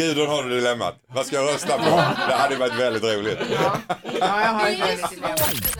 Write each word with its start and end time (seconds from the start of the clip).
Gudrun 0.00 0.28
har 0.28 0.42
du 0.42 0.48
dilemmat. 0.48 0.94
Vad 1.14 1.26
ska 1.26 1.36
jag 1.36 1.54
rösta 1.54 1.78
på? 1.78 1.84
Det 2.28 2.34
hade 2.34 2.56
varit 2.56 2.78
väldigt 2.78 3.02
roligt. 3.02 3.38
Ja, 4.20 4.40
jag 4.40 4.52
har 4.52 4.68
ett 4.68 4.80
väldigt 4.80 5.10
dilemma. 5.10 5.36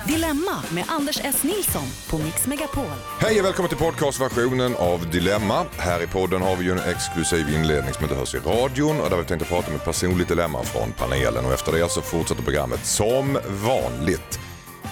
Dilemma 0.07 0.63
med 0.71 0.85
Anders 0.89 1.21
S. 1.25 1.43
Nilsson 1.43 1.83
på 2.11 2.19
Mix 2.19 2.47
Megapol. 2.47 2.85
Hej 3.19 3.41
och 3.41 3.47
välkommen 3.47 3.69
till 3.69 3.79
podcastversionen 3.79 4.77
av 4.77 5.11
Dilemma. 5.11 5.67
Här 5.79 6.03
i 6.03 6.07
podden 6.07 6.43
har 6.43 6.57
vi 6.57 6.65
ju 6.65 6.73
en 6.73 6.79
exklusiv 6.79 7.49
inledning 7.49 7.95
som 7.95 8.05
inte 8.05 8.15
hörs 8.17 8.35
i 8.35 8.39
radion 8.39 9.01
och 9.01 9.11
där 9.11 9.17
vi 9.17 9.25
tänkte 9.25 9.49
prata 9.49 9.71
om 9.71 9.77
ett 9.77 9.85
personligt 9.85 10.29
dilemma 10.29 10.63
från 10.63 10.93
panelen 10.93 11.45
och 11.45 11.53
efter 11.53 11.73
det 11.73 11.91
så 11.91 12.01
fortsätter 12.01 12.43
programmet 12.43 12.87
som 12.87 13.39
vanligt. 13.49 14.41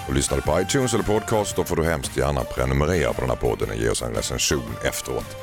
Och 0.08 0.14
lyssnar 0.14 0.36
du 0.36 0.42
på 0.42 0.60
iTunes 0.60 0.95
eller 0.95 1.04
podcast 1.04 1.56
då 1.56 1.64
får 1.64 1.76
du 1.76 1.84
hemskt 1.84 2.16
gärna 2.16 2.45
prenumerera 2.45 3.12
på 3.12 3.20
den 3.20 3.30
här 3.30 3.36
podden 3.36 3.70
och 3.70 3.76
ge 3.76 3.88
oss 3.88 4.02
en 4.02 4.14
recension 4.14 4.76
efteråt. 4.84 5.36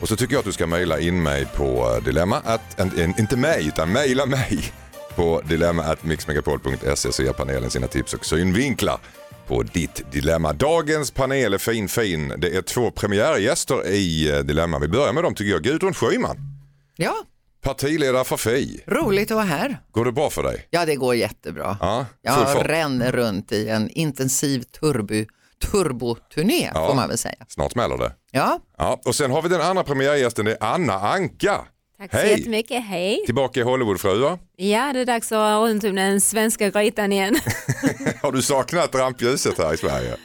Och 0.00 0.08
så 0.08 0.16
tycker 0.16 0.34
jag 0.34 0.38
att 0.38 0.44
du 0.46 0.52
ska 0.52 0.66
mejla 0.66 1.00
in 1.00 1.22
mig 1.22 1.46
på 1.56 1.94
eh, 1.96 2.04
dilemma, 2.04 2.36
att, 2.44 2.80
inte 3.18 3.36
mig 3.36 3.66
utan 3.68 3.92
mejla 3.92 4.26
mig 4.26 4.72
på 5.16 5.42
dilemma.mixmegapol.se 5.48 7.12
så 7.12 7.22
ger 7.22 7.32
panelen 7.32 7.70
sina 7.70 7.86
tips 7.86 8.14
och 8.14 8.26
synvinklar 8.26 8.98
på 9.46 9.62
ditt 9.62 10.12
dilemma. 10.12 10.52
Dagens 10.52 11.10
panel 11.10 11.54
är 11.54 11.58
fin 11.58 11.88
fin. 11.88 12.34
Det 12.38 12.56
är 12.56 12.62
två 12.62 12.90
premiärgäster 12.90 13.86
i 13.88 14.30
eh, 14.30 14.38
Dilemma. 14.38 14.78
Vi 14.78 14.88
börjar 14.88 15.12
med 15.12 15.24
dem 15.24 15.34
tycker 15.34 15.50
jag. 15.50 15.62
Gudrun 15.62 15.94
Schyman, 15.94 16.36
Ja, 16.96 17.14
partiledare 17.62 18.24
för 18.24 18.36
Fi. 18.36 18.80
roligt 18.86 19.30
att 19.30 19.34
vara 19.34 19.46
här. 19.46 19.78
Går 19.92 20.04
det 20.04 20.12
bra 20.12 20.30
för 20.30 20.42
dig? 20.42 20.66
Ja, 20.70 20.86
det 20.86 20.94
går 20.96 21.14
jättebra. 21.14 21.76
Ja, 21.80 22.06
Jag 22.22 22.68
ränner 22.68 23.12
runt 23.12 23.52
i 23.52 23.68
en 23.68 23.90
intensiv 23.90 24.62
turbo, 24.62 25.24
turboturné 25.70 26.70
Ja. 26.74 26.86
får 26.88 26.94
man 26.94 27.08
väl 27.08 27.18
säga. 27.18 27.34
Snart 27.48 27.72
smäller 27.72 27.98
det. 27.98 28.12
Ja, 28.30 28.60
Ja, 28.78 29.00
och 29.04 29.14
sen 29.14 29.30
har 29.30 29.42
vi 29.42 29.48
den 29.48 29.60
andra 29.60 29.84
premiärgästen, 29.84 30.44
det 30.44 30.52
är 30.52 30.64
Anna 30.74 30.94
Anka. 30.94 31.60
Tack 31.98 32.10
så 32.10 32.16
Hej. 32.16 32.30
jättemycket, 32.38 32.84
hej. 32.84 33.22
Tillbaka 33.26 33.60
i 33.60 33.62
Hollywoodfruar. 33.62 34.38
Ja, 34.56 34.90
det 34.92 35.00
är 35.00 35.04
dags 35.04 35.32
att 35.32 35.38
ha 35.38 35.66
runt 35.68 35.84
om 35.84 35.94
den 35.94 36.20
svenska 36.20 36.70
grytan 36.70 37.12
igen. 37.12 37.36
Har 38.22 38.32
du 38.32 38.42
saknat 38.42 38.94
rampljuset 38.94 39.58
här 39.58 39.74
i 39.74 39.76
Sverige? 39.76 40.16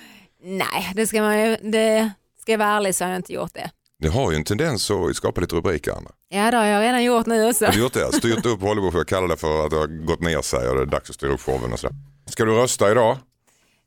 Nej, 0.44 0.92
det 0.96 1.08
ska 1.08 1.22
man 1.22 1.40
ju, 1.42 1.58
det 1.62 2.12
ska 2.42 2.52
jag 2.52 2.60
vara 2.60 2.70
ärlig 2.70 2.96
så 2.96 3.04
har 3.04 3.12
jag 3.12 3.20
inte 3.20 3.34
gjort 3.34 3.54
det. 3.54 3.70
Det 4.00 4.08
har 4.10 4.32
ju 4.32 4.38
en 4.38 4.44
tendens 4.44 4.92
att 4.92 5.16
skapa 5.16 5.42
lite 5.42 5.56
rubriker 5.56 5.92
Anna. 5.92 6.12
Ja, 6.30 6.52
det 6.52 6.58
har 6.58 6.66
jag 6.66 6.82
redan 6.82 7.04
gjort 7.04 7.26
nu 7.26 7.50
också. 7.50 7.66
Har 7.66 7.72
du 7.74 7.80
gjort 7.80 7.94
det? 7.94 8.14
Styrt 8.14 8.46
upp 8.46 8.62
Hollywood 8.62 8.94
för 8.94 9.00
att 9.02 9.08
kalla 9.08 9.28
det 9.28 9.38
för 9.38 9.66
att 9.66 9.70
det 9.72 9.78
har 9.78 10.06
gått 10.06 10.22
ner 10.22 10.42
sig 10.42 10.68
och 10.70 10.76
det 10.76 10.82
är 10.82 10.86
dags 10.86 11.10
att 11.10 11.16
styra 11.16 11.32
upp 11.34 11.42
showen 11.42 11.74
och 11.74 11.80
sådär. 11.80 11.96
Ska 12.30 12.46
du 12.46 12.52
rösta 12.56 12.92
idag? 12.92 13.18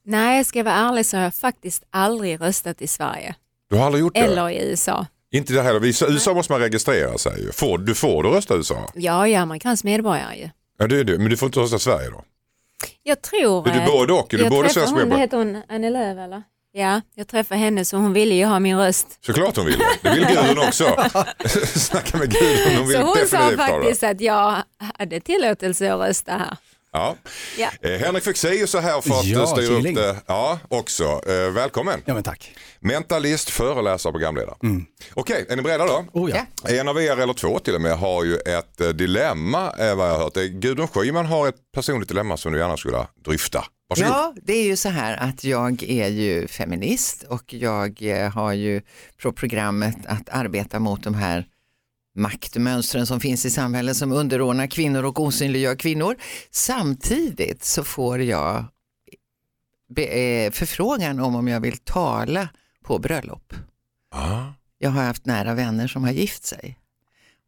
Nej, 0.09 0.45
ska 0.45 0.59
jag 0.59 0.65
vara 0.65 0.75
ärlig 0.75 1.07
så 1.07 1.17
har 1.17 1.25
jag 1.25 1.35
faktiskt 1.35 1.83
aldrig 1.91 2.41
röstat 2.41 2.83
i 2.83 2.87
Sverige. 2.87 3.35
Du 3.71 3.77
har 3.77 3.87
aldrig 3.87 4.01
gjort 4.01 4.15
det? 4.15 4.21
Eller 4.21 4.51
i 4.51 4.71
USA. 4.71 5.07
Inte 5.31 5.53
det 5.53 5.62
heller. 5.62 5.85
I 5.85 6.12
USA 6.12 6.35
måste 6.35 6.53
man 6.53 6.61
registrera 6.61 7.19
sig. 7.19 7.53
Får, 7.53 7.79
du 7.79 7.95
får 7.95 8.23
du 8.23 8.29
rösta 8.29 8.55
i 8.55 8.57
USA? 8.57 8.91
Jag 8.95 9.29
är 9.29 9.39
amerikansk 9.39 9.84
medborgare 9.84 10.37
ju. 10.37 10.51
Ja 10.79 10.87
det 10.87 11.01
är 11.01 11.05
du, 11.05 11.19
men 11.19 11.31
du 11.31 11.37
får 11.37 11.47
inte 11.47 11.61
rösta 11.61 11.77
i 11.77 11.79
Sverige 11.79 12.11
då? 12.11 12.25
Jag 13.03 13.23
tror... 13.23 13.69
Är 13.69 13.73
du 13.73 13.81
eh, 13.81 13.87
både 13.87 14.12
och? 14.12 14.34
Är 14.34 14.39
du 14.39 14.45
jag 14.45 14.53
både 14.53 14.69
svensk 14.69 14.95
medborgare? 14.95 15.21
heter 15.21 15.37
hon, 15.37 15.62
Annie 15.69 15.91
Lööf 15.91 16.19
eller? 16.19 16.43
Ja, 16.73 17.01
jag 17.15 17.29
träffade 17.29 17.61
henne 17.61 17.84
så 17.84 17.97
hon 17.97 18.12
ville 18.12 18.34
ju 18.34 18.45
ha 18.45 18.59
min 18.59 18.79
röst. 18.79 19.19
Såklart 19.27 19.57
hon 19.57 19.67
vill 19.67 19.79
det. 20.03 20.11
Vill 20.11 20.27
Gudrun 20.29 20.59
också. 20.59 20.84
Snacka 21.67 22.19
med 22.19 22.31
Gudrun, 22.31 22.77
hon 22.77 22.89
vill 22.89 22.97
Så 22.97 23.03
hon 23.03 23.27
sa 23.29 23.51
faktiskt 23.57 24.03
att 24.03 24.21
jag 24.21 24.57
hade 24.99 25.21
tillåtelse 25.21 25.95
att 25.95 26.01
rösta 26.01 26.33
här. 26.33 26.57
Ja. 26.97 27.17
Ja. 27.59 27.71
Eh, 27.91 27.99
Henrik 27.99 28.25
Fexeus 28.25 28.75
är 28.75 28.81
här 28.81 29.01
för 29.01 29.19
att 29.21 29.25
Ja, 29.25 29.41
eh, 29.41 29.47
styra 29.47 29.75
upp 29.75 29.95
det. 29.95 30.17
Ja, 30.27 30.59
också. 30.69 31.05
Eh, 31.05 31.51
välkommen. 31.53 32.03
Ja 32.05 32.15
men 32.15 32.23
tack. 32.23 32.55
Mentalist, 32.81 33.51
föreläsare, 33.51 34.13
programledare. 34.13 34.57
Okej, 35.15 35.47
är 35.49 35.57
ni 35.57 35.63
beredda 35.63 35.87
då? 35.87 36.05
Oh 36.13 36.31
ja. 36.31 36.47
En 36.65 36.89
av 36.89 37.03
er, 37.03 37.17
eller 37.21 37.33
två 37.33 37.59
till 37.59 37.75
och 37.75 37.81
med, 37.81 37.99
har 37.99 38.25
ju 38.25 38.37
ett 38.37 38.81
eh, 38.81 38.89
dilemma 38.89 39.73
eh, 39.79 39.95
vad 39.97 40.09
jag 40.09 40.15
har 40.15 40.19
hört. 40.23 40.37
Eh, 40.37 40.43
Gudrun 40.43 40.89
Schyman 40.89 41.27
har 41.27 41.49
ett 41.49 41.55
personligt 41.75 42.09
dilemma 42.09 42.37
som 42.37 42.53
du 42.53 42.59
gärna 42.59 42.77
skulle 42.77 43.07
dryfta. 43.25 43.65
Varsågod. 43.89 44.11
ja, 44.13 44.35
det 44.43 44.53
är 44.53 44.65
ju 44.65 44.77
så 44.77 44.89
här 44.89 45.17
att 45.17 45.45
jag 45.45 45.83
är 45.83 46.09
ju 46.09 46.49
feminist 46.49 47.23
och 47.23 47.55
jag 47.55 48.03
eh, 48.03 48.31
har 48.31 48.53
ju 48.53 48.83
på 49.23 49.33
programmet 49.33 49.97
att 50.06 50.29
arbeta 50.29 50.79
mot 50.79 51.03
de 51.05 51.15
här 51.15 51.47
maktmönstren 52.16 53.06
som 53.06 53.21
finns 53.21 53.47
i 53.47 53.50
samhället 53.50 53.97
som 53.97 54.12
underordnar 54.12 54.66
kvinnor 54.66 55.04
och 55.04 55.21
osynliggör 55.21 55.77
kvinnor. 55.77 56.16
Samtidigt 56.50 57.65
så 57.65 57.84
får 57.84 58.22
jag 58.22 58.56
eh, 59.99 60.53
förfrågan 60.53 61.21
om 61.21 61.34
om 61.34 61.49
jag 61.49 61.60
vill 61.60 61.78
tala 61.78 62.49
på 62.84 62.99
bröllop. 62.99 63.55
Ah. 64.15 64.44
Jag 64.78 64.91
har 64.91 65.03
haft 65.03 65.26
nära 65.26 65.55
vänner 65.55 65.88
som 65.88 66.05
har 66.05 66.12
gift 66.12 66.44
sig. 66.44 66.78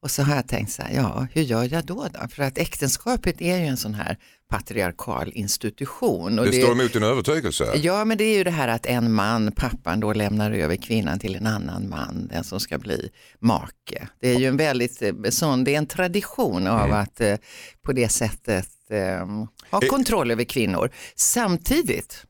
Och 0.02 0.10
så 0.10 0.22
har 0.22 0.34
jag 0.36 0.48
tänkt 0.48 0.72
så 0.72 0.82
här, 0.82 0.94
ja 0.94 1.26
hur 1.32 1.42
gör 1.42 1.68
jag 1.72 1.84
då? 1.84 2.08
då? 2.12 2.28
För 2.28 2.42
att 2.42 2.58
äktenskapet 2.58 3.40
är 3.40 3.58
ju 3.58 3.66
en 3.66 3.76
sån 3.76 3.94
här 3.94 4.16
patriarkal 4.50 5.32
institution. 5.34 6.38
Och 6.38 6.46
Det 6.46 6.52
står 6.52 6.72
emot 6.72 6.92
din 6.92 7.02
övertygelse. 7.02 7.72
Ja 7.76 8.04
men 8.04 8.18
det 8.18 8.24
är 8.24 8.38
ju 8.38 8.44
det 8.44 8.50
här 8.50 8.68
att 8.68 8.86
en 8.86 9.12
man, 9.12 9.52
pappan 9.52 10.00
då 10.00 10.12
lämnar 10.12 10.50
över 10.52 10.76
kvinnan 10.76 11.18
till 11.18 11.34
en 11.36 11.46
annan 11.46 11.88
man, 11.88 12.28
den 12.32 12.44
som 12.44 12.60
ska 12.60 12.78
bli 12.78 13.10
make. 13.38 14.08
Det 14.20 14.28
är 14.28 14.38
ju 14.38 14.46
en 14.46 14.56
väldigt 14.56 15.02
eh, 15.02 15.12
sån, 15.30 15.64
det 15.64 15.74
är 15.74 15.78
en 15.78 15.86
tradition 15.86 16.66
av 16.66 16.84
Mm. 16.84 16.96
att 17.00 17.20
eh, 17.20 17.36
på 17.82 17.92
det 17.92 18.08
sättet 18.08 18.68
eh, 18.90 19.26
ha 19.70 19.80
kontroll 19.80 20.30
över 20.30 20.44
kvinnor. 20.44 20.90
Samtidigt 21.16 22.24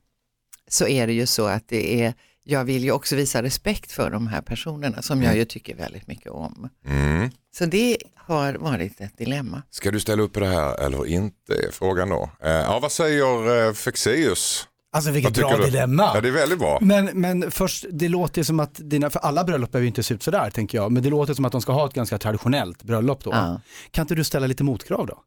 så 0.71 0.87
är 0.89 1.07
det 1.07 1.13
ju 1.13 1.27
så 1.27 1.47
att 1.47 1.69
det 1.69 2.03
är, 2.03 2.15
jag 2.51 2.65
vill 2.65 2.85
ju 2.85 2.93
också 2.93 3.17
visa 3.17 3.43
respekt 3.43 3.93
för 3.93 4.11
de 4.11 4.27
här 4.27 4.41
personerna 4.41 5.03
som 5.03 5.23
jag 5.23 5.37
ju 5.37 5.45
tycker 5.45 5.75
väldigt 5.75 6.07
mycket 6.07 6.33
om. 6.33 6.69
Mm. 6.87 7.31
Så 7.55 7.67
det 7.67 7.99
har 8.15 8.55
varit 8.55 9.01
ett 9.01 9.19
dilemma. 9.19 9.63
Ska 9.71 9.91
du 9.91 10.01
ställa 10.01 10.23
upp 10.23 10.33
på 10.33 10.41
det 10.41 10.47
här 10.47 10.85
eller 10.87 11.07
inte? 11.07 11.53
är 11.53 11.73
Frågan 11.73 12.09
då. 12.09 12.31
Eh, 12.43 12.51
ja, 12.51 12.79
vad 12.83 12.93
säger 12.93 13.67
eh, 13.67 13.73
Fexeus? 13.73 14.69
Alltså 14.93 15.11
vilket 15.11 15.35
bra 15.35 15.57
du? 15.57 15.65
dilemma. 15.65 16.11
Ja, 16.15 16.21
det 16.21 16.29
är 16.29 16.33
väldigt 16.33 16.59
bra. 16.59 16.79
Men, 16.81 17.07
men 17.07 17.51
först, 17.51 17.85
det 17.91 18.09
låter 18.09 18.41
ju 18.41 18.45
som 18.45 18.61
att 18.61 18.75
dina, 18.75 19.11
för 19.11 19.21
alla 19.21 19.45
bröllop 19.45 19.73
behöver 19.73 19.85
ju 19.85 19.89
inte 19.89 20.03
se 20.03 20.15
ut 20.15 20.23
sådär 20.23 20.51
tänker 20.51 20.79
jag, 20.79 20.93
men 20.93 21.03
det 21.03 21.11
låter 21.11 21.35
som 21.35 21.45
att 21.45 21.53
de 21.53 21.61
ska 21.61 21.73
ha 21.73 21.87
ett 21.87 21.95
ganska 21.95 22.19
traditionellt 22.19 22.83
bröllop 22.83 23.25
då. 23.25 23.31
Ja. 23.31 23.61
Kan 23.91 24.03
inte 24.03 24.15
du 24.15 24.25
ställa 24.25 24.47
lite 24.47 24.65
motkrav 24.65 25.07
då? 25.07 25.23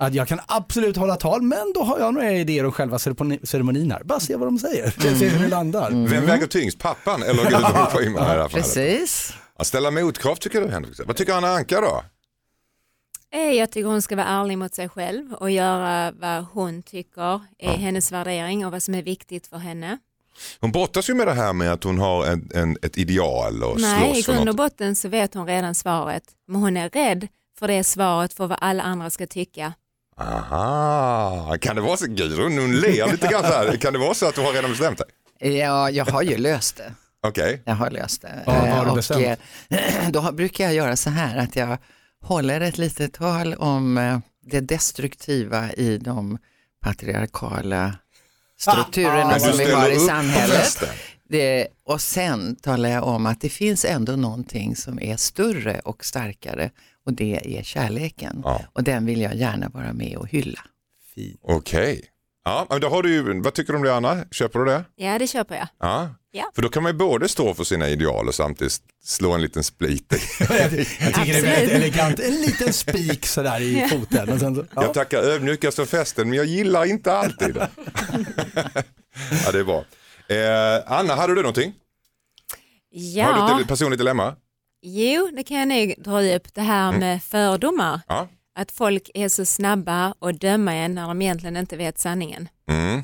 Att 0.00 0.14
jag 0.14 0.28
kan 0.28 0.40
absolut 0.46 0.96
hålla 0.96 1.16
tal, 1.16 1.42
men 1.42 1.72
då 1.74 1.82
har 1.82 1.98
jag 1.98 2.14
några 2.14 2.32
idéer 2.32 2.64
om 2.66 2.72
själva 2.72 2.96
ceremoni- 2.96 3.46
ceremonin 3.46 3.90
här. 3.90 4.02
Bara 4.04 4.20
se 4.20 4.36
vad 4.36 4.48
de 4.48 4.58
säger, 4.58 4.90
se 5.18 5.28
hur 5.28 5.42
det 5.42 5.48
landar. 5.48 5.90
Vem 5.90 6.26
väger 6.26 6.46
tyngst, 6.46 6.78
pappan 6.78 7.22
eller 7.22 7.44
Gudrun 7.50 7.86
Schyman 7.92 8.22
i 8.22 8.26
fallet? 8.26 8.52
Precis. 8.52 9.32
Ja, 9.58 9.64
ställa 9.64 9.90
motkrav 9.90 10.36
tycker 10.36 10.60
du 10.60 10.68
Henrik. 10.68 11.00
Vad 11.06 11.16
tycker 11.16 11.32
Anna 11.32 11.48
Anka 11.48 11.80
då? 11.80 12.02
Eh, 13.34 13.40
Jag 13.40 13.70
tycker 13.70 13.88
hon 13.88 14.02
ska 14.02 14.16
vara 14.16 14.26
ärlig 14.26 14.58
mot 14.58 14.74
sig 14.74 14.88
själv 14.88 15.32
och 15.34 15.50
göra 15.50 16.12
vad 16.12 16.44
hon 16.52 16.82
tycker 16.82 17.40
är 17.58 17.76
hennes 17.76 18.12
värdering 18.12 18.66
och 18.66 18.72
vad 18.72 18.82
som 18.82 18.94
är 18.94 19.02
viktigt 19.02 19.46
för 19.46 19.56
henne. 19.58 19.98
Hon 20.60 20.72
brottas 20.72 21.10
ju 21.10 21.14
med 21.14 21.26
det 21.26 21.34
här 21.34 21.52
med 21.52 21.72
att 21.72 21.84
hon 21.84 21.98
har 21.98 22.26
en, 22.26 22.50
en, 22.54 22.76
ett 22.82 22.98
ideal 22.98 23.62
och 23.62 23.80
Nej, 23.80 24.10
i 24.10 24.14
slåss 24.14 24.26
för 24.26 24.32
grund 24.32 24.48
och 24.48 24.54
botten 24.56 24.96
så 24.96 25.08
vet 25.08 25.34
hon 25.34 25.46
redan 25.46 25.74
svaret. 25.74 26.22
Men 26.46 26.60
hon 26.60 26.76
är 26.76 26.88
rädd 26.88 27.28
för 27.58 27.68
det 27.68 27.84
svaret, 27.84 28.32
för 28.34 28.46
vad 28.46 28.58
alla 28.60 28.82
andra 28.82 29.10
ska 29.10 29.26
tycka. 29.26 29.72
Aha, 30.18 31.56
kan 31.60 31.76
det 31.76 31.82
vara 31.82 31.96
så, 31.96 32.06
Gudrun 32.06 32.58
hon 32.58 32.76
ler 32.76 33.12
lite 33.12 33.26
grann 33.28 33.42
så 33.42 33.48
här. 33.52 33.76
Kan 33.76 33.92
det 33.92 33.98
vara 33.98 34.14
så 34.14 34.26
att 34.28 34.34
du 34.34 34.40
har 34.40 34.52
redan 34.52 34.70
bestämt 34.70 34.98
dig? 34.98 35.58
Ja, 35.58 35.90
jag 35.90 36.04
har 36.04 36.22
ju 36.22 36.36
löst 36.36 36.76
det. 36.76 36.92
Okej, 37.22 37.62
Jag 37.64 37.74
har 37.74 37.90
löst 37.90 38.22
det. 38.22 38.42
Ja, 38.46 38.52
vad 38.52 38.68
har 38.70 38.84
du 38.84 38.90
Eh, 38.90 38.94
bestämt? 38.94 39.40
eh, 39.68 40.08
då 40.10 40.32
brukar 40.32 40.64
jag 40.64 40.74
göra 40.74 40.96
så 40.96 41.10
här 41.10 41.36
att 41.36 41.56
jag 41.56 41.78
håller 42.22 42.60
ett 42.60 42.78
litet 42.78 43.14
tal 43.14 43.54
om 43.54 43.98
eh, 43.98 44.18
det 44.50 44.60
destruktiva 44.60 45.72
i 45.72 45.98
de 45.98 46.38
patriarkala 46.84 47.94
strukturerna 48.60 49.30
Ah, 49.30 49.34
du 49.34 49.40
som 49.40 49.58
vi 49.58 49.72
har 49.72 49.90
i 49.90 49.98
samhället. 49.98 50.82
Det, 51.30 51.66
och 51.84 52.00
sen 52.00 52.56
talar 52.56 52.88
jag 52.88 53.04
om 53.04 53.26
att 53.26 53.40
det 53.40 53.48
finns 53.48 53.84
ändå 53.84 54.12
någonting 54.16 54.76
som 54.76 55.00
är 55.02 55.16
större 55.16 55.78
och 55.84 56.04
starkare 56.04 56.70
och 57.08 57.14
det 57.14 57.58
är 57.58 57.62
kärleken. 57.62 58.40
Ja. 58.44 58.64
Och 58.72 58.84
den 58.84 59.06
vill 59.06 59.20
jag 59.20 59.34
gärna 59.34 59.68
vara 59.68 59.92
med 59.92 60.16
och 60.16 60.28
hylla. 60.28 60.60
Okej. 61.42 62.04
Ja, 62.44 62.66
men 62.70 62.80
då 62.80 62.88
har 62.88 63.02
du 63.02 63.12
ju, 63.12 63.40
vad 63.40 63.54
tycker 63.54 63.72
du 63.72 63.76
om 63.76 63.84
det 63.84 63.94
Anna? 63.94 64.24
Köper 64.30 64.58
du 64.58 64.64
det? 64.64 64.84
Ja, 64.96 65.18
det 65.18 65.26
köper 65.26 65.54
jag. 65.54 65.68
Ja. 65.80 66.14
Ja. 66.30 66.50
För 66.54 66.62
då 66.62 66.68
kan 66.68 66.82
man 66.82 66.92
ju 66.92 66.98
både 66.98 67.28
stå 67.28 67.54
för 67.54 67.64
sina 67.64 67.88
ideal 67.88 68.28
och 68.28 68.34
samtidigt 68.34 68.80
slå 69.04 69.32
en 69.32 69.42
liten 69.42 69.64
split 69.64 70.12
i. 70.12 70.16
jag, 70.44 70.70
tycker 70.70 71.24
det 71.24 71.38
är 71.38 71.42
väldigt 71.42 71.70
elegant, 71.70 72.20
en 72.20 72.34
liten 72.34 72.72
spik 72.72 73.26
sådär 73.26 73.60
i 73.60 73.88
foten. 73.88 74.28
Och 74.28 74.40
sen 74.40 74.54
så, 74.54 74.64
ja. 74.74 74.82
Jag 74.82 74.94
tackar 74.94 75.18
ödmjukast 75.18 75.76
för 75.76 75.86
festen 75.86 76.28
men 76.28 76.36
jag 76.36 76.46
gillar 76.46 76.84
inte 76.84 77.12
alltid. 77.12 77.56
ja, 79.44 79.52
det 79.52 79.58
är 79.58 79.64
bra. 79.64 79.84
Eh, 80.28 80.92
Anna, 80.98 81.14
hade 81.14 81.34
du 81.34 81.42
någonting? 81.42 81.74
Har 82.94 83.00
du 83.00 83.18
Ja, 83.18 83.60
ett 83.60 83.68
personligt 83.68 83.98
dilemma? 83.98 84.36
Jo, 84.82 85.30
det 85.36 85.42
kan 85.44 85.56
jag 85.56 85.68
nog 85.68 85.94
dra 86.04 86.22
upp 86.36 86.54
det 86.54 86.60
här 86.60 86.92
med 86.92 87.22
fördomar. 87.22 88.00
Ja. 88.08 88.28
Att 88.54 88.72
folk 88.72 89.10
är 89.14 89.28
så 89.28 89.44
snabba 89.46 90.14
att 90.20 90.40
döma 90.40 90.74
en 90.74 90.94
när 90.94 91.08
de 91.08 91.22
egentligen 91.22 91.56
inte 91.56 91.76
vet 91.76 91.98
sanningen. 91.98 92.48
Mm. 92.70 93.02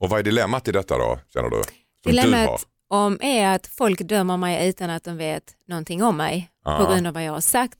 Och 0.00 0.08
vad 0.08 0.18
är 0.18 0.24
dilemmat 0.24 0.68
i 0.68 0.72
detta 0.72 0.98
då, 0.98 1.18
känner 1.32 1.50
du? 1.50 1.56
Som 1.56 1.62
du 2.02 2.18
har? 2.18 2.24
Dilemmat 2.24 2.66
om 2.88 3.18
är 3.22 3.54
att 3.54 3.66
folk 3.66 4.00
dömer 4.00 4.36
mig 4.36 4.68
utan 4.68 4.90
att 4.90 5.04
de 5.04 5.16
vet 5.16 5.56
någonting 5.68 6.02
om 6.02 6.16
mig 6.16 6.50
Ja. 6.64 6.78
på 6.78 6.92
grund 6.92 7.06
av 7.06 7.14
vad 7.14 7.24
jag 7.24 7.32
har 7.32 7.40
sagt 7.40 7.78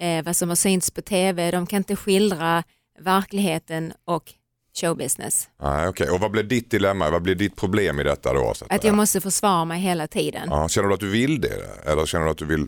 eh, 0.00 0.24
vad 0.24 0.36
som 0.36 0.48
har 0.48 0.56
synts 0.56 0.90
på 0.90 1.02
tv. 1.02 1.50
De 1.50 1.66
kan 1.66 1.76
inte 1.76 1.96
skildra 1.96 2.62
verkligheten 2.98 3.92
och 4.04 4.32
showbusiness. 4.80 5.48
Nej, 5.62 5.88
okej. 5.88 6.10
Och 6.10 6.20
vad 6.20 6.30
blir 6.30 6.42
ditt 6.42 6.70
dilemma, 6.70 7.10
vad 7.10 7.22
blir 7.22 7.34
ditt 7.34 7.56
problem 7.56 8.00
i 8.00 8.02
detta 8.02 8.32
då? 8.32 8.54
Så 8.54 8.66
Att 8.70 8.84
jag 8.84 8.94
måste 8.94 9.20
försvara 9.20 9.64
mig 9.64 9.80
hela 9.80 10.06
tiden. 10.06 10.48
ja, 10.50 10.68
känner 10.68 10.88
du 10.88 10.94
att 10.94 11.00
du 11.00 11.10
vill 11.10 11.40
det? 11.40 11.62
Eller 11.86 12.06
känner 12.06 12.24
du 12.24 12.30
att 12.30 12.38
du 12.38 12.46
vill 12.46 12.66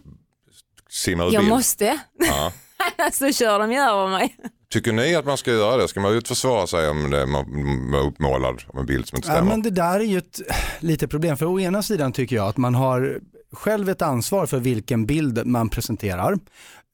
simma 0.90 1.24
ur 1.24 1.32
Jag 1.32 1.42
bild? 1.42 1.48
måste, 1.50 1.98
Ja. 2.18 2.52
annars 2.98 3.14
så 3.18 3.32
kör 3.32 3.58
de 3.58 3.72
ju 3.72 3.78
över 3.78 4.08
mig. 4.08 4.36
Tycker 4.70 4.92
ni 4.92 5.14
att 5.14 5.24
man 5.26 5.36
ska 5.38 5.50
göra 5.50 5.76
det? 5.76 5.88
Ska 5.88 6.00
man 6.00 6.12
ut 6.14 6.28
försvara 6.28 6.66
sig 6.66 6.88
om 6.88 7.10
det, 7.10 7.26
man 7.26 7.94
är 7.94 8.06
uppmålad 8.06 8.62
av 8.68 8.80
en 8.80 8.86
bild 8.86 9.08
som 9.08 9.16
inte 9.16 9.28
Ja, 9.28 9.34
stämmer? 9.34 9.50
men 9.50 9.62
det 9.62 9.70
där 9.70 10.00
är 10.00 10.04
ju 10.04 10.18
ett 10.18 10.40
lite 10.80 11.08
problem, 11.08 11.36
för 11.36 11.46
å 11.46 11.60
ena 11.60 11.82
sidan 11.82 12.12
tycker 12.12 12.36
jag 12.36 12.48
att 12.48 12.56
man 12.56 12.74
har 12.74 13.20
själv 13.52 13.88
ett 13.88 14.02
ansvar 14.02 14.46
för 14.46 14.58
vilken 14.58 15.06
bild 15.06 15.46
man 15.46 15.68
presenterar 15.68 16.38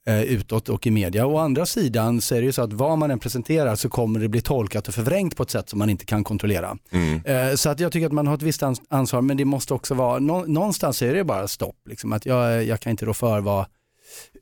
eh, 0.09 0.23
utåt 0.23 0.69
och 0.69 0.87
i 0.87 0.91
media. 0.91 1.27
Å 1.27 1.39
andra 1.39 1.67
sidan 1.67 2.21
så 2.21 2.35
är 2.35 2.41
det 2.41 2.45
ju 2.47 2.53
så 2.53 2.63
att 2.63 2.73
vad 2.73 2.99
man 2.99 3.11
än 3.11 3.19
presenterar 3.19 3.77
så 3.77 3.89
kommer 3.89 4.21
det 4.21 4.29
bli 4.29 4.41
tolkat 4.41 4.89
och 4.89 4.95
förvrängt 4.95 5.37
på 5.37 5.43
ett 5.43 5.51
sätt 5.51 5.69
som 5.69 5.79
man 5.79 5.91
inte 5.91 6.05
kan 6.05 6.25
kontrollera. 6.25 6.77
Mm. 6.91 7.21
Eh, 7.25 7.55
så 7.55 7.71
att 7.71 7.81
jag 7.81 7.93
tycker 7.93 8.07
att 8.07 8.13
man 8.13 8.27
har 8.27 8.35
ett 8.35 8.43
visst 8.43 8.63
ans- 8.63 8.81
ansvar 8.91 9.21
men 9.23 9.37
det 9.37 9.45
måste 9.45 9.75
också 9.75 9.95
vara, 9.95 10.19
nå- 10.19 10.45
någonstans 10.47 11.03
är 11.03 11.15
det 11.15 11.25
bara 11.25 11.49
stopp. 11.49 11.77
Liksom, 11.89 12.13
att 12.13 12.27
jag, 12.27 12.65
jag 12.65 12.81
kan 12.81 12.91
inte 12.91 13.07
rå 13.07 13.15
för 13.15 13.41
vad, 13.41 13.67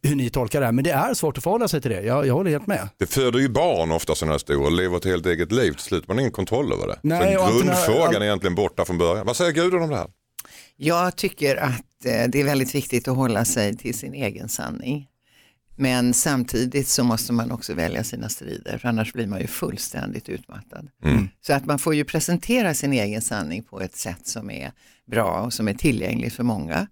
hur 0.03 0.17
ni 0.17 0.31
tolkar 0.31 0.61
det 0.61 0.67
här 0.67 0.73
men 0.73 0.85
det 0.85 0.91
är 0.91 1.15
svårt 1.15 1.39
att 1.39 1.45
förhålla 1.45 1.69
sig 1.69 1.81
till 1.81 1.91
det, 1.91 2.03
jag, 2.03 2.27
jag 2.27 2.35
håller 2.35 2.51
helt 2.51 2.67
med. 2.67 2.89
Det 2.99 3.07
föder 3.07 3.39
ju 3.39 3.49
barn 3.49 3.93
ofta 3.93 4.15
sådana 4.15 4.33
här 4.33 4.39
stora 4.39 4.67
och 4.67 4.73
lever 4.73 4.97
ett 4.97 5.05
helt 5.05 5.27
eget 5.27 5.53
liv. 5.53 5.73
Till 5.73 5.81
slut 5.83 6.05
har 6.07 6.15
man 6.15 6.21
ingen 6.21 6.33
kontroll 6.33 6.73
över 6.73 6.87
det. 6.87 6.99
Nej, 7.03 7.35
så 7.35 7.41
grundfrågan 7.59 8.07
all- 8.09 8.15
är 8.15 8.23
egentligen 8.23 8.55
borta 8.55 8.85
från 8.85 8.99
början. 8.99 9.27
Vad 9.27 9.37
säger 9.37 9.53
Gudrun 9.53 9.83
om 9.83 9.91
det 9.91 9.97
här? 9.97 10.07
Jag 10.77 11.17
tycker 11.17 11.57
att 11.57 12.05
eh, 12.05 12.29
det 12.29 12.41
är 12.41 12.45
väldigt 12.45 12.75
viktigt 12.75 13.09
att 13.09 13.17
hålla 13.17 13.45
sig 13.45 13.77
till 13.77 13.99
sin 13.99 14.15
egen 14.15 14.49
sanning. 14.49 15.07
Men 15.83 16.15
samtidigt 16.15 16.89
så 16.89 17.05
måste 17.05 17.33
man 17.33 17.51
också 17.51 17.75
välja 17.75 18.05
sina 18.05 18.29
strider, 18.29 18.79
för 18.79 18.89
annars 18.89 19.13
blir 19.13 19.27
man 19.27 19.41
ju 19.41 19.47
fullständigt 19.47 20.29
utmattad. 20.29 20.89
Mm. 21.05 21.29
Så 21.41 21.53
att 21.53 21.67
man 21.67 21.79
får 21.79 21.95
ju 21.95 22.05
presentera 22.05 22.75
sin 22.75 22.93
egen 22.93 23.23
sanning 23.23 23.63
på 23.63 23.81
ett 23.81 23.97
sätt 23.97 24.27
som 24.27 24.51
är 24.51 24.73
bra 25.07 25.41
och 25.41 25.53
som 25.53 25.69
är 25.69 25.75
tillgängligt 25.75 26.35
för 26.35 26.43
många. 26.43 26.87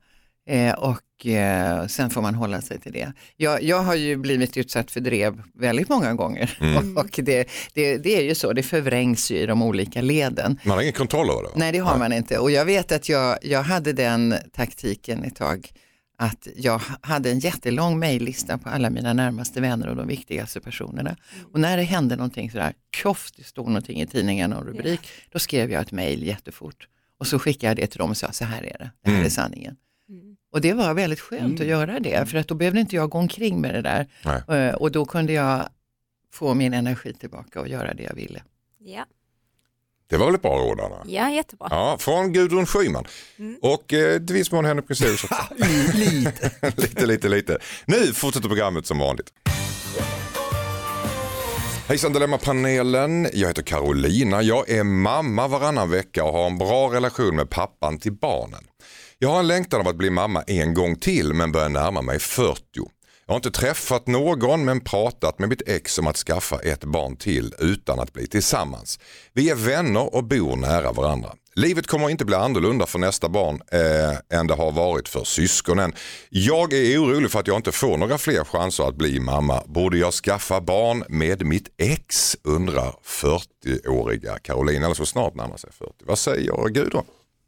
Eh, 0.49 0.75
och 0.75 1.27
eh, 1.27 1.87
sen 1.87 2.11
får 2.11 2.23
man 2.23 2.35
hålla 2.35 2.61
sig 2.61 2.81
till 2.81 2.93
det. 2.93 3.13
Jag, 3.37 3.63
jag 3.63 3.83
har 3.83 3.95
ju 3.95 4.17
blivit 4.17 4.57
utsatt 4.57 4.91
för 4.91 5.01
drev 5.01 5.43
väldigt 5.55 5.89
många 5.89 6.15
gånger. 6.15 6.59
Och 6.97 7.21
det, 7.23 7.49
det, 7.75 7.97
det 7.97 8.17
är 8.17 8.23
ju 8.23 8.35
så, 8.35 8.53
det 8.53 8.63
förvrängs 8.63 9.31
ju 9.31 9.39
i 9.39 9.47
de 9.47 9.63
olika 9.63 10.03
leden. 10.03 10.59
Man 10.65 10.75
har 10.77 10.83
ingen 10.83 10.93
kontroll 10.93 11.31
över 11.31 11.43
det. 11.43 11.49
va? 11.49 11.55
Nej 11.57 11.73
det 11.73 11.79
har 11.79 11.99
man 11.99 12.13
inte 12.13 12.39
och 12.39 12.51
jag 12.51 12.65
vet 12.65 12.93
att 12.93 13.09
jag, 13.09 13.39
jag 13.43 13.63
hade 13.63 13.93
den 13.93 14.35
taktiken 14.53 15.25
ett 15.25 15.37
tag 15.37 15.73
att 16.23 16.49
jag 16.57 16.81
hade 17.01 17.31
en 17.31 17.39
jättelång 17.39 17.99
mejllista 17.99 18.59
på 18.59 18.69
alla 18.69 18.91
mina 18.91 19.13
närmaste 19.13 19.61
vänner 19.61 19.89
och 19.89 19.97
de 19.97 20.07
viktigaste 20.09 20.61
personerna. 20.61 21.17
Och 21.53 21.61
när 21.61 21.77
det 21.77 21.83
hände 21.83 22.17
någonting 22.17 22.51
sådär, 22.51 22.73
tjoff, 22.97 23.33
det 23.37 23.45
stod 23.45 23.67
någonting 23.67 24.01
i 24.01 24.07
tidningen 24.07 24.53
och 24.53 24.65
rubrik, 24.67 25.01
då 25.31 25.39
skrev 25.39 25.71
jag 25.71 25.83
ett 25.83 25.93
mejl 25.93 26.23
jättefort. 26.23 26.89
Och 27.19 27.27
så 27.27 27.39
skickade 27.39 27.71
jag 27.71 27.77
det 27.77 27.87
till 27.87 27.99
dem 27.99 28.11
och 28.11 28.17
sa, 28.17 28.33
så 28.33 28.45
här 28.45 28.63
är 28.63 28.77
det, 28.79 28.91
det 29.05 29.11
här 29.11 29.25
är 29.25 29.29
sanningen. 29.29 29.77
Och 30.53 30.61
det 30.61 30.73
var 30.73 30.95
väldigt 30.95 31.21
skönt 31.21 31.61
att 31.61 31.67
göra 31.67 32.01
det, 32.01 32.27
för 32.29 32.39
att 32.39 32.49
då 32.49 32.55
behövde 32.55 32.81
inte 32.81 32.97
jag 32.97 33.11
gå 33.11 33.19
omkring 33.19 33.61
med 33.61 33.75
det 33.75 33.83
där. 33.83 34.07
Nej. 34.25 34.59
Eh, 34.61 34.75
Och 34.75 34.93
då 34.93 35.05
kunde 35.05 35.33
jag 35.33 35.69
få 36.33 36.55
min 36.55 36.75
energi 36.75 37.13
tillbaka 37.15 37.61
och 37.61 37.69
göra 37.69 37.95
det 37.95 38.03
jag 38.03 38.15
ville. 38.15 38.43
Ja, 38.79 39.05
Det 40.11 40.17
var 40.17 40.27
väl 40.27 40.35
ett 40.35 40.43
bra 40.43 40.59
råd 40.59 40.81
Anna? 40.81 40.97
ja 41.07 41.31
jättebra. 41.31 41.69
Ja, 41.71 41.97
från 42.01 42.33
Gudrun 42.33 42.67
Schyman. 42.67 43.05
Och 43.63 43.93
eh, 43.93 44.19
till 44.19 44.35
viss 44.35 44.53
mån 44.53 44.65
Henrik 44.65 44.89
Museus 44.89 45.25
också. 45.25 45.37
Lite. 45.95 46.51
lite, 46.77 47.07
lite, 47.07 47.29
lite. 47.29 47.59
Nu 47.87 48.13
fortsätter 48.15 48.49
programmet 48.49 48.87
som 48.87 48.99
vanligt. 48.99 49.27
Hejsan 51.89 52.13
Dilemma-panelen. 52.13 53.29
Jag 53.33 53.49
heter 53.49 53.63
Carolina. 53.63 54.43
Jag 54.43 54.71
är 54.71 54.85
mamma 54.85 55.49
varannan 55.49 55.91
vecka 55.91 56.25
och 56.25 56.33
har 56.33 56.47
en 56.47 56.59
bra 56.59 56.93
relation 56.93 57.37
med 57.37 57.51
pappan 57.51 57.99
till 57.99 58.13
barnen. 58.13 58.65
Jag 59.19 59.29
har 59.29 59.39
en 59.39 59.47
längtan 59.49 59.81
av 59.81 59.89
att 59.89 59.97
bli 59.97 60.11
mamma 60.11 60.43
en 60.43 60.75
gång 60.75 60.97
till 60.97 61.35
men 61.35 61.53
börjar 61.53 61.69
närma 61.69 62.03
mig 62.03 62.19
40. 62.19 62.61
Jag 63.31 63.35
har 63.35 63.39
inte 63.39 63.51
träffat 63.51 64.07
någon 64.07 64.65
men 64.65 64.81
pratat 64.81 65.39
med 65.39 65.49
mitt 65.49 65.69
ex 65.69 65.99
om 65.99 66.07
att 66.07 66.17
skaffa 66.17 66.59
ett 66.59 66.85
barn 66.85 67.17
till 67.17 67.55
utan 67.59 68.01
att 68.01 68.13
bli 68.13 68.27
tillsammans. 68.27 68.99
Vi 69.33 69.51
är 69.51 69.55
vänner 69.55 70.15
och 70.15 70.25
bor 70.25 70.57
nära 70.57 70.93
varandra. 70.93 71.33
Livet 71.55 71.87
kommer 71.87 72.11
inte 72.11 72.25
bli 72.25 72.35
annorlunda 72.35 72.87
för 72.87 72.99
nästa 72.99 73.29
barn 73.29 73.61
eh, 73.73 74.39
än 74.39 74.47
det 74.47 74.55
har 74.55 74.73
varit 74.73 75.09
för 75.09 75.25
syskonen. 75.25 75.93
Jag 76.29 76.73
är 76.73 76.99
orolig 76.99 77.31
för 77.31 77.41
att 77.41 77.47
jag 77.47 77.57
inte 77.57 77.73
får 77.73 77.97
några 77.97 78.19
fler 78.19 78.45
chanser 78.45 78.85
att 78.85 78.97
bli 78.97 79.21
mamma. 79.21 79.63
Borde 79.67 79.99
jag 79.99 80.13
skaffa 80.13 80.61
barn 80.61 81.05
med 81.09 81.47
mitt 81.47 81.69
ex? 81.79 82.37
Undrar 82.45 82.95
40-åriga 83.05 84.39
Caroline, 84.39 84.85
eller 84.85 84.95
så 84.95 85.07
snart 85.07 85.35
närmar 85.35 85.57
sig 85.57 85.71
40. 85.73 85.93
Vad 86.05 86.19
säger 86.19 86.69
Gudrun? 86.69 87.05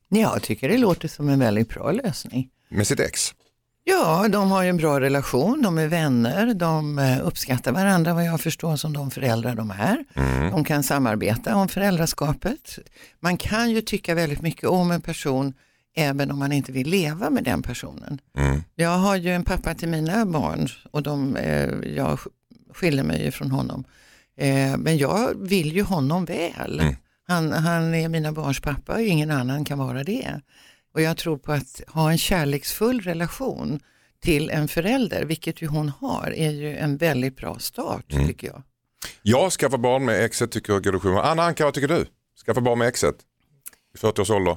Jag 0.08 0.42
tycker 0.42 0.68
det 0.68 0.78
låter 0.78 1.08
som 1.08 1.28
en 1.28 1.38
väldigt 1.38 1.68
bra 1.68 1.92
lösning. 1.92 2.48
Med 2.68 2.86
sitt 2.86 3.00
ex? 3.00 3.34
Ja, 3.84 4.28
de 4.28 4.50
har 4.50 4.62
ju 4.62 4.68
en 4.68 4.76
bra 4.76 5.00
relation, 5.00 5.62
de 5.62 5.78
är 5.78 5.86
vänner, 5.86 6.54
de 6.54 6.98
eh, 6.98 7.26
uppskattar 7.26 7.72
varandra 7.72 8.14
vad 8.14 8.24
jag 8.24 8.40
förstår 8.40 8.76
som 8.76 8.92
de 8.92 9.10
föräldrar 9.10 9.54
de 9.54 9.70
är. 9.70 10.04
De 10.50 10.64
kan 10.64 10.82
samarbeta 10.82 11.56
om 11.56 11.68
föräldraskapet. 11.68 12.78
Man 13.20 13.36
kan 13.36 13.70
ju 13.70 13.80
tycka 13.80 14.14
väldigt 14.14 14.42
mycket 14.42 14.68
om 14.68 14.90
en 14.90 15.00
person 15.00 15.54
även 15.94 16.30
om 16.30 16.38
man 16.38 16.52
inte 16.52 16.72
vill 16.72 16.88
leva 16.88 17.30
med 17.30 17.44
den 17.44 17.62
personen. 17.62 18.20
Mm. 18.36 18.62
Jag 18.74 18.98
har 18.98 19.16
ju 19.16 19.30
en 19.30 19.44
pappa 19.44 19.74
till 19.74 19.88
mina 19.88 20.26
barn 20.26 20.68
och 20.90 21.02
de, 21.02 21.36
eh, 21.36 21.70
jag 21.96 22.18
skiljer 22.74 23.04
mig 23.04 23.24
ju 23.24 23.30
från 23.30 23.50
honom. 23.50 23.84
Eh, 24.36 24.76
men 24.76 24.98
jag 24.98 25.34
vill 25.36 25.72
ju 25.72 25.82
honom 25.82 26.24
väl. 26.24 26.80
Mm. 26.80 26.96
Han, 27.26 27.52
han 27.52 27.94
är 27.94 28.08
mina 28.08 28.32
barns 28.32 28.60
pappa 28.60 28.92
och 28.92 29.00
ingen 29.00 29.30
annan 29.30 29.64
kan 29.64 29.78
vara 29.78 30.04
det. 30.04 30.40
Och 30.94 31.00
jag 31.02 31.16
tror 31.16 31.36
på 31.36 31.52
att 31.52 31.80
ha 31.88 32.10
en 32.10 32.18
kärleksfull 32.18 33.00
relation 33.00 33.80
till 34.20 34.50
en 34.50 34.68
förälder, 34.68 35.24
vilket 35.24 35.62
ju 35.62 35.66
hon 35.66 35.88
har, 35.88 36.32
är 36.36 36.50
ju 36.50 36.76
en 36.76 36.96
väldigt 36.96 37.36
bra 37.36 37.58
start 37.58 38.12
Mm. 38.12 38.26
tycker 38.28 38.46
jag. 38.46 38.62
Jag 39.22 39.52
skaffar 39.52 39.78
barn 39.78 40.04
med 40.04 40.24
exet 40.24 40.50
tycker 40.50 40.72
Gudrun 40.80 41.00
Schyman. 41.00 41.24
Anna 41.24 41.42
Anka, 41.42 41.64
vad 41.64 41.74
tycker 41.74 41.88
du? 41.88 42.06
Skaffa 42.46 42.60
barn 42.60 42.78
med 42.78 42.88
exet? 42.88 43.14
I 43.94 43.98
40 43.98 44.20
års 44.20 44.30
ålder? 44.30 44.56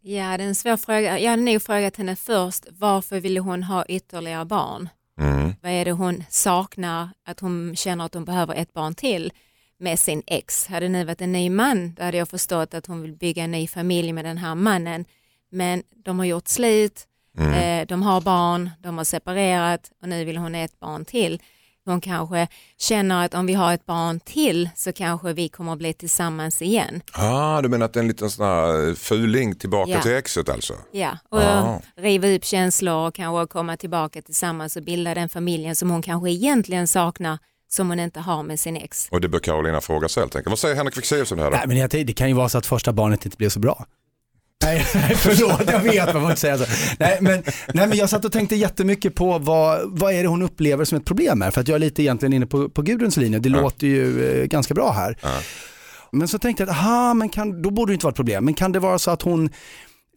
Ja, 0.00 0.36
det 0.36 0.44
är 0.44 0.48
en 0.48 0.54
svår 0.54 0.76
fråga. 0.76 1.18
Jag 1.18 1.30
hade 1.30 1.42
nog 1.42 1.62
frågat 1.62 1.96
henne 1.96 2.16
först, 2.16 2.66
varför 2.70 3.20
ville 3.20 3.40
hon 3.40 3.62
ha 3.62 3.84
ytterligare 3.84 4.44
barn? 4.44 4.88
Mm. 5.20 5.52
Vad 5.62 5.72
är 5.72 5.84
det 5.84 5.92
hon 5.92 6.24
saknar, 6.30 7.08
att 7.26 7.40
hon 7.40 7.76
känner 7.76 8.04
att 8.04 8.14
hon 8.14 8.24
behöver 8.24 8.54
ett 8.54 8.72
barn 8.72 8.94
till 8.94 9.32
med 9.78 9.98
sin 9.98 10.22
ex? 10.26 10.66
Hade 10.66 10.86
det 10.86 10.90
nu 10.90 11.04
varit 11.04 11.20
en 11.20 11.32
ny 11.32 11.50
man, 11.50 11.94
då 11.94 12.02
hade 12.02 12.16
jag 12.16 12.28
förstått 12.28 12.74
att 12.74 12.86
hon 12.86 13.02
vill 13.02 13.12
bygga 13.12 13.44
en 13.44 13.50
ny 13.50 13.68
familj 13.68 14.12
med 14.12 14.24
den 14.24 14.38
här 14.38 14.54
mannen. 14.54 15.04
Men 15.52 15.82
de 16.04 16.18
har 16.18 16.26
gjort 16.26 16.48
slut, 16.48 17.06
eh, 17.38 17.86
de 17.86 18.02
har 18.02 18.20
barn, 18.20 18.70
de 18.82 18.98
har 18.98 19.04
separerat 19.04 19.90
och 20.02 20.08
nu 20.08 20.24
vill 20.24 20.36
hon 20.36 20.54
ha 20.54 20.60
ett 20.62 20.80
barn 20.80 21.04
till. 21.04 21.42
Hon 21.84 22.00
kanske 22.00 22.48
känner 22.78 23.24
att 23.24 23.34
om 23.34 23.46
vi 23.46 23.54
har 23.54 23.72
ett 23.74 23.86
barn 23.86 24.20
till 24.20 24.70
så 24.76 24.92
kanske 24.92 25.32
vi 25.32 25.48
kommer 25.48 25.72
att 25.72 25.78
bli 25.78 25.92
tillsammans 25.92 26.62
igen. 26.62 27.02
Ah, 27.12 27.62
du 27.62 27.68
menar 27.68 27.86
att 27.86 27.92
det 27.92 27.98
är 27.98 28.02
en 28.02 28.08
liten 28.08 28.30
sån 28.30 28.46
här 28.46 28.94
fuling 28.94 29.54
tillbaka 29.54 29.90
Ja. 29.90 30.02
till 30.02 30.12
exet 30.14 30.48
alltså? 30.48 30.74
Ja, 30.92 31.18
och 31.28 31.42
Ah. 31.42 31.80
riva 31.96 32.28
upp 32.28 32.44
känslor 32.44 33.06
och 33.08 33.14
kanske 33.14 33.52
komma 33.52 33.76
tillbaka 33.76 34.22
tillsammans 34.22 34.76
och 34.76 34.82
bilda 34.82 35.14
den 35.14 35.28
familjen 35.28 35.76
som 35.76 35.90
hon 35.90 36.02
kanske 36.02 36.30
egentligen 36.30 36.88
saknar 36.88 37.38
som 37.68 37.88
hon 37.88 38.00
inte 38.00 38.20
har 38.20 38.42
med 38.42 38.60
sin 38.60 38.76
ex. 38.76 39.08
Och 39.10 39.20
det 39.20 39.28
bör 39.28 39.38
Carolina 39.38 39.80
fråga 39.80 40.08
sig 40.08 40.20
helt 40.22 40.36
enkelt. 40.36 40.50
Vad 40.50 40.58
säger 40.58 40.74
Henrik 40.76 40.94
Fexeus 40.94 41.32
om 41.32 41.38
det 41.38 41.44
här 41.44 41.50
då? 41.50 41.56
Nej, 41.56 41.88
men 41.88 42.06
det 42.06 42.12
kan 42.12 42.28
ju 42.28 42.34
vara 42.34 42.48
så 42.48 42.58
att 42.58 42.66
första 42.66 42.92
barnet 42.92 43.24
inte 43.24 43.36
blev 43.36 43.48
så 43.48 43.60
bra. 43.60 43.86
Nej, 44.66 44.86
nej, 44.94 45.14
förlåt, 45.16 45.62
jag 45.66 45.80
vet, 45.80 46.04
man 46.14 46.22
får 46.22 46.30
inte 46.30 46.40
säga 46.40 46.58
så. 46.58 46.64
Nej 46.98 47.18
men, 47.20 47.42
nej, 47.74 47.86
men 47.88 47.98
jag 47.98 48.10
satt 48.10 48.24
och 48.24 48.32
tänkte 48.32 48.56
jättemycket 48.56 49.14
på 49.14 49.38
vad, 49.38 49.80
vad 49.98 50.12
är 50.14 50.22
det 50.22 50.28
hon 50.28 50.42
upplever 50.42 50.84
som 50.84 50.98
ett 50.98 51.04
problem 51.04 51.40
här. 51.40 51.50
För 51.50 51.60
att 51.60 51.68
jag 51.68 51.74
är 51.74 51.78
lite 51.78 52.02
egentligen 52.02 52.32
inne 52.32 52.46
på, 52.46 52.68
på 52.68 52.82
Gudruns 52.82 53.16
linje, 53.16 53.38
det 53.38 53.48
låter 53.48 53.86
ju 53.86 54.28
eh, 54.40 54.46
ganska 54.46 54.74
bra 54.74 54.92
här. 54.92 55.16
Men 56.10 56.28
så 56.28 56.38
tänkte 56.38 56.62
jag, 56.62 56.70
att, 56.70 56.76
aha, 56.76 57.14
men 57.14 57.28
kan, 57.28 57.62
då 57.62 57.70
borde 57.70 57.92
det 57.92 57.94
inte 57.94 58.06
vara 58.06 58.10
ett 58.12 58.16
problem. 58.16 58.44
Men 58.44 58.54
kan 58.54 58.72
det 58.72 58.78
vara 58.78 58.98
så 58.98 59.10
att 59.10 59.22
hon 59.22 59.50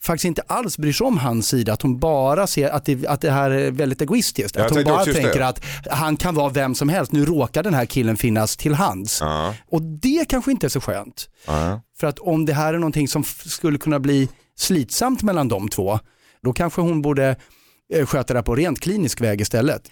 faktiskt 0.03 0.25
inte 0.25 0.41
alls 0.47 0.77
bryr 0.77 0.93
sig 0.93 1.07
om 1.07 1.17
hans 1.17 1.47
sida, 1.47 1.73
att 1.73 1.81
hon 1.81 1.99
bara 1.99 2.47
ser 2.47 2.69
att 2.69 2.85
det, 2.85 3.07
att 3.07 3.21
det 3.21 3.31
här 3.31 3.51
är 3.51 3.71
väldigt 3.71 4.01
egoistiskt. 4.01 4.55
Jag 4.55 4.65
Att 4.65 4.71
hon 4.75 4.83
bara 4.83 5.05
just 5.05 5.17
det. 5.17 5.23
tänker 5.23 5.41
att 5.41 5.65
han 5.89 6.17
kan 6.17 6.35
vara 6.35 6.49
vem 6.49 6.75
som 6.75 6.89
helst, 6.89 7.11
nu 7.11 7.25
råkar 7.25 7.63
den 7.63 7.73
här 7.73 7.85
killen 7.85 8.17
finnas 8.17 8.57
till 8.57 8.73
hands. 8.73 9.17
Ja, 9.21 9.55
Och 9.71 9.81
det 9.81 10.25
kanske 10.29 10.51
inte 10.51 10.67
är 10.67 10.69
så 10.69 10.81
skönt. 10.81 11.29
ja. 11.47 11.81
För 11.99 12.07
att 12.07 12.19
om 12.19 12.45
det 12.45 12.53
här 12.53 12.73
är 12.73 12.77
någonting 12.77 13.07
som 13.07 13.23
skulle 13.23 13.77
kunna 13.77 13.99
bli 13.99 14.29
slitsamt 14.59 15.23
mellan 15.23 15.47
de 15.47 15.69
två, 15.69 15.99
då 16.41 16.53
kanske 16.53 16.81
hon 16.81 17.01
borde 17.01 17.35
eh, 17.93 18.05
sköta 18.05 18.33
det 18.33 18.43
på 18.43 18.55
rent 18.55 18.79
klinisk 18.79 19.21
väg 19.21 19.41
istället. 19.41 19.91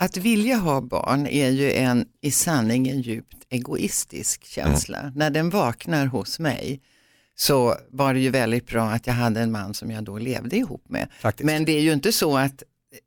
Att 0.00 0.16
vilja 0.16 0.56
ha 0.56 0.80
barn 0.80 1.26
är 1.26 1.48
ju 1.50 1.72
en 1.72 2.06
i 2.22 2.30
sanning 2.30 2.88
en 2.88 3.00
djupt 3.00 3.36
egoistisk 3.50 4.44
känsla. 4.44 5.12
När 5.14 5.30
den 5.30 5.50
vaknar 5.50 6.06
hos 6.06 6.38
mig 6.38 6.80
så 7.34 7.74
var 7.90 8.14
det 8.14 8.20
ju 8.20 8.30
väldigt 8.30 8.66
bra 8.66 8.90
att 8.90 9.06
jag 9.06 9.14
hade 9.14 9.40
en 9.40 9.52
man 9.52 9.74
som 9.74 9.90
jag 9.90 10.04
då 10.04 10.18
levde 10.18 10.56
ihop 10.56 10.84
med. 10.88 11.08
Faktiskt. 11.20 11.46
Men 11.46 11.64
det 11.64 11.72
är 11.72 11.80
ju 11.80 11.92
inte 11.92 12.12
så 12.12 12.36
att 12.36 12.62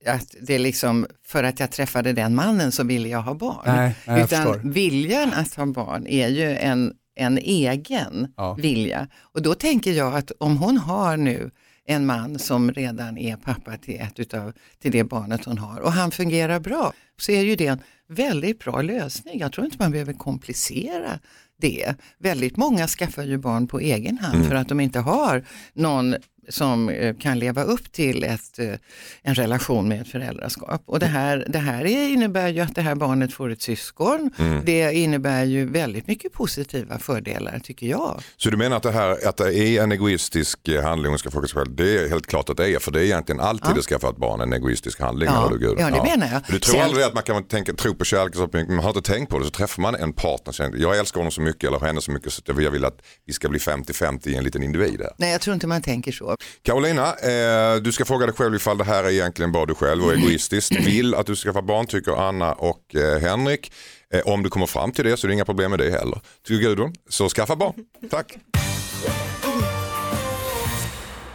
att 0.05 0.35
det 0.41 0.55
är 0.55 0.59
liksom 0.59 1.07
för 1.25 1.43
att 1.43 1.59
jag 1.59 1.71
träffade 1.71 2.13
den 2.13 2.35
mannen 2.35 2.71
så 2.71 2.83
ville 2.83 3.09
jag 3.09 3.21
ha 3.21 3.33
barn. 3.33 3.63
Nej, 3.65 3.95
nej, 4.07 4.23
Utan 4.23 4.71
viljan 4.71 5.33
att 5.33 5.55
ha 5.55 5.65
barn 5.65 6.07
är 6.07 6.27
ju 6.27 6.57
en, 6.57 6.93
en 7.15 7.37
egen 7.37 8.33
Ja. 8.37 8.53
vilja. 8.53 9.07
Och 9.21 9.41
då 9.41 9.53
tänker 9.55 9.91
jag 9.91 10.15
att 10.15 10.31
om 10.39 10.57
hon 10.57 10.77
har 10.77 11.17
nu 11.17 11.51
en 11.85 12.05
man 12.05 12.39
som 12.39 12.71
redan 12.71 13.17
är 13.17 13.35
pappa 13.35 13.77
till, 13.77 13.99
ett 13.99 14.19
utav, 14.19 14.53
till 14.79 14.91
det 14.91 15.03
barnet 15.03 15.45
hon 15.45 15.57
har 15.57 15.79
och 15.79 15.91
han 15.91 16.11
fungerar 16.11 16.59
bra 16.59 16.93
så 17.21 17.31
är 17.31 17.41
ju 17.41 17.55
det 17.55 17.67
en 17.67 17.79
väldigt 18.09 18.59
bra 18.59 18.81
lösning. 18.81 19.39
Jag 19.39 19.51
tror 19.51 19.65
inte 19.65 19.77
man 19.79 19.91
behöver 19.91 20.13
komplicera 20.13 21.19
det. 21.61 21.95
Väldigt 22.19 22.57
många 22.57 22.87
skaffar 22.87 23.23
ju 23.23 23.37
barn 23.37 23.67
på 23.67 23.79
egen 23.79 24.17
hand 24.17 24.45
för 24.47 24.55
att 24.55 24.67
de 24.69 24.79
inte 24.79 24.99
har 24.99 25.43
någon 25.73 26.15
som 26.51 26.89
eh, 26.89 27.15
kan 27.15 27.39
leva 27.39 27.63
upp 27.63 27.91
till 27.91 28.23
ett, 28.23 28.59
eh, 28.59 28.73
en 29.21 29.35
relation 29.35 29.87
med 29.87 30.01
ett 30.01 30.07
föräldraskap. 30.07 30.83
Och 30.85 30.99
det 30.99 31.05
här, 31.05 31.45
det 31.49 31.59
här 31.59 31.85
är, 31.85 32.07
innebär 32.07 32.47
ju 32.47 32.59
att 32.59 32.75
det 32.75 32.81
här 32.81 32.95
barnet 32.95 33.33
får 33.33 33.51
ett 33.51 33.61
syskon. 33.61 34.31
Det 34.65 34.93
innebär 34.93 35.43
ju 35.43 35.65
väldigt 35.65 36.07
mycket 36.07 36.33
positiva 36.33 36.99
fördelar 36.99 37.59
tycker 37.59 37.87
jag. 37.87 38.21
Så 38.37 38.49
du 38.49 38.57
menar 38.57 38.77
att 38.77 38.83
det 38.83 38.91
här 38.91 39.27
att 39.27 39.37
det 39.37 39.55
är 39.55 39.83
en 39.83 39.91
egoistisk 39.91 40.67
eh, 40.67 40.83
handling 40.83 41.09
hon 41.09 41.19
ska 41.19 41.31
fråga 41.31 41.47
sig 41.47 41.55
själv, 41.55 41.75
det 41.75 41.97
är 41.97 42.09
helt 42.09 42.27
klart 42.27 42.49
att 42.49 42.57
det 42.57 42.69
är, 42.69 42.79
för 42.79 42.91
det 42.91 42.99
är 42.99 43.03
egentligen 43.03 43.41
alltid 43.41 43.77
att 43.77 43.83
skaffa 43.83 44.09
ett 44.09 44.17
barn 44.17 44.41
en 44.41 44.53
egoistisk 44.53 44.99
handling. 44.99 45.29
Ja. 45.29 45.47
eller 45.47 45.57
Gud. 45.57 45.75
Ja, 45.79 45.85
det 45.85 46.03
menar 46.03 46.27
jag. 46.33 46.41
Du 46.47 46.59
tror 46.59 46.75
Sen- 46.75 46.85
aldrig 46.85 47.05
att 47.05 47.13
man 47.13 47.23
kan 47.23 47.43
tänka, 47.43 47.73
tro 47.73 47.95
på 47.95 48.05
kärlek, 48.05 48.35
så 48.35 48.49
man 48.53 48.79
har 48.79 48.89
inte 48.89 49.11
tänkt 49.11 49.29
på 49.29 49.39
det, 49.39 49.45
så 49.45 49.51
träffar 49.51 49.81
man 49.81 49.95
en 49.95 50.13
partner, 50.13 50.53
så 50.53 50.69
jag 50.77 50.97
älskar 50.97 51.19
honom 51.19 51.31
så 51.31 51.41
mycket 51.41 51.63
eller 51.63 51.79
henne 51.79 52.01
så 52.01 52.11
mycket 52.11 52.33
så 52.33 52.41
jag 52.47 52.71
vill 52.71 52.85
att 52.85 53.01
vi 53.25 53.33
ska 53.33 53.49
bli 53.49 53.59
50-50 53.59 54.27
i 54.27 54.35
en 54.35 54.43
liten 54.43 54.63
individ 54.63 55.01
här. 55.01 55.11
Nej, 55.17 55.31
jag 55.31 55.41
tror 55.41 55.53
inte 55.53 55.67
man 55.67 55.81
tänker 55.81 56.11
så. 56.11 56.37
Carolina, 56.61 57.15
eh, 57.15 57.75
du 57.75 57.91
ska 57.91 58.05
fråga 58.05 58.25
dig 58.25 58.35
själv 58.35 58.55
ifall 58.55 58.77
det 58.77 58.83
här 58.83 59.03
är 59.03 59.09
egentligen 59.09 59.51
bara 59.51 59.65
du 59.65 59.75
själv 59.75 60.05
och 60.05 60.13
egoistiskt 60.13 60.71
vill 60.71 61.15
att 61.15 61.25
du 61.25 61.35
ska 61.35 61.49
skaffa 61.49 61.61
barn, 61.61 61.87
tycker 61.87 62.11
Anna 62.11 62.53
och 62.53 62.95
eh, 62.95 63.19
Henrik. 63.19 63.71
Eh, 64.13 64.21
om 64.25 64.43
du 64.43 64.49
kommer 64.49 64.65
fram 64.65 64.91
till 64.91 65.05
det 65.05 65.17
så 65.17 65.27
är 65.27 65.29
det 65.29 65.33
inga 65.33 65.45
problem 65.45 65.71
med 65.71 65.79
det 65.79 65.91
heller. 65.91 66.21
Tycker 66.47 66.69
Gudrun, 66.69 66.93
så 67.09 67.29
skaffa 67.29 67.55
barn. 67.55 67.73
Tack. 68.09 68.37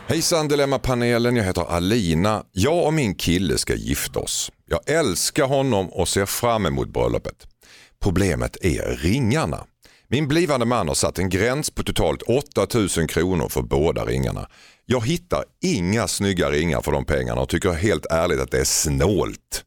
Hejsan 0.08 0.48
Dilemmapanelen, 0.48 1.36
jag 1.36 1.44
heter 1.44 1.62
Alina. 1.70 2.44
Jag 2.52 2.86
och 2.86 2.94
min 2.94 3.14
kille 3.14 3.58
ska 3.58 3.74
gifta 3.74 4.20
oss. 4.20 4.52
Jag 4.66 4.90
älskar 4.90 5.44
honom 5.44 5.88
och 5.88 6.08
ser 6.08 6.26
fram 6.26 6.66
emot 6.66 6.88
bröllopet. 6.88 7.46
Problemet 8.02 8.56
är 8.62 8.96
ringarna. 8.96 9.66
Min 10.08 10.28
blivande 10.28 10.66
man 10.66 10.88
har 10.88 10.94
satt 10.94 11.18
en 11.18 11.28
gräns 11.28 11.70
på 11.70 11.82
totalt 11.82 12.22
8000 12.22 13.06
kronor 13.06 13.48
för 13.48 13.62
båda 13.62 14.04
ringarna. 14.04 14.48
Jag 14.88 15.06
hittar 15.06 15.44
inga 15.62 16.08
snygga 16.08 16.50
ringar 16.50 16.80
för 16.80 16.92
de 16.92 17.04
pengarna 17.04 17.40
och 17.40 17.48
tycker 17.48 17.72
helt 17.72 18.06
ärligt 18.06 18.40
att 18.40 18.50
det 18.50 18.60
är 18.60 18.64
snålt. 18.64 19.64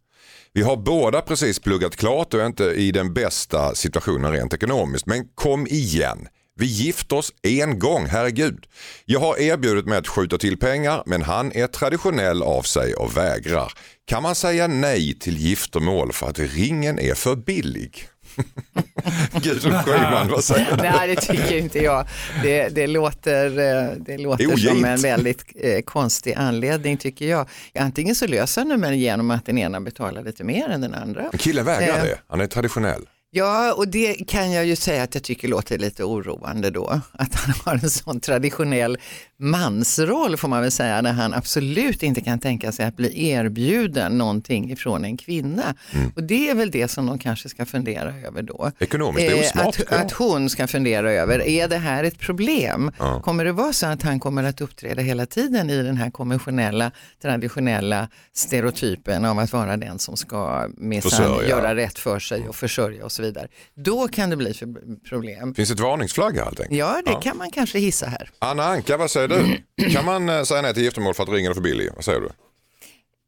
Vi 0.53 0.61
har 0.61 0.77
båda 0.77 1.21
precis 1.21 1.59
pluggat 1.59 1.95
klart 1.95 2.33
och 2.33 2.41
är 2.41 2.45
inte 2.45 2.63
i 2.63 2.91
den 2.91 3.13
bästa 3.13 3.75
situationen 3.75 4.31
rent 4.31 4.53
ekonomiskt. 4.53 5.05
Men 5.05 5.27
kom 5.35 5.67
igen. 5.67 6.27
Vi 6.55 6.65
gifter 6.65 7.15
oss 7.15 7.33
en 7.41 7.79
gång, 7.79 8.05
herregud. 8.05 8.65
Jag 9.05 9.19
har 9.19 9.39
erbjudit 9.39 9.85
mig 9.85 9.97
att 9.97 10.07
skjuta 10.07 10.37
till 10.37 10.57
pengar 10.57 11.03
men 11.05 11.21
han 11.21 11.51
är 11.51 11.67
traditionell 11.67 12.43
av 12.43 12.61
sig 12.61 12.93
och 12.95 13.17
vägrar. 13.17 13.73
Kan 14.05 14.23
man 14.23 14.35
säga 14.35 14.67
nej 14.67 15.19
till 15.19 15.37
giftermål 15.37 16.13
för 16.13 16.29
att 16.29 16.39
ringen 16.39 16.99
är 16.99 17.13
för 17.13 17.35
billig? 17.35 18.07
Gudrun 19.43 19.83
Schyman, 19.83 20.27
vad 20.27 20.43
säger 20.43 20.67
du? 20.77 20.83
Nej, 20.83 21.07
det 21.07 21.15
tycker 21.21 21.57
inte 21.57 21.79
jag. 21.79 22.05
Det, 22.43 22.69
det 22.69 22.87
låter, 22.87 23.45
eh, 23.59 23.91
det 23.99 24.17
låter 24.17 24.43
som 24.43 24.53
Ogint. 24.53 24.85
en 24.85 25.01
väldigt 25.01 25.43
eh, 25.55 25.81
konstig 25.81 26.33
anledning 26.33 26.97
tycker 26.97 27.25
jag. 27.25 27.47
Antingen 27.79 28.15
så 28.15 28.27
löser 28.27 28.65
man 28.65 28.81
det 28.81 28.95
genom 28.95 29.31
att 29.31 29.45
den 29.45 29.57
ena 29.57 29.81
betalar 29.81 30.23
lite 30.23 30.43
mer 30.43 30.69
än 30.69 30.81
den 30.81 30.93
andra. 30.93 31.29
Killen 31.37 31.65
vägrar 31.65 31.97
Eh. 31.97 32.03
det, 32.03 32.19
han 32.27 32.41
är 32.41 32.47
traditionell. 32.47 33.01
Ja, 33.31 33.73
och 33.73 33.87
det 33.87 34.13
kan 34.13 34.51
jag 34.51 34.65
ju 34.65 34.75
säga 34.75 35.03
att 35.03 35.13
jag 35.15 35.23
tycker 35.23 35.47
låter 35.47 35.77
lite 35.77 36.03
oroande 36.03 36.69
då. 36.69 37.01
Att 37.11 37.35
han 37.35 37.53
har 37.65 37.73
en 37.73 37.89
sån 37.89 38.19
traditionell 38.19 38.97
mansroll 39.39 40.37
får 40.37 40.47
man 40.47 40.61
väl 40.61 40.71
säga, 40.71 41.01
när 41.01 41.13
han 41.13 41.33
absolut 41.33 42.03
inte 42.03 42.21
kan 42.21 42.39
tänka 42.39 42.71
sig 42.71 42.85
att 42.85 42.95
bli 42.95 43.29
erbjuden 43.29 44.17
någonting 44.17 44.71
ifrån 44.71 45.05
en 45.05 45.17
kvinna. 45.17 45.75
Mm. 45.91 46.11
Och 46.15 46.23
det 46.23 46.49
är 46.49 46.55
väl 46.55 46.71
det 46.71 46.87
som 46.87 47.05
de 47.05 47.19
kanske 47.19 47.49
ska 47.49 47.65
fundera 47.65 48.13
över 48.27 48.41
då. 48.41 48.71
Ekonomiskt, 48.79 49.27
det 49.27 49.33
är 49.33 49.39
Eh, 49.39 49.39
osmart. 49.39 49.79
att, 49.79 50.05
att 50.05 50.11
hon 50.11 50.49
ska 50.49 50.67
fundera 50.67 51.11
över, 51.11 51.47
är 51.47 51.67
det 51.67 51.77
här 51.77 52.03
ett 52.03 52.19
problem? 52.19 52.91
Ja. 52.99 53.21
Kommer 53.21 53.45
det 53.45 53.51
vara 53.51 53.73
så 53.73 53.85
att 53.85 54.03
han 54.03 54.19
kommer 54.19 54.43
att 54.43 54.61
uppträda 54.61 55.01
hela 55.01 55.25
tiden 55.25 55.69
i 55.69 55.83
den 55.83 55.97
här 55.97 56.11
konventionella, 56.11 56.91
traditionella 57.21 58.07
stereotypen 58.33 59.25
av 59.25 59.39
att 59.39 59.53
vara 59.53 59.77
den 59.77 59.99
som 59.99 60.17
ska 60.17 60.67
minsann 60.77 61.47
göra 61.47 61.75
rätt 61.75 61.99
för 61.99 62.19
sig 62.19 62.47
och 62.47 62.55
försörja 62.55 63.05
och 63.05 63.11
så 63.19 63.23
vidare. 63.23 63.47
Då 63.75 64.07
kan 64.07 64.29
det 64.29 64.35
bli 64.35 64.53
för 64.53 64.67
problem. 65.09 65.53
Finns 65.53 65.71
ett 65.71 65.79
varningsflagg 65.79 66.35
här 66.35 66.43
helt 66.43 66.59
enkelt? 66.59 66.79
Ja, 66.79 67.01
det 67.05 67.21
kan 67.21 67.37
man 67.37 67.51
kanske 67.51 67.79
hissa 67.79 68.05
här. 68.05 68.29
Anna 68.39 68.63
Anka, 68.63 68.97
vad 68.97 69.11
säger 69.11 69.27
du? 69.27 69.63
Kan 69.93 70.05
man 70.05 70.29
eh, 70.29 70.43
säga 70.43 70.61
nej 70.61 70.73
till 70.73 70.83
giftermål 70.83 71.13
för 71.13 71.23
att 71.23 71.29
ringen 71.29 71.51
är 71.51 71.55
för 71.55 71.61
billig? 71.61 71.89
Vad 71.95 72.05
säger 72.05 72.19
du? 72.19 72.29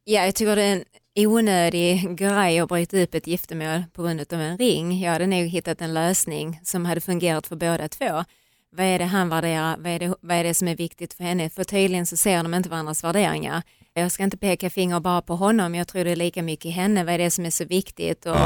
Ja, 0.04 0.26
jag 0.26 0.36
tycker 0.36 0.56
det 0.56 0.64
är 0.64 0.74
en 0.74 1.28
onödig 1.28 2.18
grej 2.18 2.60
att 2.60 2.70
bryta 2.70 2.98
upp 2.98 3.16
ett 3.16 3.28
giftermål 3.28 3.84
på 3.94 4.04
grund 4.04 4.34
av 4.34 4.42
en 4.42 4.58
ring. 4.58 5.02
Jag 5.02 5.12
hade 5.12 5.28
nog 5.28 5.48
hittat 5.48 5.82
en 5.82 5.94
lösning 5.94 6.60
som 6.64 6.86
hade 6.86 7.02
fungerat 7.02 7.48
för 7.48 7.56
båda 7.56 7.88
två. 7.88 8.24
Vad 8.72 8.86
är 8.86 9.00
det 9.00 9.06
han 9.06 9.30
värderar? 9.30 9.78
Vad 9.78 9.92
är 9.92 10.00
det, 10.00 10.16
vad 10.22 10.38
är 10.38 10.44
det 10.44 10.54
som 10.54 10.68
är 10.68 10.76
viktigt 10.76 11.14
för 11.14 11.24
henne? 11.24 11.50
För 11.50 11.64
tydligen 11.64 12.06
så 12.06 12.18
ser 12.18 12.44
de 12.44 12.54
inte 12.54 12.70
varandras 12.70 13.04
värderingar. 13.04 13.62
Jag 13.94 14.12
ska 14.12 14.24
inte 14.24 14.38
peka 14.38 14.70
finger 14.70 15.00
bara 15.00 15.22
på 15.22 15.36
honom, 15.36 15.76
jag 15.76 15.88
tror 15.88 16.04
det 16.04 16.12
är 16.12 16.16
lika 16.16 16.44
mycket 16.44 16.74
henne. 16.74 17.04
Vad 17.04 17.14
är 17.14 17.18
det 17.18 17.32
som 17.32 17.46
är 17.46 17.50
så 17.50 17.66
viktigt? 17.66 18.26
Och 18.26 18.38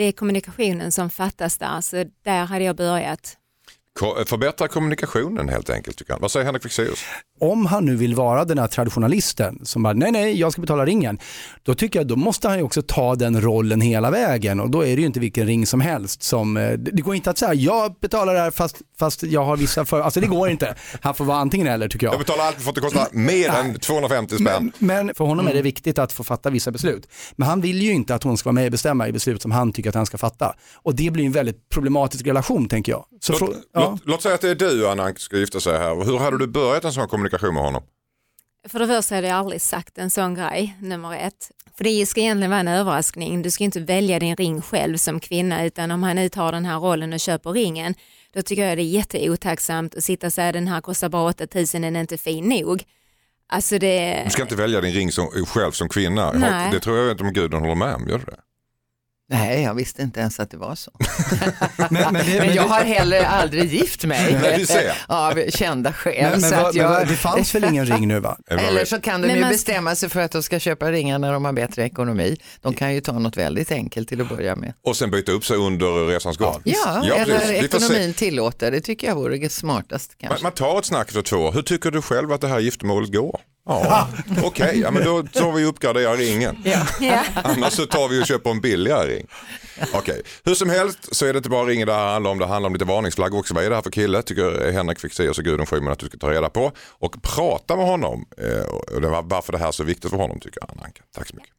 det 0.00 0.04
är 0.04 0.12
kommunikationen 0.12 0.92
som 0.92 1.10
fattas 1.10 1.58
där, 1.58 1.80
så 1.80 2.04
där 2.22 2.44
hade 2.44 2.64
jag 2.64 2.76
börjat. 2.76 3.36
Ko- 4.00 4.24
Förbättra 4.26 4.68
kommunikationen 4.68 5.48
helt 5.48 5.70
enkelt. 5.70 5.96
Tycker 5.98 6.12
jag. 6.12 6.20
Vad 6.20 6.30
säger 6.30 6.46
Henrik 6.46 6.62
Fexeus? 6.62 6.98
Om 7.40 7.66
han 7.66 7.84
nu 7.84 7.96
vill 7.96 8.14
vara 8.14 8.44
den 8.44 8.58
här 8.58 8.66
traditionalisten 8.66 9.60
som 9.64 9.82
bara, 9.82 9.92
nej 9.92 10.12
nej, 10.12 10.40
jag 10.40 10.52
ska 10.52 10.60
betala 10.60 10.86
ringen. 10.86 11.18
Då 11.62 11.74
tycker 11.74 11.98
jag, 11.98 12.06
då 12.06 12.16
måste 12.16 12.48
han 12.48 12.58
ju 12.58 12.62
också 12.64 12.82
ta 12.82 13.14
den 13.14 13.40
rollen 13.40 13.80
hela 13.80 14.10
vägen 14.10 14.60
och 14.60 14.70
då 14.70 14.80
är 14.86 14.96
det 14.96 15.00
ju 15.00 15.06
inte 15.06 15.20
vilken 15.20 15.46
ring 15.46 15.66
som 15.66 15.80
helst 15.80 16.22
som, 16.22 16.56
eh, 16.56 16.72
det 16.72 17.02
går 17.02 17.14
inte 17.14 17.30
att 17.30 17.38
säga, 17.38 17.54
jag 17.54 17.94
betalar 18.00 18.34
det 18.34 18.40
här 18.40 18.50
fast, 18.50 18.76
fast 18.98 19.22
jag 19.22 19.44
har 19.44 19.56
vissa 19.56 19.84
för, 19.84 20.00
alltså 20.00 20.20
det 20.20 20.26
går 20.26 20.48
inte. 20.50 20.74
Han 21.02 21.14
får 21.14 21.24
vara 21.24 21.38
antingen 21.38 21.66
eller 21.66 21.88
tycker 21.88 22.06
jag. 22.06 22.12
Jag 22.14 22.20
betalar 22.20 22.44
alltid 22.44 22.62
för 22.62 22.68
att 22.68 22.74
det 22.74 22.80
kostar 22.80 23.08
mer 23.12 23.48
än 23.48 23.78
250 23.78 24.34
spänn. 24.34 24.72
Men, 24.78 24.96
men 25.04 25.14
för 25.14 25.24
honom 25.24 25.48
är 25.48 25.54
det 25.54 25.62
viktigt 25.62 25.98
att 25.98 26.12
få 26.12 26.24
fatta 26.24 26.50
vissa 26.50 26.70
beslut. 26.70 27.08
Men 27.36 27.48
han 27.48 27.60
vill 27.60 27.82
ju 27.82 27.92
inte 27.92 28.14
att 28.14 28.22
hon 28.22 28.36
ska 28.36 28.46
vara 28.46 28.54
med 28.54 28.64
och 28.64 28.70
bestämma 28.72 29.08
i 29.08 29.12
beslut 29.12 29.42
som 29.42 29.50
han 29.50 29.72
tycker 29.72 29.88
att 29.88 29.94
han 29.96 30.06
ska 30.06 30.18
fatta. 30.18 30.54
Och 30.74 30.94
det 30.94 31.10
blir 31.10 31.24
en 31.24 31.32
väldigt 31.32 31.68
problematisk 31.68 32.26
relation 32.26 32.68
tänker 32.68 32.92
jag. 32.92 33.04
Så 33.20 33.32
Låt, 33.40 33.56
ja. 33.72 33.89
Låt, 33.90 34.06
låt 34.06 34.22
säga 34.22 34.34
att 34.34 34.40
det 34.40 34.50
är 34.50 34.54
du 34.54 34.88
Anna 34.88 35.14
ska 35.14 35.36
gifta 35.36 35.60
sig 35.60 35.78
här. 35.78 36.04
Hur 36.04 36.18
hade 36.18 36.38
du 36.38 36.46
börjat 36.46 36.84
en 36.84 36.92
sån 36.92 37.08
kommunikation 37.08 37.54
med 37.54 37.62
honom? 37.62 37.82
För 38.68 38.78
det 38.78 38.86
första 38.86 39.14
hade 39.14 39.28
jag 39.28 39.36
aldrig 39.36 39.60
sagt 39.60 39.98
en 39.98 40.10
sån 40.10 40.34
grej, 40.34 40.76
nummer 40.80 41.16
ett. 41.16 41.50
För 41.76 41.84
det 41.84 42.06
ska 42.06 42.20
egentligen 42.20 42.50
vara 42.50 42.60
en 42.60 42.68
överraskning. 42.68 43.42
Du 43.42 43.50
ska 43.50 43.64
inte 43.64 43.80
välja 43.80 44.18
din 44.18 44.36
ring 44.36 44.62
själv 44.62 44.96
som 44.96 45.20
kvinna, 45.20 45.64
utan 45.64 45.90
om 45.90 46.02
han 46.02 46.16
nu 46.16 46.28
tar 46.28 46.52
den 46.52 46.64
här 46.64 46.78
rollen 46.78 47.12
och 47.12 47.20
köper 47.20 47.50
ringen, 47.50 47.94
då 48.34 48.42
tycker 48.42 48.68
jag 48.68 48.78
det 48.78 48.82
är 48.82 48.84
jätteotacksamt 48.84 49.94
att 49.94 50.04
sitta 50.04 50.26
och 50.26 50.32
säga 50.32 50.52
den 50.52 50.68
här 50.68 50.80
kostar 50.80 51.08
bara 51.08 51.28
8000, 51.30 51.82
den 51.82 51.96
är 51.96 52.00
inte 52.00 52.18
fin 52.18 52.48
nog. 52.48 52.84
Alltså 53.48 53.78
det... 53.78 54.22
Du 54.24 54.30
ska 54.30 54.42
inte 54.42 54.56
välja 54.56 54.80
din 54.80 54.92
ring 54.92 55.12
som, 55.12 55.26
själv 55.26 55.72
som 55.72 55.88
kvinna. 55.88 56.32
Nej. 56.32 56.72
Det 56.72 56.80
tror 56.80 56.98
jag 56.98 57.10
inte 57.10 57.24
om 57.24 57.32
Gudrun 57.32 57.60
håller 57.60 57.74
med 57.74 57.94
om. 57.94 58.08
Gör 58.08 58.18
du 58.18 58.24
det? 58.24 58.38
Nej, 59.32 59.62
jag 59.62 59.74
visste 59.74 60.02
inte 60.02 60.20
ens 60.20 60.40
att 60.40 60.50
det 60.50 60.56
var 60.56 60.74
så. 60.74 60.90
Men, 61.90 62.12
men, 62.12 62.14
det, 62.26 62.38
Men 62.38 62.54
jag 62.54 62.62
har 62.62 62.80
heller 62.84 63.24
aldrig 63.24 63.72
gift 63.74 64.04
mig 64.04 64.36
av 65.06 65.50
kända 65.50 65.92
skäl. 65.92 66.14
men, 66.30 66.40
men, 66.40 66.50
så 66.50 66.54
att 66.54 66.74
jag... 66.74 67.08
det 67.08 67.16
fanns 67.16 67.54
väl 67.54 67.64
ingen 67.64 67.86
ring 67.86 68.08
nu 68.08 68.20
va? 68.20 68.36
Eller 68.46 68.84
så 68.84 69.00
kan 69.00 69.20
de 69.20 69.26
Men 69.26 69.36
ju 69.36 69.42
man- 69.42 69.50
bestämma 69.50 69.94
sig 69.94 70.08
för 70.08 70.20
att 70.20 70.32
de 70.32 70.42
ska 70.42 70.58
köpa 70.58 70.92
ringar 70.92 71.18
när 71.18 71.32
de 71.32 71.44
har 71.44 71.52
bättre 71.52 71.84
ekonomi. 71.84 72.36
De 72.60 72.74
kan 72.74 72.94
ju 72.94 73.00
ta 73.00 73.12
något 73.18 73.36
väldigt 73.36 73.72
enkelt 73.72 74.08
till 74.08 74.20
att 74.20 74.28
börja 74.28 74.56
med. 74.56 74.72
Och 74.84 74.96
sen 74.96 75.10
byta 75.10 75.32
upp 75.32 75.44
sig 75.44 75.56
under 75.56 76.06
resans 76.06 76.36
gång. 76.36 76.60
Ja, 76.64 77.02
Ja, 77.04 77.14
eller 77.14 77.38
precis. 77.38 77.64
Ekonomin 77.64 78.14
tillåter. 78.14 78.70
Det 78.70 78.80
tycker 78.80 79.06
jag 79.08 79.14
vore 79.14 79.36
det 79.36 79.52
smartast 79.52 80.10
Man, 80.22 80.28
kanske. 80.28 80.42
man 80.42 80.52
tar 80.52 80.78
ett 80.78 80.84
snack 80.84 81.10
för 81.10 81.22
två. 81.22 81.50
Hur 81.50 81.62
tycker 81.62 81.90
du 81.90 82.02
själv 82.02 82.32
att 82.32 82.40
det 82.40 82.48
här 82.48 82.58
giftermålet 82.60 83.12
går? 83.12 83.40
Ja, 83.70 84.08
okej, 84.44 84.80
ja, 84.80 84.90
men 84.90 85.04
då 85.04 85.22
tar 85.22 85.52
vi 85.52 85.64
och 85.64 85.68
uppgraderar 85.68 86.16
ringen. 86.16 86.56
Ja. 86.64 87.24
Annars 87.34 87.72
så 87.72 87.86
tar 87.86 88.08
vi 88.08 88.22
och 88.22 88.26
köper 88.26 88.50
en 88.50 88.60
billigare 88.60 89.08
ring. 89.14 89.26
Okej, 89.92 90.22
hur 90.44 90.54
som 90.54 90.70
helst 90.70 91.16
så 91.16 91.26
är 91.26 91.32
det 91.32 91.36
inte 91.36 91.48
bara 91.48 91.66
ringen 91.66 91.86
det 91.86 91.94
här 91.94 92.12
handlar 92.12 92.30
om. 92.30 92.38
Det 92.38 92.46
handlar 92.46 92.66
om 92.66 92.72
lite 92.72 92.84
varningsflagg 92.84 93.34
också. 93.34 93.54
Vad 93.54 93.64
är 93.64 93.68
det 93.70 93.74
här 93.74 93.82
för 93.82 93.90
kille? 93.90 94.22
Tycker 94.22 94.72
Henrik 94.72 95.00
Fexeus 95.00 95.38
och 95.38 95.44
Gudrun 95.44 95.66
Schyman 95.66 95.92
att 95.92 95.98
du 95.98 96.06
ska 96.06 96.18
ta 96.18 96.30
reda 96.30 96.48
på. 96.48 96.72
Och 96.88 97.22
prata 97.22 97.76
med 97.76 97.86
honom. 97.86 98.24
Eh, 98.38 98.94
och 98.94 99.00
det 99.00 99.08
var 99.08 99.22
varför 99.22 99.52
det 99.52 99.58
här 99.58 99.68
är 99.68 99.72
så 99.72 99.84
viktigt 99.84 100.10
för 100.10 100.16
honom 100.16 100.40
tycker 100.40 100.62
Anna 100.70 100.82
Anka. 100.84 101.02
Tack 101.14 101.28
så 101.28 101.36
mycket. 101.36 101.50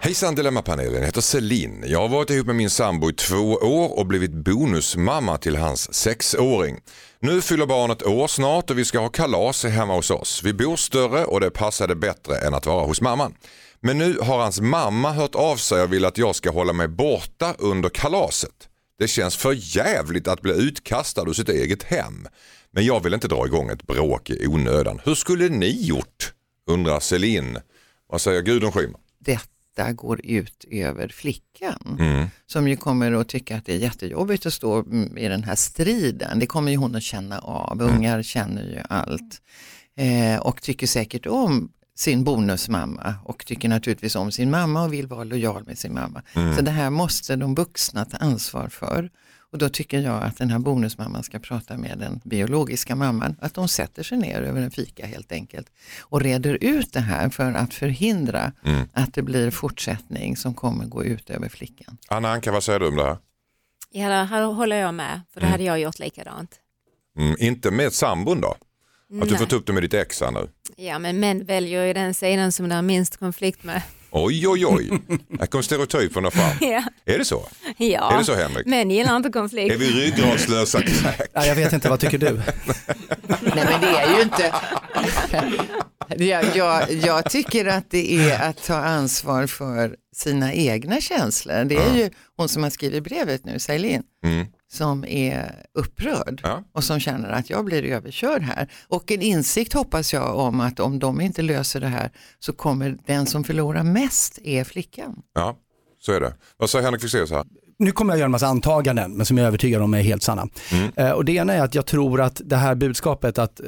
Hejsan 0.00 0.34
Dilemmapanelen, 0.34 0.94
jag 0.94 1.06
heter 1.06 1.20
Celine. 1.20 1.84
Jag 1.86 2.00
har 2.00 2.08
varit 2.08 2.30
ihop 2.30 2.46
med 2.46 2.56
min 2.56 2.70
sambo 2.70 3.10
i 3.10 3.12
två 3.12 3.52
år 3.52 3.98
och 3.98 4.06
blivit 4.06 4.32
bonusmamma 4.32 5.38
till 5.38 5.56
hans 5.56 5.94
sexåring. 5.94 6.80
Nu 7.20 7.42
fyller 7.42 7.66
barnet 7.66 8.02
år 8.02 8.26
snart 8.26 8.70
och 8.70 8.78
vi 8.78 8.84
ska 8.84 8.98
ha 8.98 9.08
kalas 9.08 9.64
hemma 9.64 9.94
hos 9.94 10.10
oss. 10.10 10.42
Vi 10.44 10.52
bor 10.52 10.76
större 10.76 11.24
och 11.24 11.40
det 11.40 11.50
passade 11.50 11.94
bättre 11.94 12.36
än 12.38 12.54
att 12.54 12.66
vara 12.66 12.86
hos 12.86 13.00
mamman. 13.00 13.34
Men 13.80 13.98
nu 13.98 14.18
har 14.22 14.38
hans 14.38 14.60
mamma 14.60 15.12
hört 15.12 15.34
av 15.34 15.56
sig 15.56 15.82
och 15.82 15.92
vill 15.92 16.04
att 16.04 16.18
jag 16.18 16.36
ska 16.36 16.50
hålla 16.50 16.72
mig 16.72 16.88
borta 16.88 17.54
under 17.58 17.88
kalaset. 17.88 18.68
Det 18.98 19.08
känns 19.08 19.36
för 19.36 19.76
jävligt 19.76 20.28
att 20.28 20.40
bli 20.40 20.52
utkastad 20.52 21.28
ur 21.28 21.32
sitt 21.32 21.48
eget 21.48 21.82
hem. 21.82 22.28
Men 22.70 22.84
jag 22.84 23.02
vill 23.02 23.14
inte 23.14 23.28
dra 23.28 23.46
igång 23.46 23.70
ett 23.70 23.86
bråk 23.86 24.30
i 24.30 24.46
onödan. 24.46 25.00
Hur 25.04 25.14
skulle 25.14 25.48
ni 25.48 25.86
gjort? 25.86 26.32
Undrar 26.70 27.00
Celine. 27.00 27.58
Vad 28.08 28.20
säger 28.20 28.42
Gudrun 28.42 28.72
Schyman? 28.72 29.00
Detta 29.78 29.92
går 29.92 30.20
ut 30.26 30.64
över 30.70 31.08
flickan 31.08 31.96
Mm. 31.98 32.26
som 32.46 32.68
ju 32.68 32.76
kommer 32.76 33.12
att 33.12 33.28
tycka 33.28 33.56
att 33.56 33.66
det 33.66 33.74
är 33.74 33.78
jättejobbigt 33.78 34.46
att 34.46 34.52
stå 34.52 34.74
mm, 34.78 35.18
i 35.18 35.28
den 35.28 35.44
här 35.44 35.54
striden. 35.54 36.38
Det 36.38 36.46
kommer 36.46 36.70
ju 36.70 36.76
hon 36.76 36.94
att 36.94 37.02
känna 37.02 37.38
av. 37.38 37.82
Ungar 37.82 38.22
känner 38.22 38.62
ju 38.62 38.80
allt 38.88 39.42
eh, 39.96 40.40
och 40.40 40.62
tycker 40.62 40.86
säkert 40.86 41.26
om 41.26 41.72
sin 41.96 42.24
bonusmamma 42.24 43.14
och 43.24 43.46
tycker 43.46 43.68
naturligtvis 43.68 44.16
om 44.16 44.32
sin 44.32 44.50
mamma 44.50 44.82
och 44.84 44.92
vill 44.92 45.06
vara 45.06 45.24
lojal 45.24 45.64
med 45.66 45.78
sin 45.78 45.94
mamma. 45.94 46.22
Så 46.56 46.62
det 46.62 46.70
här 46.70 46.90
måste 46.90 47.36
de 47.36 47.54
vuxna 47.54 48.04
ta 48.04 48.16
ansvar 48.16 48.68
för. 48.68 49.10
Och 49.52 49.58
då 49.58 49.68
tycker 49.68 50.00
jag 50.00 50.22
att 50.22 50.36
den 50.36 50.50
här 50.50 50.58
bonusmamman 50.58 51.22
ska 51.22 51.38
prata 51.38 51.76
med 51.76 51.98
den 51.98 52.20
biologiska 52.24 52.96
mamman, 52.96 53.36
att 53.40 53.54
de 53.54 53.68
sätter 53.68 54.02
sig 54.02 54.18
ner 54.18 54.42
över 54.42 54.60
en 54.62 54.70
fika 54.70 55.06
helt 55.06 55.32
enkelt 55.32 55.66
och 56.00 56.20
reder 56.20 56.58
ut 56.60 56.92
det 56.92 57.00
här 57.00 57.28
för 57.28 57.52
att 57.52 57.74
förhindra 57.74 58.52
att 58.92 59.14
det 59.14 59.22
blir 59.22 59.50
fortsättning 59.50 60.36
som 60.36 60.54
kommer 60.54 60.86
gå 60.86 61.04
ut 61.04 61.30
över 61.30 61.48
flickan. 61.48 61.98
Anna 62.08 62.32
Anka, 62.32 62.52
vad 62.52 62.62
säger 62.64 62.80
du 62.80 62.88
om 62.88 62.96
det 62.96 63.04
här? 63.04 63.18
Ja, 63.90 64.08
här 64.08 64.42
håller 64.42 64.76
jag 64.76 64.94
med, 64.94 65.20
för 65.32 65.40
det 65.40 65.46
hade 65.46 65.64
jag 65.64 65.80
gjort 65.80 65.98
likadant. 65.98 66.50
Mm, 67.18 67.36
inte 67.38 67.70
med 67.70 67.92
sambon 67.92 68.40
då? 68.40 68.48
Att 68.48 68.58
du 69.08 69.16
Nej. 69.30 69.38
får 69.38 69.46
ta 69.46 69.56
upp 69.56 69.66
det 69.66 69.72
med 69.72 69.82
ditt 69.82 69.94
ex 69.94 70.20
här 70.20 70.30
nu? 70.30 70.48
Ja, 70.76 70.98
men 70.98 71.20
män 71.20 71.44
väljer 71.44 71.84
ju 71.84 71.92
den 71.92 72.14
sidan 72.14 72.52
som 72.52 72.68
det 72.68 72.74
är 72.74 72.82
minst 72.82 73.16
konflikt 73.16 73.64
med. 73.64 73.82
Oj, 74.10 74.48
oj, 74.48 74.66
oj. 74.66 74.90
Här 75.38 75.46
kom 75.46 75.62
stereotyperna 75.62 76.30
fram. 76.30 76.50
Ja, 76.70 76.82
Är 77.04 77.18
det 77.18 77.24
så? 77.24 77.48
ja. 77.76 78.12
Är 78.14 78.18
det 78.18 78.24
så 78.24 78.34
Henrik? 78.34 78.66
män 78.66 78.90
gillar 78.90 79.16
inte 79.16 79.28
Är 79.28 79.32
konflikt. 79.32 79.76
vi 79.80 79.90
ryggradslösa? 79.90 80.82
Ja, 81.32 81.46
jag 81.46 81.54
vet 81.54 81.72
inte, 81.72 81.88
vad 81.88 82.00
tycker 82.00 82.18
du? 82.18 82.26
Nej 83.26 83.64
men 83.64 83.80
det 83.80 83.86
är 83.86 84.16
ju 84.16 84.22
inte, 84.22 84.52
jag, 86.24 86.56
jag, 86.56 86.92
jag 86.92 87.30
tycker 87.30 87.66
att 87.66 87.90
det 87.90 88.14
är 88.30 88.48
att 88.48 88.64
ta 88.64 88.74
ansvar 88.76 89.46
för 89.46 89.96
sina 90.16 90.52
egna 90.54 91.00
känslor. 91.00 91.64
Det 91.64 91.76
är 91.76 91.96
ju 91.96 92.10
hon 92.36 92.48
som 92.48 92.62
har 92.62 92.70
skrivit 92.70 93.04
brevet 93.04 93.44
nu, 93.44 93.58
Celine, 93.58 94.02
Mm. 94.24 94.46
Som 94.70 95.04
är 95.04 95.64
upprörd 95.74 96.40
Ja. 96.44 96.64
och 96.72 96.84
som 96.84 97.00
känner 97.00 97.28
att 97.30 97.50
jag 97.50 97.64
blir 97.64 97.84
överkörd 97.84 98.42
här. 98.42 98.68
Och 98.88 99.12
en 99.12 99.22
insikt 99.22 99.72
hoppas 99.72 100.12
jag 100.12 100.36
om 100.36 100.60
att 100.60 100.80
om 100.80 100.98
de 100.98 101.20
inte 101.20 101.42
löser 101.42 101.80
det 101.80 101.86
här 101.86 102.10
så 102.38 102.52
kommer 102.52 102.98
den 103.06 103.26
som 103.26 103.44
förlorar 103.44 103.82
mest 103.82 104.38
är 104.44 104.64
flickan. 104.64 105.22
Ja, 105.34 105.56
så 106.00 106.12
är 106.12 106.20
det. 106.20 106.34
Vad 106.56 106.70
säger 106.70 106.84
Henrik 106.84 107.02
Fexeus 107.02 107.30
här? 107.30 107.44
nu 107.78 107.92
kommer 107.92 108.12
jag 108.12 108.18
göra 108.18 108.24
en 108.24 108.30
massa 108.30 108.46
antaganden, 108.46 109.16
men 109.16 109.26
som 109.26 109.38
jag 109.38 109.44
är 109.44 109.48
övertygad 109.48 109.82
om 109.82 109.94
är 109.94 110.02
helt 110.02 110.22
sanna. 110.22 110.48
Mm. 110.72 110.90
Eh, 110.96 111.10
och 111.10 111.24
det 111.24 111.32
ena 111.32 111.52
är 111.52 111.60
att 111.62 111.74
jag 111.74 111.86
tror 111.86 112.20
att 112.20 112.40
det 112.44 112.56
här 112.56 112.74
budskapet 112.74 113.38
att 113.38 113.60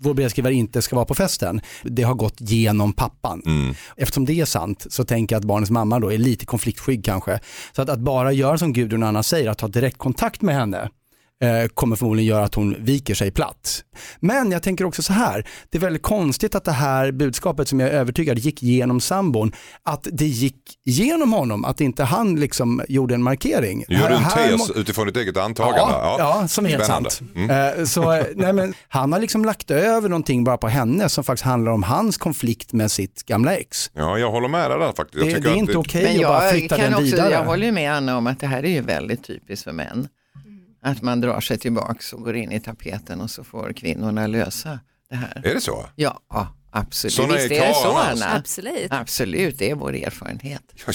vår 0.00 0.14
brevskrivare 0.14 0.54
inte 0.54 0.82
ska 0.82 0.96
vara 0.96 1.06
på 1.06 1.14
festen, 1.14 1.60
det 1.82 2.02
har 2.02 2.14
gått 2.14 2.36
genom 2.38 2.92
pappan. 2.92 3.42
Mm. 3.46 3.74
Eftersom 3.96 4.24
det 4.24 4.40
är 4.40 4.44
sant 4.44 4.86
så 4.90 5.04
tänker 5.04 5.34
jag 5.34 5.40
att 5.40 5.46
barnets 5.46 5.70
mamma 5.70 6.00
då 6.00 6.12
är 6.12 6.18
lite 6.18 6.46
konfliktskygg 6.46 7.04
kanske. 7.04 7.40
Så 7.72 7.82
att, 7.82 7.88
att 7.88 8.00
bara 8.00 8.32
göra 8.32 8.58
som 8.58 8.72
Gudrun 8.72 9.02
och 9.02 9.08
Anna 9.08 9.22
säger, 9.22 9.50
att 9.50 9.58
ta 9.58 9.68
direkt 9.68 9.98
kontakt 9.98 10.42
med 10.42 10.54
henne, 10.54 10.90
kommer 11.74 11.96
förmodligen 11.96 12.28
göra 12.28 12.44
att 12.44 12.54
hon 12.54 12.76
viker 12.78 13.14
sig 13.14 13.30
platt. 13.30 13.84
Men 14.20 14.50
jag 14.52 14.62
tänker 14.62 14.84
också 14.84 15.02
så 15.02 15.12
här, 15.12 15.46
det 15.70 15.78
är 15.78 15.82
väldigt 15.82 16.02
konstigt 16.02 16.54
att 16.54 16.64
det 16.64 16.72
här 16.72 17.12
budskapet 17.12 17.68
som 17.68 17.80
jag 17.80 17.88
är 17.88 17.92
övertygad 17.92 18.38
gick 18.38 18.62
genom 18.62 19.00
sambon, 19.00 19.52
att 19.82 20.06
det 20.12 20.26
gick 20.26 20.56
genom 20.84 21.32
honom, 21.32 21.64
att 21.64 21.80
inte 21.80 22.04
han 22.04 22.36
liksom 22.36 22.82
gjorde 22.88 23.14
en 23.14 23.22
markering. 23.22 23.84
Du 23.88 23.98
gjorde 24.00 24.14
en 24.14 24.24
tes 24.58 24.70
utifrån 24.70 25.06
ditt 25.06 25.16
eget 25.16 25.36
antagande. 25.36 25.92
Ja, 25.92 26.16
ja, 26.18 26.48
som 26.48 26.64
är 26.66 26.70
helt 26.70 26.84
Spännande. 26.84 27.10
sant. 27.10 27.30
Mm. 27.36 27.78
Eh, 27.78 27.84
Så, 27.84 28.12
eh, 28.12 28.24
nej, 28.34 28.52
men, 28.52 28.74
han 28.88 29.12
har 29.12 29.20
liksom 29.20 29.44
lagt 29.44 29.70
över 29.70 30.08
någonting 30.08 30.44
bara 30.44 30.56
på 30.58 30.68
henne 30.68 31.08
som 31.08 31.24
faktiskt 31.24 31.44
handlar 31.44 31.72
om 31.72 31.82
hans 31.82 32.18
konflikt 32.18 32.72
med 32.72 32.90
sitt 32.90 33.22
gamla 33.26 33.56
ex. 33.56 33.90
Ja, 33.94 34.18
jag 34.18 34.30
håller 34.30 34.48
med 34.48 34.70
dig 34.70 34.78
där 34.78 34.92
faktiskt. 34.92 35.24
Jag 35.26 35.34
Det, 35.42 35.48
det 35.48 35.54
är 35.54 35.58
inte 35.58 35.78
okej 35.78 36.02
Men 36.02 36.16
att 36.16 36.22
bara 36.32 36.44
jag, 36.44 36.52
flytta 36.52 36.76
den 36.76 37.02
vidare. 37.04 37.32
jag 37.32 37.44
håller 37.44 37.66
ju 37.66 37.72
med 37.72 37.92
Anna 37.92 38.16
om 38.18 38.26
att 38.26 38.40
det 38.40 38.46
här 38.46 38.62
är 38.64 38.68
ju 38.70 38.80
väldigt 38.80 39.24
typiskt 39.24 39.64
för 39.64 39.72
män. 39.72 40.08
Att 40.88 41.02
man 41.02 41.20
drar 41.20 41.40
sig 41.40 41.58
tillbaks 41.58 42.12
och 42.12 42.22
går 42.22 42.36
in 42.36 42.52
i 42.52 42.60
tapeten 42.60 43.20
och 43.20 43.30
så 43.30 43.44
får 43.44 43.72
kvinnorna 43.72 44.26
lösa 44.26 44.80
det 45.10 45.16
här. 45.16 45.42
Är 45.44 45.54
det 45.54 45.60
så? 45.60 45.86
Ja, 45.94 46.20
absolut. 46.70 47.14
Såna 47.14 47.34
är 47.34 47.38
Visst 47.38 47.50
är 47.50 47.68
det 47.68 47.74
så 47.74 47.88
alltså. 47.98 48.24
Anna? 48.24 48.36
Absolut. 48.36 48.86
Absolut, 48.92 49.58
det 49.58 49.70
är 49.70 49.74
vår 49.74 49.94
erfarenhet. 49.94 50.62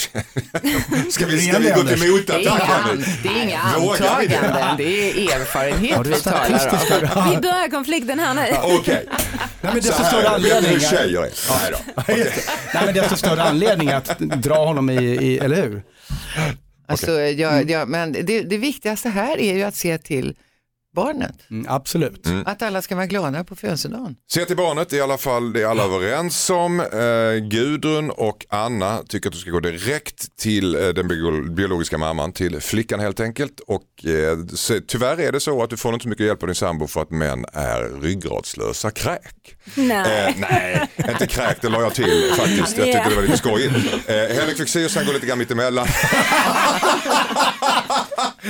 Ska 1.12 1.26
vi, 1.26 1.42
ska 1.42 1.60
vi 1.60 1.70
gå 1.70 1.76
till 1.84 2.00
Det 2.00 2.06
är 2.06 2.12
motattack 2.12 2.62
här 2.64 2.96
nu? 2.96 3.04
det 3.24 3.30
är 3.30 3.44
inga 3.44 3.60
antaganden, 3.60 4.78
det 4.78 5.12
är 5.12 5.40
erfarenhet 5.42 6.08
vi 6.08 6.22
talar 6.22 7.18
om. 7.18 7.30
Vi 7.30 7.38
börjar 7.38 7.70
konflikten 7.72 8.20
här 8.20 8.34
nu. 8.34 8.76
Okej, 8.80 9.06
Nej, 9.62 9.74
men 9.74 9.84
så 9.84 9.94
här 9.94 10.04
större 10.10 10.28
är 10.28 10.36
anledning. 10.36 10.80
tjejer 10.80 11.22
är. 11.22 11.32
Nej. 12.08 12.32
Nej, 12.74 12.86
men 12.86 12.94
desto 12.94 13.18
större 13.18 13.44
anledning 13.44 13.90
att 13.90 14.20
dra 14.20 14.66
honom 14.66 14.90
i, 14.90 14.96
i 15.04 15.38
eller 15.40 15.56
hur? 15.56 15.84
Alltså, 16.86 17.12
jag, 17.12 17.70
jag, 17.70 17.90
men 17.90 18.12
det, 18.12 18.42
det 18.42 18.58
viktigaste 18.58 19.10
här 19.10 19.38
är 19.38 19.54
ju 19.54 19.64
att 19.64 19.76
se 19.76 19.98
till 19.98 20.36
barnet. 20.96 21.36
Mm, 21.52 21.66
absolut. 21.70 22.28
Att 22.46 22.62
alla 22.62 22.82
ska 22.82 22.96
vara 22.96 23.06
glada 23.06 23.44
på 23.44 23.56
födelsedagen. 23.56 24.16
Se 24.32 24.46
till 24.46 24.58
barnet 24.58 24.94
i 24.94 25.02
alla 25.02 25.18
fall, 25.18 25.54
det 25.54 25.62
är 25.62 25.66
alla 25.66 25.84
överens 25.84 26.50
om. 26.50 26.80
Eh, 26.80 27.48
Gudrun 27.50 28.10
och 28.10 28.46
Anna 28.50 29.04
tycker 29.10 29.30
att 29.30 29.34
du 29.34 29.40
ska 29.40 29.52
gå 29.52 29.60
direkt 29.60 30.38
till 30.38 30.76
eh, 30.76 30.88
den 30.90 31.08
bio- 31.08 31.54
biologiska 31.54 31.98
mamman, 31.98 32.32
till 32.34 32.60
flickan 32.62 33.00
helt 33.00 33.20
enkelt. 33.20 33.60
Och 33.68 34.06
eh, 34.06 34.38
så, 34.54 34.80
tyvärr 34.88 35.20
är 35.20 35.32
det 35.32 35.40
så 35.40 35.64
att 35.64 35.70
du 35.70 35.78
får 35.78 35.94
inte 35.94 36.04
så 36.04 36.10
mycket 36.10 36.26
hjälp 36.26 36.44
av 36.44 36.48
din 36.48 36.56
sambo 36.56 36.88
för 36.88 37.02
att 37.02 37.12
män 37.12 37.46
är 37.54 38.02
ryggradslösa 38.02 38.92
kräk. 38.92 39.56
Nej. 39.76 40.28
Eh, 40.28 40.36
nej, 40.38 40.88
inte 41.12 41.28
kräk, 41.28 41.58
det 41.62 41.70
la 41.70 41.82
jag 41.82 41.94
till 41.94 42.32
faktiskt. 42.38 42.78
Jag 42.78 42.86
tyckte 42.86 43.10
det 43.10 43.16
var 43.16 43.22
lite 43.22 43.38
skojigt. 43.38 43.76
Eh, 44.08 44.16
Henrik 44.16 44.58
Fexeus 44.58 44.96
han 44.96 45.06
går 45.06 45.14
lite 45.14 45.26
grann 45.26 45.38
mittemellan. 45.38 45.88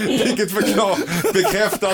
Vilket 0.07 0.51
förklar, 0.51 0.97
bekräftar 1.33 1.93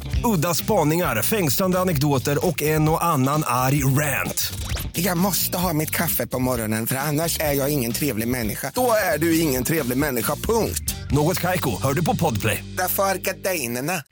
Udda 0.23 0.53
spaningar, 0.53 1.21
fängslande 1.21 1.79
anekdoter 1.79 2.47
och 2.47 2.61
en 2.61 2.89
och 2.89 3.03
annan 3.03 3.43
arg 3.45 3.83
rant. 3.83 4.53
Jag 4.93 5.17
måste 5.17 5.57
ha 5.57 5.73
mitt 5.73 5.91
kaffe 5.91 6.27
på 6.27 6.39
morgonen 6.39 6.87
för 6.87 6.95
annars 6.95 7.39
är 7.39 7.53
jag 7.53 7.69
ingen 7.69 7.91
trevlig 7.91 8.27
människa. 8.27 8.71
Då 8.75 8.93
är 9.13 9.17
du 9.17 9.39
ingen 9.39 9.63
trevlig 9.63 9.97
människa, 9.97 10.35
punkt. 10.35 10.95
Något 11.11 11.39
Kaiko, 11.39 11.81
hör 11.81 11.93
du 11.93 12.05
på 12.05 12.15
Podplay. 12.15 12.63
Därför 12.77 13.03
är 13.03 13.15
gardinerna. 13.15 14.03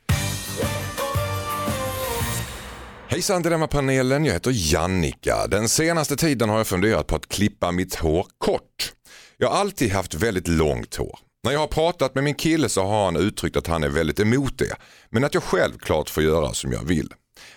Hejsan 3.08 3.42
Dilemma-panelen, 3.42 4.26
jag 4.26 4.34
heter 4.34 4.52
Jannika. 4.74 5.48
Den 5.48 5.70
senaste 5.70 6.16
tiden 6.16 6.50
har 6.50 6.58
jag 6.58 6.68
funderat 6.68 7.08
på 7.08 7.16
att 7.16 7.28
klippa 7.28 7.72
mitt 7.72 7.96
hår 7.96 8.26
kort. 8.38 8.94
Jag 9.38 9.50
har 9.50 9.58
alltid 9.58 9.92
haft 9.92 10.14
väldigt 10.14 10.48
långt 10.48 10.96
hår. 10.96 11.20
När 11.44 11.52
jag 11.52 11.60
har 11.60 11.68
pratat 11.68 12.16
med 12.16 12.24
min 12.24 12.36
kille 12.36 12.70
så 12.70 12.84
har 12.84 13.06
han 13.06 13.16
uttryckt 13.16 13.58
att 13.58 13.68
han 13.68 13.84
är 13.84 13.90
väldigt 13.90 14.20
emot 14.20 14.58
det, 14.58 14.76
men 15.10 15.24
att 15.24 15.34
jag 15.34 15.44
självklart 15.44 16.10
får 16.10 16.24
göra 16.24 16.54
som 16.54 16.72
jag 16.72 16.84
vill. 16.84 17.14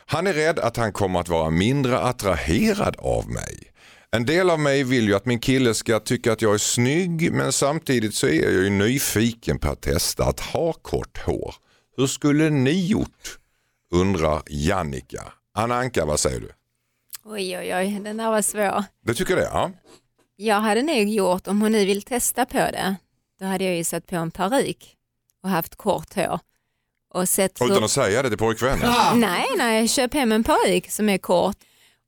Han 0.07 0.27
är 0.27 0.33
rädd 0.33 0.59
att 0.59 0.77
han 0.77 0.92
kommer 0.92 1.21
att 1.21 1.29
vara 1.29 1.51
mindre 1.51 1.99
attraherad 1.99 2.97
av 2.99 3.31
mig. 3.31 3.73
En 4.11 4.27
del 4.27 4.51
av 4.51 4.61
mig 4.61 4.85
vill 4.85 5.09
ju 5.09 5.14
att 5.14 5.27
min 5.27 5.38
kille 5.38 5.75
ska 5.75 6.01
tycka 6.01 6.33
att 6.33 6.42
jag 6.42 6.55
är 6.55 6.59
snygg 6.59 7.33
men 7.33 7.53
samtidigt 7.53 8.14
så 8.14 8.27
är 8.27 8.42
jag 8.42 8.53
ju 8.53 8.71
nyfiken 8.71 9.59
på 9.59 9.68
att 9.68 9.81
testa 9.81 10.25
att 10.25 10.40
ha 10.40 10.73
kort 10.73 11.18
hår. 11.18 11.55
Hur 11.97 12.07
skulle 12.07 12.51
ni 12.51 12.87
gjort? 12.87 13.38
Undrar 13.95 14.42
Jannika. 14.47 15.23
Anna 15.55 15.75
Anka, 15.75 16.05
vad 16.05 16.21
säger 16.21 16.40
du? 16.40 16.51
Oj, 17.25 17.59
oj, 17.59 17.75
oj, 17.75 18.01
den 18.05 18.16
där 18.16 18.31
var 18.31 18.42
svår. 18.42 18.85
Du 19.05 19.14
tycker 19.14 19.37
det? 19.37 19.42
Ja. 19.53 19.71
Jag 20.37 20.61
hade 20.61 20.83
nog 20.83 21.09
gjort, 21.09 21.47
om 21.47 21.62
hon 21.62 21.73
nu 21.73 21.85
vill 21.85 22.03
testa 22.03 22.47
på 22.47 22.59
det, 22.59 22.97
då 23.42 23.48
hade 23.48 23.64
jag 23.64 23.76
ju 23.76 23.85
satt 23.85 24.07
på 24.07 24.16
en 24.16 24.31
peruk 24.31 24.96
och 25.42 25.50
haft 25.50 25.76
kort 25.76 26.14
hår. 26.14 26.40
Och 27.14 27.28
sett 27.28 27.62
Utan 27.62 27.70
hur... 27.70 27.85
att 27.85 27.90
säga 27.90 28.22
det 28.22 28.28
till 28.28 28.38
pojkvännen? 28.38 28.92
Nej, 29.14 29.46
nej, 29.57 29.88
köp 29.88 30.14
hem 30.14 30.33
en 30.33 30.44
peruk 30.44 30.90
som 30.90 31.09
är 31.09 31.18
kort 31.18 31.57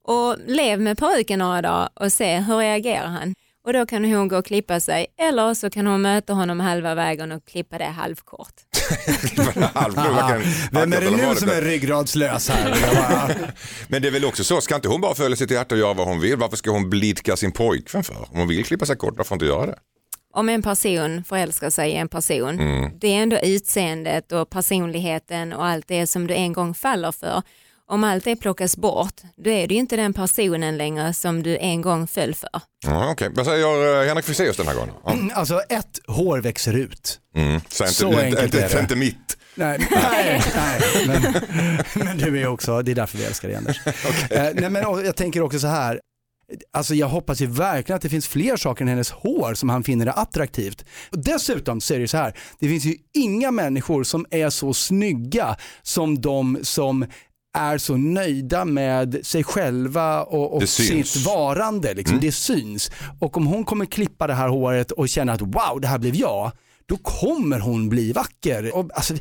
och 0.05 0.37
lev 0.47 0.81
med 0.81 0.99
peruken 0.99 1.39
några 1.39 1.63
dagar 1.63 1.89
och 1.95 2.13
se 2.13 2.39
hur 2.39 2.59
reagerar 2.59 3.07
han. 3.07 3.35
Och 3.67 3.73
då 3.73 3.87
kan 3.87 4.05
hon 4.05 4.29
gå 4.29 4.39
och 4.39 4.47
klippa 4.47 4.81
sig 4.81 5.07
eller 5.19 5.55
så 5.55 5.71
kan 5.71 5.87
hon 5.87 6.03
möta 6.03 6.33
honom 6.33 6.61
halva 6.61 6.95
vägen 6.95 7.33
och 7.33 7.45
klippa 7.45 7.79
det 7.79 7.85
halvkort. 7.85 8.55
Halvklok, 9.75 10.45
Vem 10.71 10.93
är 10.93 11.01
det 11.01 11.11
nu 11.11 11.35
som 11.35 11.49
är 11.49 11.63
ryggradslös 11.63 12.49
här? 12.49 13.53
Men 13.89 14.03
det 14.03 14.09
är 14.09 14.13
väl 14.13 14.25
också 14.25 14.45
så, 14.45 14.61
ska 14.61 14.75
inte 14.75 14.89
hon 14.89 15.01
bara 15.01 15.15
följa 15.15 15.37
sitt 15.37 15.51
hjärta 15.51 15.75
och 15.75 15.79
göra 15.79 15.95
vad 15.95 16.07
hon 16.07 16.21
vill? 16.21 16.37
Varför 16.37 16.57
ska 16.57 16.71
hon 16.71 16.91
blidka 16.91 17.37
sin 17.37 17.53
pojkvän 17.53 18.05
för? 18.05 18.29
Om 18.31 18.39
hon 18.39 18.49
vill 18.49 18.65
klippa 18.65 18.87
sig 18.87 18.97
kort, 18.97 19.15
varför 19.17 19.29
får 19.29 19.37
hon 19.37 19.37
inte 19.37 19.47
göra 19.47 19.67
det? 19.67 19.79
Om 20.35 20.49
en 20.49 20.63
person 20.63 21.25
förälskar 21.25 21.71
sig 21.71 21.91
i 21.91 21.97
en 21.97 22.09
person, 22.09 22.57
det 23.01 23.09
är 23.09 23.23
ändå 23.23 23.39
utseendet 23.39 24.33
och 24.33 24.51
personligheten 24.51 25.53
och 25.53 25.67
allt 25.67 25.89
det 25.89 26.07
som 26.07 26.27
du 26.27 26.35
en 26.35 26.53
gång 26.53 26.75
faller 26.75 27.13
för. 27.13 27.43
Om 27.87 28.05
allt 28.05 28.25
det 28.25 28.37
plockas 28.37 28.77
bort, 28.77 29.15
då 29.37 29.51
är 29.51 29.67
det 29.69 29.75
ju 29.75 29.81
inte 29.81 29.97
den 29.97 30.13
personen 30.13 30.77
längre 30.77 31.15
som 31.15 31.43
du 31.43 31.57
en 31.59 31.83
gång 31.83 32.07
föll 32.09 32.35
för. 32.35 32.49
Ja, 32.87 33.11
Okej, 33.13 33.29
vad 33.35 33.47
säger 33.47 34.01
eh, 34.03 34.09
Henrik 34.09 34.25
Fexeus 34.25 34.57
den 34.57 34.67
här 34.67 34.75
gången? 34.75 34.95
Ja. 35.05 35.17
alltså 35.35 35.61
ett, 35.69 36.01
hår 36.07 36.39
växer 36.39 36.73
ut. 36.77 37.21
Mm. 37.37 37.61
Så, 37.69 37.87
Så 37.87 38.07
inte, 38.07 38.25
enkelt 38.25 38.45
inte, 38.45 38.65
är 38.65 38.69
det. 38.69 38.81
inte 38.81 38.97
mitt. 38.97 39.37
Nej, 39.55 39.79
nej, 39.91 40.43
nej 40.57 40.81
men, 41.07 41.23
men 42.07 42.19
du 42.19 42.41
är 42.41 42.47
också, 42.47 42.83
det 42.83 42.91
är 42.91 42.95
därför 42.95 43.19
vi 43.19 43.25
älskar 43.25 43.49
dig 43.49 43.57
Anders. 43.57 43.81
Eh, 44.31 44.43
nej, 44.55 44.71
men 44.71 44.83
jag 44.83 45.17
tänker 45.17 45.41
också 45.43 45.59
så 45.59 45.67
här, 45.67 46.01
Alltså 46.73 46.95
jag 46.95 47.09
hoppas 47.09 47.41
ju 47.41 47.47
verkligen 47.47 47.97
att 47.97 48.03
det 48.03 48.09
finns 48.09 48.29
fler 48.29 48.57
saker 48.57 48.83
än 48.83 48.89
hennes 48.89 49.11
hår 49.11 49.55
som 49.55 49.69
han 49.69 49.85
finner 49.85 50.07
är 50.07 50.19
attraktivt. 50.19 50.85
Och 51.11 51.19
dessutom 51.19 51.81
så 51.81 51.95
är 51.95 51.99
det 51.99 52.09
så 52.09 52.17
här, 52.17 52.39
det 52.59 52.69
finns 52.69 52.85
ju 52.85 52.97
inga 53.13 53.51
människor 53.51 54.05
som 54.05 54.27
är 54.31 54.51
så 54.51 54.75
snygga 54.75 55.57
som 55.83 56.21
de 56.21 56.59
som 56.63 57.07
är 57.55 57.79
så 57.79 57.97
nöjda 57.97 58.65
med 58.65 59.27
sig 59.27 59.45
själva 59.45 60.23
och, 60.23 60.55
och 60.55 60.61
Det 60.61 60.67
sitt 60.67 61.27
varande. 61.27 61.95
Liksom. 61.95 62.19
Det 62.21 62.33
syns. 62.33 62.91
Och 63.21 63.37
om 63.37 63.47
hon 63.47 63.65
kommer 63.65 63.87
klippa 63.87 64.27
det 64.27 64.35
här 64.35 64.49
håret 64.49 64.91
och 64.91 65.09
känna 65.09 65.33
att 65.33 65.41
wow, 65.41 65.81
det 65.81 65.89
här 65.89 65.99
blev 65.99 66.15
jag, 66.15 66.53
då 66.87 66.97
kommer 66.97 67.59
hon 67.59 67.89
bli 67.89 68.13
vacker. 68.13 68.77
Och, 68.77 68.91
alltså, 68.95 69.15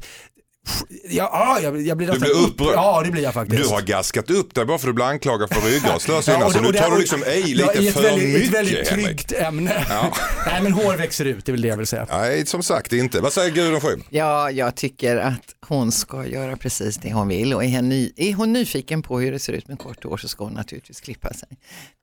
ja, 1.10 1.30
ah, 1.34 1.60
jag, 1.60 1.82
jag 1.82 1.98
blir 1.98 2.08
nästan 2.08 2.22
blir 2.22 2.48
upprörd. 2.48 2.74
Ja, 2.76 3.02
det 3.06 3.12
blir 3.12 3.24
jag 3.24 3.34
faktiskt. 3.34 3.64
Du 3.64 3.70
har 3.70 3.82
gaskat 3.82 4.30
upp 4.30 4.54
dig 4.56 4.66
bara 4.66 4.78
för 4.78 4.88
att 4.88 4.90
du 4.90 4.94
blir 4.94 5.06
anklagad 5.06 5.54
för 5.54 5.70
ryggradslöshet. 5.70 6.38
Ja, 6.40 6.46
och 6.46 6.64
nu 6.64 6.74
tar 6.74 6.92
du 6.92 7.00
liksom 7.00 7.24
i 7.24 7.56
ja, 7.58 7.68
lite 7.68 7.88
ett 7.88 7.94
för 7.94 8.02
väldigt, 8.02 8.30
mycket 8.34 8.48
ett 8.48 8.54
väldigt 8.54 8.86
tryggt 8.86 9.32
ämne. 9.32 9.86
Ja. 9.90 10.14
Nej 10.46 10.64
men 10.64 10.74
hår 10.74 10.98
växer 10.98 11.26
ut, 11.26 11.46
det 11.46 11.50
är 11.50 11.54
väl 11.54 11.62
det 11.62 11.68
jag 11.68 11.78
vill 11.78 11.88
säga. 11.88 12.08
Nej, 12.10 12.46
som 12.46 12.64
sagt 12.64 12.94
inte. 12.94 13.22
Vad 13.22 13.34
säger 13.34 13.52
Gudrun 13.52 13.82
Schyman? 13.82 14.04
Ja, 14.10 14.52
jag 14.52 14.76
tycker 14.76 15.18
att 15.18 15.56
hon 15.68 15.92
ska 15.92 16.28
göra 16.28 16.58
precis 16.58 16.98
det 16.98 17.14
hon 17.14 17.28
vill 17.28 17.54
och 17.54 17.64
är 17.64 17.76
hon, 17.76 17.90
ny, 17.90 18.12
är 18.16 18.34
hon 18.34 18.54
nyfiken 18.54 19.02
på 19.02 19.20
hur 19.20 19.32
det 19.32 19.40
ser 19.40 19.54
ut 19.54 19.68
med 19.68 19.80
kort 19.80 20.04
hår 20.04 20.18
så 20.18 20.28
ska 20.28 20.44
hon 20.44 20.54
naturligtvis 20.54 21.02
klippa 21.02 21.34
sig. 21.34 21.50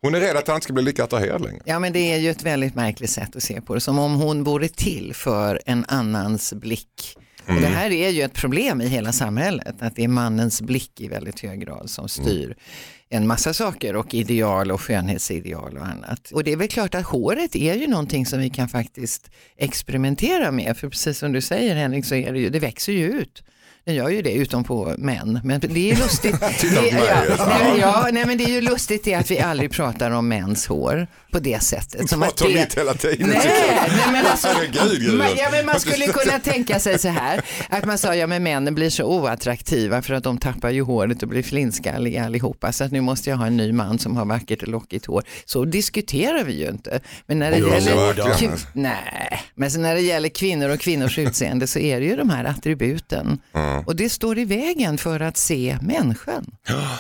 Hon 0.03 0.15
är 0.15 0.21
rädd 0.21 0.37
att 0.37 0.47
han 0.47 0.57
inte 0.57 0.65
ska 0.65 0.73
bli 0.73 0.83
lika 0.83 1.05
attraherad 1.05 1.43
längre. 1.43 1.63
Ja 1.65 1.79
men 1.79 1.93
det 1.93 2.13
är 2.13 2.19
ju 2.19 2.31
ett 2.31 2.43
väldigt 2.43 2.75
märkligt 2.75 3.11
sätt 3.11 3.37
att 3.37 3.43
se 3.43 3.61
på 3.61 3.75
det, 3.75 3.81
som 3.81 3.99
om 3.99 4.15
hon 4.15 4.45
vore 4.45 4.69
till 4.69 5.15
för 5.15 5.61
en 5.67 5.85
annans 5.89 6.53
blick. 6.53 7.17
Och 7.55 7.61
det 7.61 7.67
här 7.67 7.91
är 7.91 8.11
ju 8.11 8.23
ett 8.23 8.35
problem 8.35 8.81
i 8.81 8.87
hela 8.87 9.13
samhället, 9.13 9.83
att 9.83 9.97
det 9.97 10.05
är 10.05 10.09
mannens 10.09 10.63
blick 10.63 11.01
i 11.01 11.09
väldigt 11.09 11.41
hög 11.41 11.61
grad 11.61 11.91
som 11.91 12.09
styr 12.09 12.57
en 13.09 13.27
massa 13.27 13.53
saker 13.53 13.97
och 13.97 14.15
ideal 14.15 14.71
och 14.71 14.81
skönhetsideal 14.81 15.77
och 15.77 15.87
annat. 15.87 16.31
Och 16.31 16.45
det 16.45 16.53
är 16.53 16.57
väl 16.57 16.69
klart 16.69 16.95
att 16.95 17.07
håret 17.07 17.57
är 17.57 17.75
ju 17.75 17.87
någonting 17.87 18.27
som 18.27 18.41
vi 18.41 18.51
kan 18.51 18.69
faktiskt 18.69 19.31
experimentera 19.57 20.51
med, 20.51 20.77
för 20.77 20.89
precis 20.89 21.19
som 21.19 21.33
du 21.33 21.41
säger 21.41 21.77
Henrik 21.77 22.05
så 22.05 22.15
är 22.15 22.33
det 22.33 22.39
ju, 22.41 22.51
det 22.51 22.59
växer 22.59 22.93
ju 22.93 23.13
ut. 23.13 23.43
Den 23.85 23.95
gör 23.95 24.09
ju 24.09 24.23
det 24.23 24.33
utom 24.33 24.65
på 24.65 24.95
män. 24.99 25.41
Men 25.45 25.61
det 25.61 25.91
är 25.91 25.95
ju 25.95 26.03
lustigt. 26.03 26.41
Det, 26.41 26.89
ja, 26.89 27.47
nej, 27.49 27.79
ja, 27.81 28.09
nej, 28.13 28.27
men 28.27 28.39
det 28.39 28.45
är 28.45 28.49
ju 28.49 28.61
lustigt 28.61 29.05
det 29.05 29.15
att 29.15 29.31
vi 29.31 29.41
aldrig 29.41 29.71
pratar 29.71 30.11
om 30.11 30.29
mäns 30.29 30.67
hår 30.67 31.07
på 31.33 31.39
det 31.39 31.63
sättet. 31.63 32.09
Som 32.11 32.23
att 32.23 32.29
Pratar 32.29 32.47
om 32.47 32.53
det- 32.53 32.61
mitt 32.61 32.79
hela 32.79 32.95
tiden. 32.95 33.29
Nej, 33.29 33.41
nej 33.89 34.13
men 34.13 34.27
alltså, 34.31 34.49
Herregud, 34.49 35.19
man, 35.19 35.27
ja, 35.37 35.49
men 35.53 35.67
man 35.67 35.81
skulle 35.81 36.07
kunna 36.07 36.39
tänka 36.39 36.79
sig 36.81 36.99
så 36.99 37.09
här, 37.09 37.41
att 37.69 37.85
man 37.85 37.99
sa 37.99 38.15
ja 38.15 38.27
men 38.27 38.43
männen 38.43 38.75
blir 38.75 38.91
så 38.91 39.05
oattraktiva 39.05 40.03
för 40.03 40.15
att 40.15 40.25
de 40.25 40.39
tappar 40.39 40.71
ju 40.71 40.83
håret 40.83 41.23
och 41.23 41.29
blir 41.29 41.43
flintskalliga 41.43 42.25
allihopa 42.25 42.73
så 42.73 42.85
att 42.85 42.93
nu 42.93 43.01
måste 43.01 43.31
jag 43.31 43.37
ha 43.37 43.47
en 43.47 43.57
ny 43.57 43.73
man 43.73 43.99
som 43.99 44.17
har 44.17 44.25
vackert 44.25 44.63
och 44.63 44.69
lockigt 44.69 45.07
hår. 45.07 45.23
Så 45.45 45.65
diskuterar 45.65 46.45
vi 46.45 46.53
ju 46.63 46.69
inte. 46.69 47.01
Men 47.27 47.39
när 47.39 47.51
det 47.51 47.59
Jo, 47.59 47.69
gäller, 47.69 48.57
nej, 48.73 49.43
men 49.55 49.71
när 49.83 49.95
det 49.95 50.01
gäller 50.01 50.29
kvinnor 50.29 50.69
och 50.69 50.81
kvinnors 50.81 51.19
utseende 51.19 51.67
så 51.67 51.79
är 51.79 52.01
det 52.01 52.07
ju 52.07 52.17
de 52.17 52.31
här 52.31 52.45
attributen 52.45 53.39
och 53.87 53.97
det 53.97 54.09
står 54.11 54.39
i 54.39 54.45
vägen 54.45 54.99
för 54.99 55.21
att 55.21 55.37
se 55.37 55.79
människan. 55.83 56.47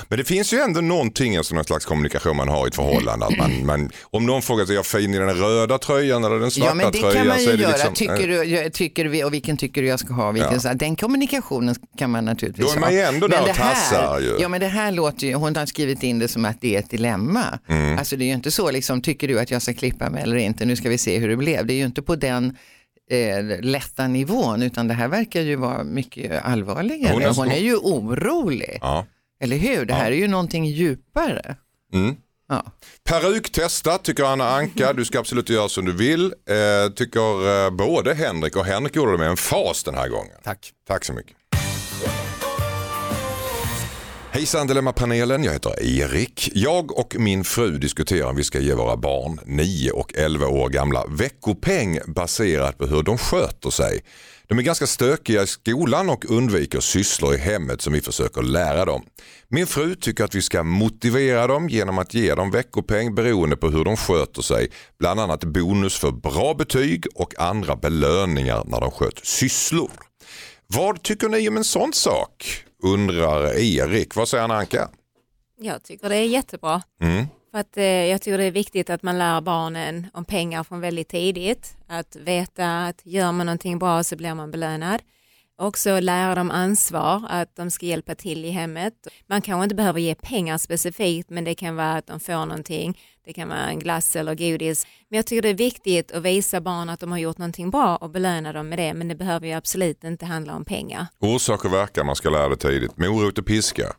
Men 0.08 0.18
det 0.18 0.24
finns 0.24 0.52
ju 0.52 0.58
ändå 0.58 0.80
någonting, 0.80 1.36
alltså 1.36 1.54
någon 1.54 1.64
slags 1.64 1.84
kommunikation 1.84 2.36
man 2.36 2.48
har 2.48 2.66
i 2.66 2.68
ett 2.68 2.74
förhållande. 2.74 3.26
Att 3.26 3.38
man, 3.38 3.66
man, 3.66 3.90
om 4.02 4.26
någon 4.26 4.42
frågar 4.42 4.64
sig, 4.66 4.74
är 4.74 4.78
jag 4.78 4.86
fin 4.86 5.14
i 5.14 5.18
den 5.18 5.34
röda 5.34 5.78
tröjan 5.78 6.24
eller 6.24 6.38
den 6.38 6.50
svarta 6.50 6.70
Ja 6.70 6.74
men 6.74 6.92
det 6.92 6.98
tröjan? 6.98 7.14
kan 7.16 7.26
man 7.28 7.38
ju 7.38 7.50
göra, 7.56 7.70
liksom- 7.72 7.94
tycker, 7.94 8.28
du, 8.28 8.44
jag- 8.44 8.72
tycker 8.72 9.04
vi 9.04 9.24
och 9.24 9.34
vilken 9.34 9.56
tycker 9.56 9.82
du 9.82 9.88
jag 9.88 10.00
ska 10.00 10.14
ha, 10.14 10.30
vilken, 10.32 10.52
Ja. 10.52 10.60
så 10.60 10.72
den 10.74 10.96
kommunikationen 10.96 11.74
kan 11.98 12.10
man 12.10 12.24
naturligtvis 12.24 12.66
Då 12.66 12.72
är 12.72 12.80
man 12.80 12.94
ju 12.94 13.00
ha. 13.02 13.08
ändå 13.08 13.28
där 13.28 13.40
och 13.40 13.46
det 13.46 13.52
här, 13.52 13.74
tassar 13.74 14.20
ju. 14.20 14.36
Ja 14.40 14.48
men 14.48 14.60
det 14.60 14.66
här 14.68 14.92
låter 14.92 15.26
ju, 15.26 15.34
hon 15.34 15.56
har 15.56 15.66
skrivit 15.66 16.02
in 16.02 16.18
det 16.18 16.28
som 16.28 16.44
att 16.44 16.60
det 16.60 16.74
är 16.74 16.78
ett 16.78 16.90
dilemma. 16.90 17.58
Mm. 17.68 17.98
Alltså 17.98 18.16
det 18.16 18.24
är 18.24 18.26
ju 18.26 18.32
inte 18.34 18.50
så 18.50 18.70
liksom, 18.70 19.02
tycker 19.02 19.28
du 19.28 19.40
att 19.40 19.50
jag 19.50 19.62
ska 19.62 19.74
klippa 19.74 20.10
mig 20.10 20.22
eller 20.22 20.36
inte, 20.36 20.64
nu 20.64 20.76
ska 20.76 20.88
vi 20.88 20.98
se 20.98 21.18
hur 21.18 21.28
det 21.28 21.36
blev. 21.36 21.66
Det 21.66 21.72
är 21.72 21.76
ju 21.78 21.86
inte 21.86 22.02
på 22.02 22.16
den 22.16 22.56
eh, 23.10 23.60
lätta 23.60 24.06
nivån 24.08 24.62
utan 24.62 24.88
det 24.88 24.94
här 24.94 25.08
verkar 25.08 25.40
ju 25.40 25.56
vara 25.56 25.84
mycket 25.84 26.42
allvarligare. 26.44 27.12
Hon 27.12 27.22
är- 27.22 27.34
Hon 27.34 27.50
är 27.50 27.58
ju 27.60 27.76
orolig, 27.76 28.78
Ja. 28.80 29.06
eller 29.40 29.56
hur? 29.56 29.84
Det 29.84 29.94
här 29.94 30.10
är 30.10 30.16
ju 30.16 30.28
någonting 30.28 30.64
djupare. 30.66 31.56
Mm. 31.94 32.16
Ja. 32.48 32.64
Peruktesta 33.04 33.98
tycker 33.98 34.24
Anna 34.24 34.48
Anka, 34.50 34.92
du 34.92 35.04
ska 35.04 35.18
absolut 35.18 35.48
göra 35.50 35.68
som 35.68 35.84
du 35.84 35.92
vill. 35.92 36.24
Eh, 36.24 36.92
tycker 36.96 37.64
eh, 37.66 37.70
både 37.70 38.14
Henrik 38.14 38.56
och 38.56 38.64
Henrik 38.64 38.96
gjorde 38.96 39.12
det 39.12 39.18
med 39.18 39.28
en 39.30 39.36
fas 39.36 39.84
den 39.84 39.94
här 39.94 40.08
gången. 40.08 40.36
Tack. 40.44 40.72
Tack 40.88 41.04
så 41.04 41.12
mycket. 41.12 41.36
Hejsan 44.32 44.66
Dilemma-panelen, 44.66 45.44
jag 45.44 45.52
heter 45.52 45.82
Erik. 45.82 46.50
Jag 46.54 46.98
och 46.98 47.16
min 47.18 47.44
fru 47.44 47.78
diskuterar 47.78 48.28
om 48.28 48.36
vi 48.36 48.44
ska 48.44 48.60
ge 48.60 48.74
våra 48.74 48.96
barn 48.96 49.40
9 49.44 49.90
och 49.90 50.14
11 50.14 50.46
år 50.46 50.68
gamla 50.68 51.06
veckopeng 51.06 51.98
baserat 52.06 52.78
på 52.78 52.86
hur 52.86 53.02
de 53.02 53.18
sköter 53.18 53.70
sig. 53.70 54.04
De 54.48 54.58
är 54.58 54.62
ganska 54.62 54.86
stökiga 54.86 55.42
i 55.42 55.46
skolan 55.46 56.10
och 56.10 56.30
undviker 56.30 56.80
sysslor 56.80 57.34
i 57.34 57.36
hemmet 57.36 57.80
som 57.80 57.92
vi 57.92 58.00
försöker 58.00 58.42
lära 58.42 58.84
dem. 58.84 59.02
Min 59.48 59.66
fru 59.66 59.94
tycker 59.94 60.24
att 60.24 60.34
vi 60.34 60.42
ska 60.42 60.62
motivera 60.62 61.46
dem 61.46 61.68
genom 61.68 61.98
att 61.98 62.14
ge 62.14 62.34
dem 62.34 62.50
veckopeng 62.50 63.14
beroende 63.14 63.56
på 63.56 63.68
hur 63.68 63.84
de 63.84 63.96
sköter 63.96 64.42
sig. 64.42 64.70
Bland 64.98 65.20
annat 65.20 65.44
bonus 65.44 65.98
för 65.98 66.10
bra 66.10 66.54
betyg 66.54 67.06
och 67.14 67.40
andra 67.40 67.76
belöningar 67.76 68.64
när 68.66 68.80
de 68.80 68.90
sköter 68.90 69.26
sysslor. 69.26 69.90
Vad 70.66 71.02
tycker 71.02 71.28
ni 71.28 71.48
om 71.48 71.56
en 71.56 71.64
sån 71.64 71.92
sak? 71.92 72.64
Undrar 72.82 73.58
Erik. 73.58 74.16
Vad 74.16 74.28
säger 74.28 74.44
Anna 74.44 74.54
Anka? 74.54 74.88
Jag 75.58 75.82
tycker 75.82 76.08
det 76.08 76.16
är 76.16 76.26
jättebra. 76.26 76.82
Mm. 77.02 77.26
För 77.50 77.58
att, 77.58 77.76
eh, 77.76 77.84
jag 77.84 78.22
tycker 78.22 78.38
det 78.38 78.44
är 78.44 78.50
viktigt 78.50 78.90
att 78.90 79.02
man 79.02 79.18
lär 79.18 79.40
barnen 79.40 80.06
om 80.12 80.24
pengar 80.24 80.64
från 80.64 80.80
väldigt 80.80 81.08
tidigt. 81.08 81.76
Att 81.88 82.16
veta 82.16 82.86
att 82.86 83.00
gör 83.04 83.32
man 83.32 83.46
någonting 83.46 83.78
bra 83.78 84.04
så 84.04 84.16
blir 84.16 84.34
man 84.34 84.50
belönad. 84.50 85.02
Också 85.60 86.00
lära 86.00 86.34
dem 86.34 86.50
ansvar, 86.50 87.22
att 87.28 87.56
de 87.56 87.70
ska 87.70 87.86
hjälpa 87.86 88.14
till 88.14 88.44
i 88.44 88.50
hemmet. 88.50 88.94
Man 89.26 89.42
kanske 89.42 89.62
inte 89.64 89.74
behöver 89.74 90.00
ge 90.00 90.14
pengar 90.14 90.58
specifikt 90.58 91.30
men 91.30 91.44
det 91.44 91.54
kan 91.54 91.76
vara 91.76 91.92
att 91.92 92.06
de 92.06 92.20
får 92.20 92.46
någonting. 92.46 92.98
Det 93.24 93.32
kan 93.32 93.48
vara 93.48 93.68
en 93.68 93.78
glass 93.78 94.16
eller 94.16 94.34
godis. 94.34 94.86
Men 95.08 95.16
jag 95.16 95.26
tycker 95.26 95.42
det 95.42 95.48
är 95.48 95.54
viktigt 95.54 96.12
att 96.12 96.22
visa 96.22 96.60
barn 96.60 96.88
att 96.88 97.00
de 97.00 97.12
har 97.12 97.18
gjort 97.18 97.38
någonting 97.38 97.70
bra 97.70 97.96
och 97.96 98.10
belöna 98.10 98.52
dem 98.52 98.68
med 98.68 98.78
det. 98.78 98.94
Men 98.94 99.08
det 99.08 99.14
behöver 99.14 99.46
ju 99.46 99.52
absolut 99.52 100.04
inte 100.04 100.26
handla 100.26 100.56
om 100.56 100.64
pengar. 100.64 101.06
Orsak 101.20 101.64
och 101.64 101.72
verkan, 101.72 102.06
man 102.06 102.16
ska 102.16 102.30
lära 102.30 102.48
det 102.48 102.56
tidigt. 102.56 102.96
Morot 102.96 103.38
och 103.38 103.46
piska. 103.46 103.92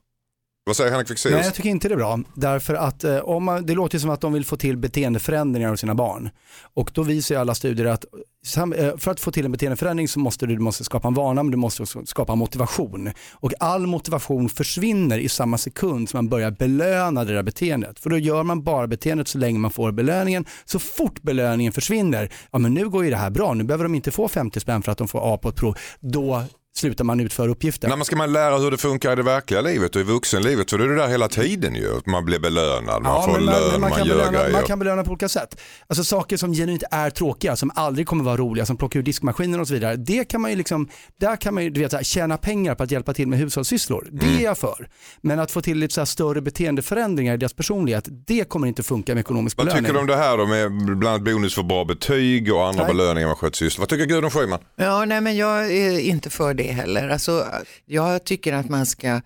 Vad 0.64 0.76
säger 0.76 0.92
Henrik 0.92 1.08
Fexeus? 1.08 1.34
Nej 1.34 1.44
jag 1.46 1.54
tycker 1.54 1.70
inte 1.70 1.88
det 1.88 1.94
är 1.94 1.98
bra. 1.98 2.20
Därför 2.34 2.74
att 2.74 3.04
eh, 3.04 3.18
om 3.18 3.44
man, 3.44 3.66
det 3.66 3.74
låter 3.74 4.00
som 4.00 4.10
att 4.10 4.22
de 4.22 4.34
vill 4.34 4.46
få 4.46 4.58
till 4.58 4.78
beteendeförändringar 4.78 5.70
hos 5.70 5.80
sina 5.80 5.96
barn. 5.96 6.30
Och 6.74 6.92
då 6.94 7.04
visar 7.04 7.36
ju 7.36 7.42
alla 7.42 7.56
studier 7.56 7.86
att 7.86 8.06
sam, 8.46 8.74
eh, 8.74 8.98
för 8.98 9.12
att 9.12 9.20
få 9.20 9.32
till 9.32 9.46
en 9.46 9.52
beteendeförändring 9.52 10.08
så 10.08 10.20
måste 10.20 10.46
du, 10.46 10.56
du 10.56 10.62
måste 10.62 10.84
skapa 10.84 11.08
en 11.08 11.14
vana 11.14 11.44
men 11.44 11.52
du 11.52 11.58
måste 11.58 11.82
också 11.82 12.06
skapa 12.06 12.36
motivation. 12.36 13.12
Och 13.34 13.54
all 13.60 13.88
motivation 13.88 14.50
försvinner 14.50 15.18
i 15.20 15.30
samma 15.30 15.58
sekund 15.58 16.10
som 16.10 16.18
man 16.18 16.30
börjar 16.30 16.52
belöna 16.52 17.24
det 17.24 17.34
där 17.34 17.44
beteendet. 17.44 18.00
För 18.00 18.10
då 18.10 18.18
gör 18.18 18.44
man 18.44 18.64
bara 18.64 18.88
beteendet 18.88 19.28
så 19.28 19.38
länge 19.38 19.60
man 19.60 19.72
får 19.72 19.92
belöningen. 19.92 20.46
Så 20.66 20.80
fort 20.80 21.22
belöningen 21.22 21.74
försvinner, 21.74 22.32
ja 22.52 22.60
men 22.60 22.74
nu 22.74 22.90
går 22.90 23.04
ju 23.04 23.10
det 23.10 23.18
här 23.18 23.30
bra, 23.30 23.54
nu 23.54 23.64
behöver 23.64 23.84
de 23.84 23.96
inte 23.96 24.12
få 24.12 24.28
50 24.28 24.60
spänn 24.60 24.82
för 24.84 24.92
att 24.92 24.98
de 24.98 25.08
får 25.08 25.34
A 25.34 25.38
på 25.38 25.50
ett 25.50 25.56
prov. 25.56 25.78
Då 26.00 26.44
slutar 26.78 27.04
man 27.04 27.20
utföra 27.20 27.52
uppgiften. 27.52 27.90
När 27.90 27.98
man 27.98 28.06
ska 28.06 28.16
man 28.16 28.34
lära 28.34 28.58
hur 28.58 28.72
det 28.72 28.78
funkar 28.78 29.14
i 29.14 29.16
det 29.16 29.24
verkliga 29.24 29.62
livet 29.62 29.96
och 29.96 30.02
i 30.02 30.04
vuxenlivet 30.04 30.70
så 30.70 30.76
är 30.76 30.80
det 30.80 30.96
där 30.96 31.08
hela 31.08 31.28
tiden 31.28 31.76
ju. 31.76 31.90
Man 32.06 32.26
blir 32.26 32.40
belönad, 32.40 33.04
man 33.04 33.24
får 33.24 33.32
men 33.32 33.46
lön, 33.46 33.82
man, 33.82 33.92
kan 33.92 34.08
gör 34.08 34.16
belöna, 34.16 34.32
grejer. 34.40 34.52
man 34.52 34.64
kan 34.64 34.80
belöna 34.80 35.04
på 35.04 35.10
olika 35.12 35.30
sätt. 35.30 35.62
Alltså 35.88 36.04
saker 36.04 36.38
som 36.38 36.54
genuint 36.54 36.84
är 36.92 37.10
tråkiga, 37.10 37.56
som 37.56 37.72
aldrig 37.76 38.08
kommer 38.08 38.24
vara 38.24 38.38
roliga, 38.38 38.66
som 38.66 38.78
plockar 38.78 39.00
ur 39.00 39.04
diskmaskinen 39.04 39.60
och 39.60 39.68
så 39.68 39.74
vidare. 39.74 39.96
Det 39.96 40.24
kan 40.26 40.42
man 40.42 40.52
ju 40.52 40.58
liksom, 40.58 40.90
där 41.20 41.36
kan 41.36 41.54
man 41.54 41.64
ju 41.64 41.70
du 41.70 41.80
vet, 41.80 41.94
här, 41.94 42.04
tjäna 42.04 42.38
pengar 42.38 42.76
på 42.76 42.84
att 42.84 42.92
hjälpa 42.92 43.14
till 43.14 43.28
med 43.28 43.40
hushållssysslor. 43.40 44.08
Det 44.12 44.26
Mm. 44.26 44.40
är 44.40 44.44
jag 44.44 44.58
för. 44.58 44.88
Men 45.22 45.40
att 45.40 45.52
få 45.52 45.62
till 45.62 45.78
lite 45.78 45.94
så 45.94 46.02
här 46.02 46.06
större 46.06 46.42
beteendeförändringar 46.42 47.34
i 47.34 47.38
deras 47.38 47.54
personlighet, 47.54 48.08
det 48.28 48.44
kommer 48.50 48.68
inte 48.68 48.84
funka 48.84 49.14
med 49.14 49.22
ekonomisk 49.22 49.58
Vad 49.58 49.66
belöning. 49.66 49.84
tycker 49.84 49.94
du 49.94 50.00
om 50.00 50.08
det 50.08 50.16
här 50.16 50.38
då 50.38 50.46
med 50.46 50.72
bland 50.86 51.08
annat 51.08 51.22
bonus 51.24 51.56
för 51.56 51.64
bra 51.64 51.86
betyg 51.86 52.54
och 52.54 52.68
andra 52.68 52.84
Nej. 52.84 52.94
belöningar 52.94 53.28
man 53.28 53.36
skött 53.36 53.56
syssla? 53.56 53.82
Vad 53.82 53.90
tycker 53.90 54.06
Gudrun 54.06 54.32
Schyman? 54.32 54.60
Ja, 54.76 55.06
nej 55.06 55.22
men 55.22 55.38
jag 55.38 55.72
är 55.78 56.00
inte 56.00 56.30
för 56.30 56.54
det 56.54 56.61
heller. 56.68 57.10
Alltså, 57.10 57.48
jag 57.86 58.24
tycker 58.24 58.54
att 58.54 58.70
man 58.70 58.86
ska 58.86 59.22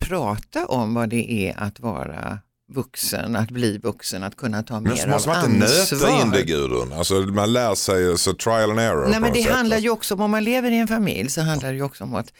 prata 0.00 0.66
om 0.66 0.94
vad 0.94 1.08
det 1.08 1.32
är 1.32 1.62
att 1.62 1.80
vara 1.80 2.38
vuxen, 2.72 3.36
att 3.36 3.50
bli 3.50 3.78
vuxen, 3.78 4.22
att 4.22 4.36
kunna 4.36 4.62
ta 4.62 4.74
Men 4.74 4.82
mer 4.82 4.96
så 4.96 5.08
måste 5.08 5.30
av 5.30 5.36
man 5.36 5.54
inte 5.54 5.64
ansvar. 5.64 6.08
nöta 6.08 6.22
in 6.22 6.30
det 6.30 6.42
Gudrun. 6.42 6.92
Alltså 6.92 7.14
man 7.14 7.52
lär 7.52 7.74
sig 7.74 8.18
så 8.18 8.32
trial 8.32 8.70
and 8.70 8.80
error. 8.80 9.08
Nej 9.08 9.20
men 9.20 9.32
det 9.32 9.42
sätt. 9.42 9.52
handlar 9.52 9.78
ju 9.78 9.90
också 9.90 10.14
om, 10.14 10.20
om 10.20 10.30
man 10.30 10.44
lever 10.44 10.70
i 10.70 10.76
en 10.76 10.88
familj 10.88 11.30
så 11.30 11.40
handlar 11.40 11.68
det 11.68 11.76
ju 11.76 11.82
också 11.82 12.04
om 12.04 12.14
att 12.14 12.32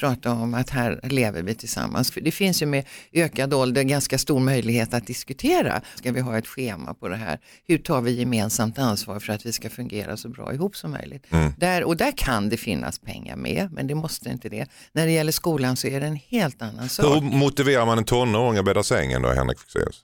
prata 0.00 0.32
om 0.32 0.54
att 0.54 0.70
här 0.70 1.00
lever 1.02 1.42
vi 1.42 1.54
tillsammans. 1.54 2.10
För 2.10 2.20
det 2.20 2.30
finns 2.30 2.62
ju 2.62 2.66
med 2.66 2.84
ökad 3.12 3.54
ålder 3.54 3.82
ganska 3.82 4.18
stor 4.18 4.40
möjlighet 4.40 4.94
att 4.94 5.06
diskutera. 5.06 5.80
Ska 5.94 6.12
vi 6.12 6.20
ha 6.20 6.38
ett 6.38 6.46
schema 6.46 6.94
på 6.94 7.08
det 7.08 7.16
här? 7.16 7.38
Hur 7.66 7.78
tar 7.78 8.00
vi 8.00 8.10
gemensamt 8.12 8.78
ansvar 8.78 9.20
för 9.20 9.32
att 9.32 9.46
vi 9.46 9.52
ska 9.52 9.70
fungera 9.70 10.16
så 10.16 10.28
bra 10.28 10.52
ihop 10.54 10.76
som 10.76 10.90
möjligt? 10.90 11.26
Mm. 11.30 11.52
Där, 11.58 11.84
och 11.84 11.96
där 11.96 12.12
kan 12.16 12.48
det 12.48 12.56
finnas 12.56 12.98
pengar 12.98 13.36
med, 13.36 13.72
men 13.72 13.86
det 13.86 13.94
måste 13.94 14.28
inte 14.30 14.48
det. 14.48 14.66
När 14.92 15.06
det 15.06 15.12
gäller 15.12 15.32
skolan 15.32 15.76
så 15.76 15.86
är 15.86 16.00
det 16.00 16.06
en 16.06 16.20
helt 16.28 16.62
annan 16.62 16.88
sak. 16.88 17.14
Hur 17.14 17.20
motiverar 17.20 17.86
man 17.86 17.98
en 17.98 18.04
tonåring 18.04 18.58
att 18.58 18.64
bädda 18.64 18.82
sängen 18.82 19.22
då 19.22 19.28
Henrik 19.28 19.58
Fexeus? 19.74 20.00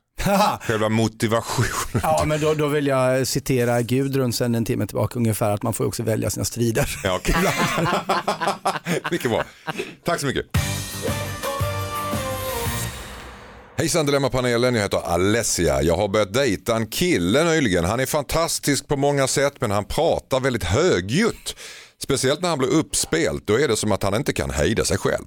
Själva 0.60 0.88
motivationen. 0.88 2.00
Ja 2.02 2.24
men 2.26 2.40
då, 2.40 2.54
då 2.54 2.68
vill 2.68 2.86
jag 2.86 3.26
citera 3.26 3.82
Gudrun 3.82 4.32
sen 4.32 4.54
en 4.54 4.64
timme 4.64 4.86
tillbaka 4.86 5.18
ungefär, 5.18 5.50
att 5.50 5.62
man 5.62 5.74
får 5.74 5.84
också 5.84 6.02
välja 6.02 6.30
sina 6.30 6.44
strider. 6.44 6.96
Ja, 7.04 7.16
okej. 7.16 7.34
Mycket 9.10 9.30
bra. 9.30 9.44
Tack 10.04 10.20
så 10.20 10.26
mycket. 10.26 10.46
Hejsan 13.76 14.06
Dilemmapanelen, 14.06 14.74
jag 14.74 14.82
heter 14.82 14.98
Alessia. 14.98 15.82
Jag 15.82 15.96
har 15.96 16.08
börjat 16.08 16.32
dejta 16.34 16.76
en 16.76 16.86
kille 16.86 17.44
nyligen. 17.44 17.84
Han 17.84 18.00
är 18.00 18.06
fantastisk 18.06 18.88
på 18.88 18.96
många 18.96 19.26
sätt 19.26 19.54
men 19.60 19.70
han 19.70 19.84
pratar 19.84 20.40
väldigt 20.40 20.64
högljutt. 20.64 21.56
Speciellt 22.02 22.42
när 22.42 22.48
han 22.48 22.58
blir 22.58 22.68
uppspelt, 22.68 23.46
då 23.46 23.60
är 23.60 23.68
det 23.68 23.76
som 23.76 23.92
att 23.92 24.02
han 24.02 24.14
inte 24.14 24.32
kan 24.32 24.50
hejda 24.50 24.84
sig 24.84 24.98
själv. 24.98 25.24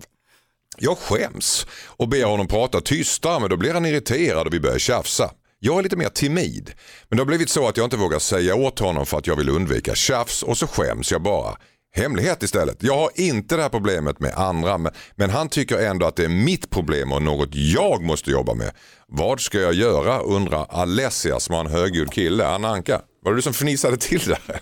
Jag 0.77 0.97
skäms 0.97 1.67
och 1.85 2.09
ber 2.09 2.23
honom 2.23 2.47
prata 2.47 2.81
tystare 2.81 3.39
men 3.39 3.49
då 3.49 3.57
blir 3.57 3.73
han 3.73 3.85
irriterad 3.85 4.47
och 4.47 4.53
vi 4.53 4.59
börjar 4.59 4.79
tjafsa. 4.79 5.31
Jag 5.59 5.79
är 5.79 5.83
lite 5.83 5.95
mer 5.95 6.09
timid 6.09 6.71
men 7.09 7.17
det 7.17 7.21
har 7.21 7.25
blivit 7.27 7.49
så 7.49 7.67
att 7.67 7.77
jag 7.77 7.83
inte 7.83 7.97
vågar 7.97 8.19
säga 8.19 8.55
åt 8.55 8.79
honom 8.79 9.05
för 9.05 9.17
att 9.17 9.27
jag 9.27 9.35
vill 9.35 9.49
undvika 9.49 9.95
tjafs 9.95 10.43
och 10.43 10.57
så 10.57 10.67
skäms 10.67 11.11
jag 11.11 11.21
bara. 11.21 11.57
Hemlighet 11.95 12.43
istället. 12.43 12.83
Jag 12.83 12.97
har 12.97 13.09
inte 13.15 13.55
det 13.55 13.61
här 13.61 13.69
problemet 13.69 14.19
med 14.19 14.33
andra 14.33 14.77
men, 14.77 14.91
men 15.15 15.29
han 15.29 15.49
tycker 15.49 15.77
ändå 15.77 16.05
att 16.05 16.15
det 16.15 16.23
är 16.23 16.29
mitt 16.29 16.69
problem 16.69 17.11
och 17.11 17.21
något 17.21 17.49
jag 17.51 18.01
måste 18.01 18.31
jobba 18.31 18.53
med. 18.53 18.71
Vad 19.07 19.39
ska 19.39 19.59
jag 19.59 19.73
göra 19.73 20.19
undrar 20.19 20.65
Alessia 20.69 21.39
som 21.39 21.55
har 21.55 21.65
en 21.65 21.71
högljudd 21.71 22.11
kille. 22.11 22.47
Anna 22.47 22.67
Anka, 22.67 23.01
var 23.21 23.31
det 23.31 23.37
du 23.37 23.41
som 23.41 23.53
fnissade 23.53 23.97
till 23.97 24.19
där? 24.19 24.61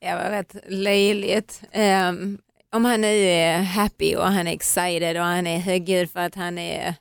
Det 0.00 0.14
var 0.14 0.30
rätt 0.30 0.56
löjligt. 0.68 1.60
Ehm, 1.72 2.38
om 2.74 2.84
han 2.84 3.00
nu 3.00 3.16
är 3.24 3.58
happy 3.62 4.16
och 4.16 4.24
han 4.26 4.48
är 4.48 4.52
excited 4.52 5.16
och 5.16 5.22
han 5.22 5.46
är 5.46 5.58
högljudd 5.58 6.10
för 6.10 6.20
att 6.20 6.34
han 6.34 6.58
är, 6.58 6.94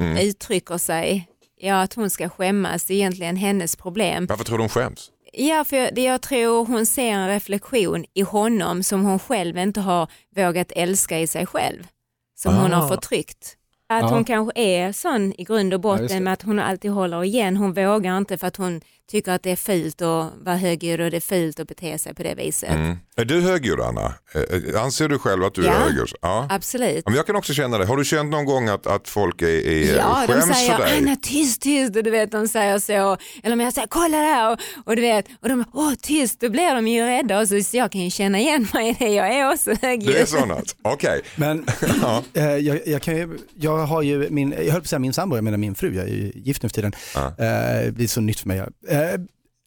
Mm. 0.00 0.16
uttrycker 0.18 0.78
sig, 0.78 1.28
ja 1.60 1.82
att 1.82 1.94
hon 1.94 2.10
ska 2.10 2.28
skämmas, 2.28 2.84
det 2.84 2.94
är 2.94 2.96
egentligen 2.96 3.36
hennes 3.36 3.76
problem. 3.76 4.26
Varför 4.26 4.44
tror 4.44 4.58
du 4.58 4.62
hon 4.62 4.68
skäms? 4.68 5.10
Ja, 5.32 5.64
för 5.64 5.76
jag, 5.76 5.94
det 5.94 6.02
jag 6.04 6.20
tror 6.22 6.66
hon 6.66 6.86
ser 6.86 7.10
en 7.10 7.28
reflektion 7.28 8.04
i 8.14 8.20
honom 8.22 8.82
som 8.82 9.04
hon 9.04 9.18
själv 9.18 9.58
inte 9.58 9.80
har 9.80 10.08
vågat 10.36 10.72
älska 10.76 11.18
i 11.20 11.26
sig 11.26 11.46
själv. 11.46 11.86
Som 12.34 12.54
hon 12.56 12.72
Ah. 12.72 12.76
har 12.76 12.88
förtryckt. 12.88 13.56
Att 13.88 14.02
Ja. 14.02 14.08
hon 14.08 14.24
kanske 14.24 14.60
är 14.60 14.92
sån 14.92 15.32
i 15.38 15.44
grund 15.44 15.74
och 15.74 15.78
Ja, 15.78 15.82
botten 15.98 16.24
med 16.24 16.32
att 16.32 16.42
hon 16.42 16.58
alltid 16.58 16.90
håller 16.90 17.24
igen. 17.24 17.56
Hon 17.56 17.72
vågar 17.72 18.16
inte 18.18 18.38
för 18.38 18.46
att 18.46 18.56
hon 18.56 18.80
tycker 19.10 19.32
att 19.32 19.42
det 19.42 19.50
är 19.50 19.56
fult 19.56 20.02
att 20.02 20.32
vara 20.42 20.56
högljudd 20.56 21.00
och 21.00 21.10
det 21.10 21.16
är 21.16 21.20
fult 21.20 21.60
att 21.60 21.68
bete 21.68 21.98
sig 21.98 22.14
på 22.14 22.22
det 22.22 22.34
viset. 22.34 22.70
Mm. 22.70 22.96
Är 23.16 23.24
du 23.24 23.40
högljudd 23.40 23.80
Anna? 23.80 24.14
Eh, 24.74 24.82
Anser 24.82 25.08
du 25.08 25.18
själv 25.18 25.44
att 25.44 25.54
du 25.54 25.64
Ja. 25.64 25.72
är 25.72 25.78
högljudd? 25.80 26.08
Ja. 26.22 26.46
Absolut. 26.50 27.04
Men 27.06 27.14
jag 27.14 27.26
kan 27.26 27.36
också 27.36 27.52
känna 27.54 27.78
det. 27.78 27.86
Har 27.86 27.96
du 27.96 28.04
känt 28.04 28.30
någon 28.30 28.44
gång 28.44 28.68
att, 28.68 28.86
att 28.86 29.08
folk 29.08 29.42
är, 29.42 29.46
är 29.46 29.96
Ja, 29.96 30.24
de 30.26 30.32
skäms 30.32 30.56
säger 30.58 30.76
för 30.76 30.84
dig? 30.84 30.98
Anna 30.98 31.16
tyst, 31.16 31.62
tyst 31.62 31.96
och 31.96 32.02
du 32.02 32.10
vet 32.10 32.32
de 32.32 32.48
säger 32.48 32.78
så. 32.78 33.16
Eller 33.42 33.52
om 33.52 33.60
jag 33.60 33.72
säger 33.72 33.88
kolla 33.88 34.18
där 34.18 34.52
och, 34.52 34.58
och 34.84 34.96
du 34.96 35.02
vet 35.02 35.26
och 35.42 35.48
de 35.48 35.64
åh 35.72 35.92
tyst, 36.02 36.40
då 36.40 36.50
blir 36.50 36.74
de 36.74 36.88
ju 36.88 37.04
rädda 37.04 37.40
och 37.40 37.48
så, 37.48 37.60
så 37.62 37.76
jag 37.76 37.92
kan 37.92 38.00
ju 38.00 38.10
känna 38.10 38.38
igen 38.38 38.68
mig 38.74 38.90
i 38.90 38.96
det. 38.98 39.08
Jag 39.14 39.34
är 39.34 39.52
också 39.52 39.74
högljudd. 39.82 40.14
Det 40.14 40.20
är 40.20 40.26
sånt? 40.26 40.76
Okej. 40.82 41.20
Men 41.36 41.66
Ja. 42.02 42.22
eh, 42.34 42.44
jag, 42.56 42.80
jag, 42.86 43.02
kan 43.02 43.16
ju, 43.16 43.38
jag 43.54 43.78
har 43.86 44.02
ju 44.02 44.30
min, 44.30 44.50
jag 44.58 44.64
höll 44.64 44.72
på 44.72 44.78
att 44.78 44.86
säga 44.86 44.98
min 45.00 45.12
sambo, 45.12 45.36
jag 45.36 45.44
menar 45.44 45.58
min 45.58 45.74
fru, 45.74 45.94
jag 45.96 46.04
är 46.04 46.12
ju 46.14 46.32
gift 46.34 46.62
nu 46.62 46.68
för 46.68 46.74
tiden. 46.74 46.92
Ja. 47.14 47.26
Eh, 47.26 47.84
det 47.84 47.92
blir 47.94 48.06
så 48.06 48.20
nytt 48.20 48.40
för 48.40 48.48
mig. 48.48 48.58
Eh, 48.58 48.64
Grattis. 48.66 48.97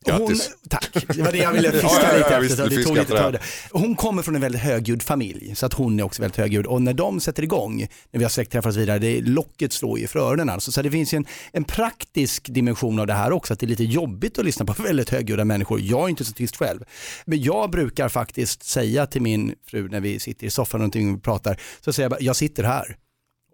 Hon, 0.06 0.36
tack, 0.70 0.90
det 0.94 1.22
var 1.22 1.32
det 1.32 1.38
jag 1.38 1.54
ville 1.54 1.72
fiska 1.72 1.88
Ja, 1.88 2.18
ja, 2.18 2.32
ja, 2.32 2.40
lite 2.40 2.54
efter. 2.54 2.70
Det 2.70 2.84
tog 2.84 2.98
lite. 2.98 3.40
Hon 3.72 3.96
kommer 3.96 4.22
från 4.22 4.36
en 4.36 4.42
väldigt 4.42 4.62
högljudd 4.62 5.04
familj, 5.04 5.56
så 5.56 5.66
att 5.66 5.74
hon 5.74 6.00
är 6.00 6.04
också 6.04 6.22
väldigt 6.22 6.38
högljudd. 6.38 6.66
Och 6.66 6.82
när 6.82 6.94
de 6.94 7.20
sätter 7.20 7.44
igång, 7.44 7.88
när 8.12 8.18
vi 8.18 8.24
har 8.24 8.72
så 8.72 8.80
vidare, 8.80 9.00
det, 9.00 9.22
locket 9.22 9.74
slår 9.74 10.00
ju 10.00 10.08
för 10.08 10.20
öronen. 10.20 10.50
Alltså. 10.50 10.72
Så 10.72 10.82
det 10.82 10.92
finns 10.92 11.14
ju 11.14 11.16
en, 11.16 11.26
en 11.52 11.64
praktisk 11.64 12.54
dimension 12.54 13.00
av 13.00 13.08
det 13.08 13.14
här 13.14 13.32
också, 13.32 13.54
att 13.54 13.60
det 13.60 13.66
är 13.66 13.68
lite 13.68 13.84
jobbigt 13.84 14.40
att 14.40 14.46
lyssna 14.46 14.66
på 14.66 14.74
väldigt 14.84 15.10
högljudda 15.10 15.46
människor. 15.46 15.80
Jag 15.82 16.04
är 16.06 16.10
inte 16.10 16.26
så 16.26 16.34
tyst 16.34 16.56
själv. 16.56 16.84
Men 17.26 17.42
jag 17.42 17.72
brukar 17.72 18.10
faktiskt 18.10 18.64
säga 18.64 19.06
till 19.06 19.22
min 19.22 19.56
fru 19.68 19.90
när 19.90 20.00
vi 20.00 20.20
sitter 20.20 20.48
i 20.48 20.50
soffan 20.50 20.82
och 20.82 21.24
pratar, 21.24 21.60
så 21.82 21.94
säger 21.94 22.06
jag 22.06 22.12
bara, 22.12 22.22
jag 22.22 22.36
sitter 22.36 22.64
här. 22.64 22.98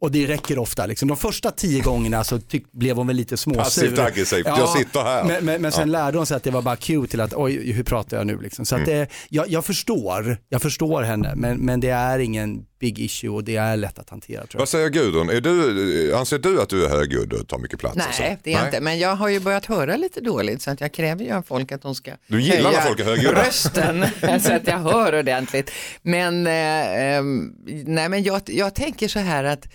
Och 0.01 0.11
det 0.11 0.27
räcker 0.27 0.59
ofta. 0.59 0.85
Liksom. 0.85 1.07
De 1.07 1.17
första 1.17 1.51
tio 1.51 1.81
gångerna 1.81 2.23
så 2.23 2.39
tyck, 2.39 2.71
blev 2.71 2.95
hon 2.97 3.07
väl 3.07 3.15
lite 3.15 3.37
småsur. 3.37 3.59
Passivt 3.61 3.99
aggressivt, 3.99 4.45
jag 4.45 4.69
sitter 4.69 5.03
här. 5.03 5.23
Men, 5.23 5.45
men, 5.45 5.61
men 5.61 5.71
sen 5.71 5.91
lärde 5.91 6.17
hon 6.17 6.25
sig 6.25 6.37
att 6.37 6.43
det 6.43 6.51
var 6.51 6.61
bara 6.61 6.75
cue 6.75 7.07
till 7.07 7.21
att 7.21 7.33
oj, 7.33 7.71
hur 7.71 7.83
pratar 7.83 8.17
jag 8.17 8.27
nu 8.27 8.39
liksom. 8.41 8.65
Så 8.65 8.75
att 8.75 8.87
Mm. 8.87 8.99
det, 8.99 9.07
jag, 9.29 9.49
jag 9.49 9.65
förstår, 9.65 10.37
jag 10.49 10.61
förstår 10.61 11.01
henne, 11.01 11.33
men, 11.35 11.57
men 11.57 11.79
det 11.79 11.89
är 11.89 12.19
ingen 12.19 12.65
big 12.79 12.99
issue 12.99 13.29
och 13.29 13.43
det 13.43 13.55
är 13.55 13.77
lätt 13.77 13.99
att 13.99 14.09
hantera 14.09 14.41
tror 14.41 14.49
jag. 14.53 14.59
Vad 14.59 14.69
säger 14.69 14.89
Gudrun? 14.89 15.29
Är 15.29 15.41
du, 15.41 16.15
anser 16.15 16.39
du 16.39 16.61
att 16.61 16.69
du 16.69 16.85
är 16.85 16.89
högljudd 16.89 17.33
och 17.33 17.47
tar 17.47 17.57
mycket 17.57 17.79
plats? 17.79 17.97
Nej, 17.97 18.37
det 18.43 18.53
är 18.53 18.57
jag 18.57 18.67
inte. 18.67 18.81
Men 18.81 18.99
jag 18.99 19.15
har 19.15 19.29
ju 19.29 19.39
börjat 19.39 19.65
höra 19.65 19.97
lite 19.97 20.21
dåligt 20.21 20.61
så 20.61 20.71
att 20.71 20.81
jag 20.81 20.91
kräver 20.93 21.25
ju 21.25 21.31
av 21.31 21.41
folk 21.41 21.71
att 21.71 21.81
de 21.81 21.95
ska 21.95 22.11
Du 22.27 22.41
gillar 22.41 22.71
höja 22.71 22.81
folk 22.81 22.99
är 22.99 23.35
rösten 23.35 24.05
så 24.41 24.53
att 24.53 24.67
jag 24.67 24.77
hör 24.77 25.19
ordentligt. 25.19 25.71
Men, 26.01 26.47
eh, 26.47 27.13
ehm, 27.15 27.53
nej, 27.85 28.09
men 28.09 28.23
jag, 28.23 28.41
jag 28.45 28.75
tänker 28.75 29.07
så 29.07 29.19
här 29.19 29.43
att 29.43 29.67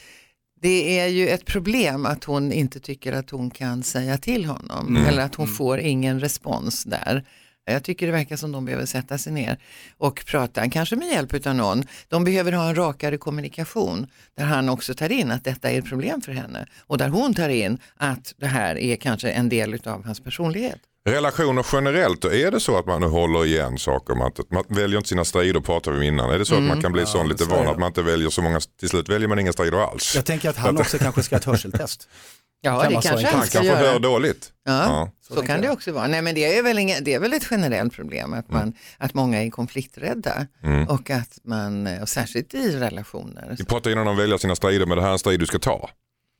det 0.63 0.99
är 0.99 1.07
ju 1.07 1.29
ett 1.29 1.45
problem 1.45 2.07
att 2.07 2.25
hon 2.25 2.53
inte 2.53 2.81
tycker 2.81 3.13
att 3.13 3.31
hon 3.31 3.51
kan 3.51 3.83
säga 3.83 4.19
till 4.19 4.45
honom 4.45 4.97
Mm. 4.97 5.07
eller 5.09 5.23
att 5.23 5.35
hon 5.35 5.49
får 5.49 5.79
ingen 5.79 6.21
respons 6.21 6.85
där. 6.85 7.25
Jag 7.65 7.85
tycker 7.85 8.07
det 8.07 8.13
verkar 8.13 8.37
som 8.37 8.53
de 8.53 8.65
behöver 8.65 8.87
sätta 8.87 9.19
sig 9.19 9.33
ner 9.33 9.59
och 9.97 10.25
prata, 10.27 10.71
kanske 10.71 10.97
med 10.97 11.09
hjälp 11.09 11.47
av 11.47 11.55
någon. 11.55 11.85
De 12.09 12.25
behöver 12.25 12.53
ha 12.53 12.69
en 12.69 12.75
rakare 12.75 13.17
kommunikation 13.17 14.07
där 14.35 14.45
han 14.45 14.69
också 14.69 14.95
tar 14.95 15.13
in 15.13 15.31
att 15.31 15.45
detta 15.45 15.71
är 15.71 15.79
ett 15.79 15.89
problem 15.89 16.21
för 16.21 16.33
henne 16.33 16.67
och 16.79 16.99
där 16.99 17.09
hon 17.09 17.35
tar 17.35 17.49
in 17.49 17.79
att 17.97 18.35
det 18.37 18.47
här 18.47 18.79
är 18.79 18.97
kanske 18.97 19.31
en 19.31 19.49
del 19.49 19.81
av 19.85 20.05
hans 20.05 20.21
personlighet. 20.21 20.81
Relationer 21.05 21.67
generellt, 21.73 22.25
är 22.25 22.51
det 22.51 22.61
så 22.61 22.79
att 22.79 22.87
man 22.87 23.01
nu 23.01 23.07
håller 23.07 23.47
igen 23.47 23.79
saker? 23.79 24.15
Man, 24.15 24.33
man 24.51 24.65
väljer 24.69 24.97
inte 24.99 25.09
sina 25.09 25.25
strider, 25.25 25.61
pratade 25.61 25.97
vi 25.99 26.09
om 26.09 26.15
innan. 26.15 26.31
Är 26.31 26.39
det 26.39 26.45
så 26.45 26.55
att 26.55 26.63
man 26.63 26.81
kan 26.83 26.93
bli 26.93 27.07
sån 27.07 27.29
lite 27.29 27.45
så 27.45 27.51
van 27.51 27.69
att 27.69 27.79
man 27.79 27.87
inte 27.87 28.03
väljer 28.03 28.31
så 28.31 28.43
många, 28.43 28.61
till 28.81 28.89
slut 28.89 29.09
väljer 29.09 29.29
man 29.29 29.39
inga 29.39 29.53
strider 29.53 29.79
alls? 29.91 30.15
Jag 30.15 30.25
tänker 30.25 30.51
att 30.51 30.57
han 30.57 30.79
också 30.79 30.99
kanske 30.99 31.23
ska 31.23 31.35
ha 31.35 31.39
ett 31.39 31.45
hörseltest. 31.45 32.09
Ja, 32.65 32.83
Kan 32.83 32.93
det 32.93 33.03
så 33.03 33.09
kanske 33.09 33.27
han 33.27 33.39
Han 33.39 33.47
ska 33.47 33.59
kanske 33.59 33.77
hör 33.77 33.85
göra. 33.85 33.99
dåligt. 33.99 34.53
Ja, 34.65 34.73
Ja. 34.73 35.11
så, 35.29 35.35
tänker 35.35 35.49
kan 35.53 35.61
det 35.61 35.67
jag. 35.67 35.73
också 35.75 35.93
vara. 35.93 36.07
Nej, 36.07 36.23
men 36.23 36.35
det 36.35 36.59
är 36.59 36.63
väl, 36.63 36.79
inga, 36.79 37.01
det 37.01 37.15
är 37.15 37.19
väl 37.21 37.33
ett 37.33 37.47
generellt 37.51 37.95
problem 37.95 38.33
att, 38.33 38.51
man, 38.51 38.73
att 38.99 39.15
många 39.15 39.43
är 39.43 39.51
konflikträdda 39.51 40.47
och 40.89 41.11
att 41.11 41.39
man, 41.45 41.87
och 42.03 42.09
särskilt 42.09 42.55
i 42.55 42.77
relationer. 42.79 43.55
Vi 43.59 43.65
pratade 43.65 43.93
innan 43.93 44.07
om 44.09 44.15
att 44.15 44.21
välja 44.23 44.39
sina 44.39 44.57
strider, 44.57 44.87
men 44.87 44.97
det 44.97 45.03
här 45.03 45.09
är 45.09 45.13
en 45.13 45.19
strid 45.19 45.41
du 45.41 45.47
ska 45.47 45.59
ta. 45.59 45.91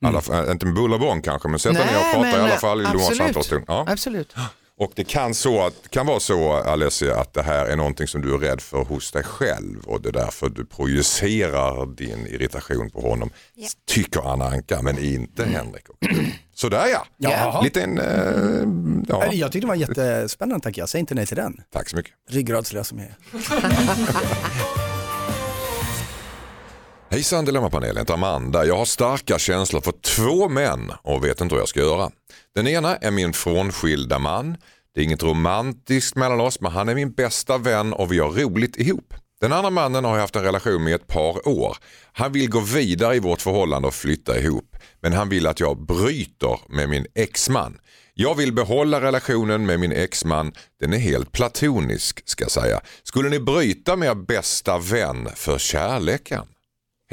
Alla, 0.05 0.43
äh, 0.45 0.51
inte 0.51 0.65
med 0.65 0.99
bång 0.99 1.21
kanske, 1.21 1.47
men 1.47 1.59
sätta 1.59 1.85
ner 1.85 1.97
och 1.97 2.13
prata 2.13 2.29
i 2.29 2.41
alla 2.41 2.57
fall 2.57 2.81
i 2.81 3.15
samtalston. 3.15 3.63
Ja. 3.67 3.85
absolut. 3.89 4.35
Och 4.77 4.91
det 4.95 5.03
kan, 5.03 5.33
så, 5.33 5.65
att- 5.65 5.89
kan 5.89 6.05
vara 6.05 6.19
så 6.19 6.53
Alessia 6.53 7.19
att 7.19 7.33
det 7.33 7.43
här 7.43 7.65
är 7.65 7.75
någonting 7.75 8.07
som 8.07 8.21
du 8.21 8.33
är 8.33 8.37
rädd 8.37 8.61
för 8.61 8.83
hos 8.83 9.11
dig 9.11 9.23
själv 9.23 9.83
och 9.85 10.01
det 10.01 10.09
är 10.09 10.13
därför 10.13 10.49
du 10.49 10.65
projicerar 10.65 11.85
din 11.95 12.27
irritation 12.27 12.89
på 12.89 13.01
honom. 13.01 13.29
Ja. 13.55 13.67
Tycker 13.87 14.31
Anna 14.33 14.45
Anka 14.45 14.81
men 14.81 14.99
inte 14.99 15.45
Henrik. 15.45 15.83
Sådär 16.55 16.87
ja, 16.87 17.05
Jaha. 17.17 17.61
lite 17.61 17.81
en, 17.81 17.99
eh, 17.99 19.05
ja. 19.07 19.33
Jag 19.33 19.51
tyckte 19.51 19.67
det 19.67 19.69
var 19.69 19.75
jättespännande 19.75 20.63
tack 20.63 20.77
jag, 20.77 20.89
säg 20.89 20.99
inte 20.99 21.15
nej 21.15 21.25
till 21.25 21.37
den. 21.37 21.61
tack 21.73 21.89
så 21.89 21.95
mycket. 21.95 22.13
Ryggradslös 22.29 22.87
som 22.87 22.99
jag 22.99 23.07
är. 23.07 23.15
Hejsan 27.13 27.45
Dilemmapanelen, 27.45 27.95
jag 27.95 28.01
heter 28.01 28.13
Amanda. 28.13 28.65
Jag 28.65 28.77
har 28.77 28.85
starka 28.85 29.39
känslor 29.39 29.81
för 29.81 29.91
två 29.91 30.49
män 30.49 30.91
och 31.03 31.25
vet 31.25 31.41
inte 31.41 31.55
hur 31.55 31.61
jag 31.61 31.67
ska 31.67 31.79
göra. 31.79 32.11
Den 32.55 32.67
ena 32.67 32.95
är 32.95 33.11
min 33.11 33.33
frånskilda 33.33 34.19
man. 34.19 34.57
Det 34.95 35.01
är 35.01 35.03
inget 35.03 35.23
romantiskt 35.23 36.15
mellan 36.15 36.41
oss 36.41 36.61
men 36.61 36.71
han 36.71 36.89
är 36.89 36.95
min 36.95 37.11
bästa 37.11 37.57
vän 37.57 37.93
och 37.93 38.11
vi 38.11 38.19
har 38.19 38.29
roligt 38.31 38.77
ihop. 38.77 39.13
Den 39.41 39.53
andra 39.53 39.69
mannen 39.69 40.05
har 40.05 40.13
jag 40.13 40.21
haft 40.21 40.35
en 40.35 40.43
relation 40.43 40.83
med 40.83 40.91
i 40.91 40.93
ett 40.93 41.07
par 41.07 41.47
år. 41.47 41.77
Han 42.13 42.31
vill 42.31 42.49
gå 42.49 42.59
vidare 42.59 43.15
i 43.15 43.19
vårt 43.19 43.41
förhållande 43.41 43.87
och 43.87 43.93
flytta 43.93 44.39
ihop. 44.39 44.77
Men 45.01 45.13
han 45.13 45.29
vill 45.29 45.47
att 45.47 45.59
jag 45.59 45.85
bryter 45.85 46.59
med 46.69 46.89
min 46.89 47.05
exman. 47.15 47.77
Jag 48.13 48.35
vill 48.35 48.53
behålla 48.53 49.01
relationen 49.01 49.65
med 49.65 49.79
min 49.79 49.91
exman. 49.91 50.53
Den 50.79 50.93
är 50.93 50.97
helt 50.97 51.31
platonisk 51.31 52.29
ska 52.29 52.43
jag 52.43 52.51
säga. 52.51 52.81
Skulle 53.03 53.29
ni 53.29 53.39
bryta 53.39 53.95
med 53.95 54.09
er 54.09 54.15
bästa 54.15 54.77
vän 54.77 55.29
för 55.35 55.57
kärleken? 55.57 56.45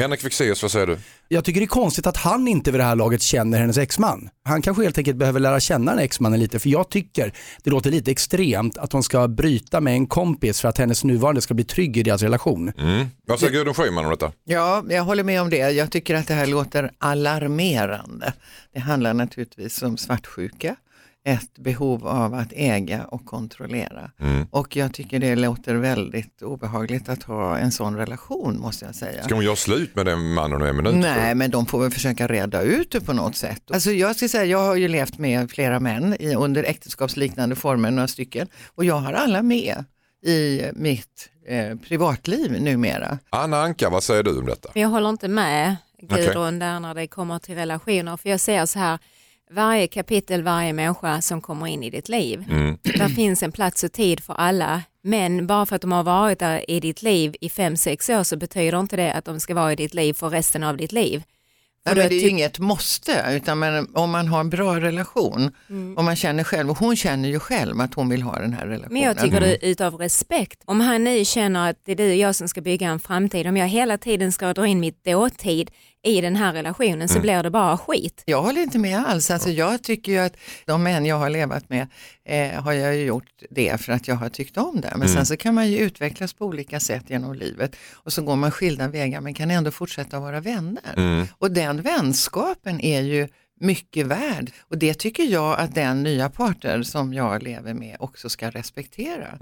Henrik 0.01 0.21
Fexeus, 0.21 0.63
vad 0.63 0.71
säger 0.71 0.87
du? 0.87 0.99
Jag 1.29 1.45
tycker 1.45 1.61
det 1.61 1.65
är 1.65 1.69
konstigt 1.69 2.07
att 2.07 2.17
han 2.17 2.49
inte 2.49 2.71
vid 2.71 2.81
det 2.81 2.85
här 2.85 2.97
laget 2.97 3.23
känner 3.23 3.61
hennes 3.61 3.79
exman. 3.79 4.29
Han 4.45 4.63
kanske 4.63 4.83
helt 4.83 4.99
enkelt 4.99 5.17
behöver 5.17 5.41
lära 5.41 5.61
känna 5.61 5.91
den 5.91 6.01
exmannen 6.01 6.41
lite 6.41 6.59
för 6.59 6.69
jag 6.69 6.89
tycker 6.89 7.33
det 7.63 7.71
låter 7.71 7.91
lite 7.91 8.11
extremt 8.11 8.79
att 8.79 8.93
hon 8.93 9.03
ska 9.03 9.29
bryta 9.29 9.81
med 9.81 9.93
en 9.93 10.07
kompis 10.07 10.61
för 10.61 10.69
att 10.69 10.79
hennes 10.79 11.05
nuvarande 11.05 11.41
ska 11.41 11.55
bli 11.55 11.65
trygg 11.65 11.97
i 11.97 12.03
deras 12.03 12.23
relation. 12.23 12.73
Mm. 12.79 13.07
Vad 13.27 13.41
säger 13.41 13.53
Gudrun 13.53 13.75
Schyman 13.75 14.05
om 14.05 14.11
detta? 14.11 14.33
Ja, 14.45 14.85
jag 14.89 15.03
håller 15.03 15.25
med 15.25 15.43
om 15.43 15.51
det. 15.51 15.71
Jag 15.71 15.91
tycker 15.91 16.15
att 16.15 16.29
det 16.29 16.35
här 16.35 16.47
låter 16.47 16.91
alarmerande. 16.99 18.33
Det 18.75 18.81
handlar 18.81 19.15
naturligtvis 19.15 19.83
om 19.83 19.97
svartsjuka, 19.97 20.77
ett 21.25 21.59
behov 21.59 22.07
av 22.07 22.35
att 22.35 22.53
äga 22.53 23.05
och 23.05 23.25
kontrollera. 23.25 24.11
Mm. 24.21 24.47
Och 24.51 24.77
jag 24.77 24.95
tycker 24.95 25.19
det 25.19 25.37
låter 25.37 25.75
väldigt 25.75 26.43
obehagligt 26.43 27.09
att 27.09 27.23
ha 27.23 27.59
en 27.59 27.73
sån 27.73 27.97
relation 27.97 28.61
måste 28.61 28.85
jag 28.85 28.95
säga. 28.95 29.23
Ska 29.25 29.35
hon 29.35 29.45
göra 29.45 29.57
slut 29.57 29.97
med 29.97 30.07
den 30.07 30.33
mannen 30.35 30.63
om 30.63 30.69
en 30.69 30.77
minut? 30.77 30.95
Nej, 30.95 31.35
men 31.35 31.51
de 31.51 31.67
får 31.67 31.81
väl 31.81 31.91
försöka 31.91 32.27
reda 32.29 32.63
ut 32.63 32.91
det 32.91 33.01
på 33.01 33.13
något 33.13 33.37
sätt. 33.37 33.63
Alltså 33.71 33.91
jag 33.91 34.17
ska 34.17 34.29
säga, 34.29 34.45
jag 34.45 34.59
har 34.59 34.77
ju 34.77 34.89
levt 34.89 35.19
med 35.19 35.51
flera 35.51 35.81
män 35.81 36.17
i, 36.21 36.35
under 36.35 36.65
äktenskapsliknande 36.65 37.57
former, 37.57 37.91
några 37.91 38.09
stycken, 38.09 38.49
och 38.75 38.85
jag 38.85 38.95
har 38.95 39.13
alla 39.13 39.43
med 39.43 39.85
i 40.27 40.63
mitt 40.73 41.31
eh, 41.49 41.77
privatliv 41.77 42.63
numera. 42.63 43.19
Anna 43.31 43.63
Anka, 43.63 43.91
vad 43.91 44.03
säger 44.03 44.23
du 44.23 44.39
om 44.39 44.47
detta? 44.47 44.69
Men 44.75 44.83
jag 44.83 44.89
håller 44.89 45.09
inte 45.09 45.29
med 45.29 45.77
Gudrun 46.03 46.59
där 46.59 46.81
när 46.81 46.95
det 46.95 47.07
kommer 47.07 47.39
till 47.39 47.55
relationer. 47.55 48.17
För 48.17 48.29
jag 48.29 48.41
ser 48.41 48.67
så 48.67 48.79
här, 48.79 48.99
varje 49.51 49.87
kapitel, 49.87 50.43
varje 50.43 50.73
människa 50.73 51.21
som 51.21 51.41
kommer 51.41 51.67
in 51.67 51.83
i 51.83 51.91
ditt 51.91 52.09
liv. 52.09 52.45
Mm. 52.51 52.79
Där 52.83 53.09
finns 53.09 53.43
en 53.43 53.53
plats 53.53 53.85
och 53.85 53.93
tid 53.93 54.21
för 54.21 54.35
alla. 54.35 54.83
Men 55.03 55.47
bara 55.47 55.67
för 55.67 55.77
att 55.77 55.83
de 55.83 55.93
har 55.93 56.03
varit 56.03 56.39
där 56.39 56.71
i 56.71 56.81
ditt 56.81 57.03
liv 57.03 57.35
i 57.41 57.49
fem, 57.49 57.77
sex 57.77 58.11
år 58.11 58.23
så 58.23 58.37
betyder 58.37 58.81
inte 58.81 58.97
det 58.97 59.13
att 59.13 59.25
de 59.25 59.41
ska 59.41 59.55
vara 59.55 59.73
i 59.73 59.77
ditt 59.77 59.95
liv 59.95 60.13
för 60.13 60.31
resten 60.31 60.63
av 60.65 60.77
ditt 60.77 60.93
liv. 60.93 61.23
Ja, 61.85 61.91
men 61.95 61.97
det 61.97 62.05
är 62.05 62.11
ju 62.11 62.21
ty- 62.21 62.29
inget 62.29 62.59
måste, 62.59 63.25
utan 63.31 63.59
men, 63.59 63.89
om 63.95 64.11
man 64.11 64.29
har 64.29 64.41
en 64.41 64.51
bra 64.51 64.81
relation, 64.81 65.53
om 65.97 66.05
man 66.05 66.17
känner 66.17 66.45
själv, 66.45 66.71
och 66.71 66.79
hon 66.79 66.97
känner 66.97 67.29
ju 67.29 67.39
själv 67.39 67.81
att 67.81 67.95
hon 67.95 68.09
vill 68.09 68.23
ha 68.23 68.39
den 68.39 68.53
här 68.53 68.67
relationen. 68.67 68.93
Men 68.93 69.03
jag 69.03 69.19
tycker 69.19 69.41
det 69.41 69.65
är 69.65 69.71
utav 69.71 69.95
respekt. 69.95 70.63
Om 70.65 70.81
han 70.81 71.05
nu 71.05 71.25
känner 71.25 71.71
att 71.71 71.77
det 71.85 71.93
är 71.93 71.97
du 71.97 72.11
och 72.11 72.17
jag 72.17 72.35
som 72.35 72.49
ska 72.49 72.61
bygga 72.61 72.89
en 72.89 73.01
framtid, 73.01 73.47
om 73.47 73.57
jag 73.57 73.69
hela 73.69 73.99
tiden 73.99 74.33
ska 74.33 74.55
dra 74.55 74.67
in 74.67 74.81
mitt 74.81 75.05
dåtid 75.05 75.71
i 76.03 76.21
den 76.21 76.37
här 76.37 76.53
relationen 76.53 77.09
så 77.09 77.21
blir 77.21 77.43
det 77.43 77.51
bara 77.51 77.79
skit. 77.79 78.23
Jag 78.25 78.43
håller 78.43 78.63
inte 78.63 78.79
med 78.79 78.99
alls. 79.07 79.31
Alltså, 79.31 79.51
jag 79.51 79.83
tycker 79.83 80.13
ju 80.13 80.19
att 80.19 80.37
de 80.67 80.83
män 80.83 81.07
jag 81.07 81.17
har 81.17 81.31
levat 81.31 81.69
med 81.69 81.87
eh, 82.25 82.63
har 82.63 82.73
jag 82.73 82.97
ju 82.97 83.05
gjort 83.05 83.43
det 83.51 83.81
för 83.81 83.93
att 83.93 84.09
jag 84.09 84.15
har 84.15 84.29
tyckt 84.29 84.57
om 84.57 84.81
det. 84.81 84.93
Men 84.97 85.09
sen 85.09 85.27
så 85.27 85.37
kan 85.37 85.55
man 85.55 85.71
ju 85.71 85.79
utvecklas 85.79 86.33
på 86.33 86.47
olika 86.47 86.81
sätt 86.81 87.11
genom 87.11 87.35
livet 87.35 87.77
och 87.93 88.13
så 88.13 88.23
går 88.23 88.37
man 88.37 88.51
skilda 88.51 88.89
vägar 88.89 89.21
men 89.21 89.35
kan 89.35 89.51
ändå 89.51 89.71
fortsätta 89.71 90.21
vara 90.21 90.41
vänner. 90.41 91.27
Och 91.39 91.51
den 91.51 91.83
vänskapen 91.83 92.81
är 92.81 93.01
ju 93.01 93.29
mycket 93.61 94.07
värd 94.07 94.51
och 94.69 94.79
det 94.79 94.95
tycker 94.95 95.23
jag 95.25 95.59
att 95.61 95.75
den 95.75 96.03
nya 96.03 96.29
partner 96.31 96.83
som 96.83 97.15
jag 97.15 97.43
lever 97.43 97.75
med 97.75 97.97
också 98.01 98.29
ska 98.29 98.51
respektera. 98.51 99.39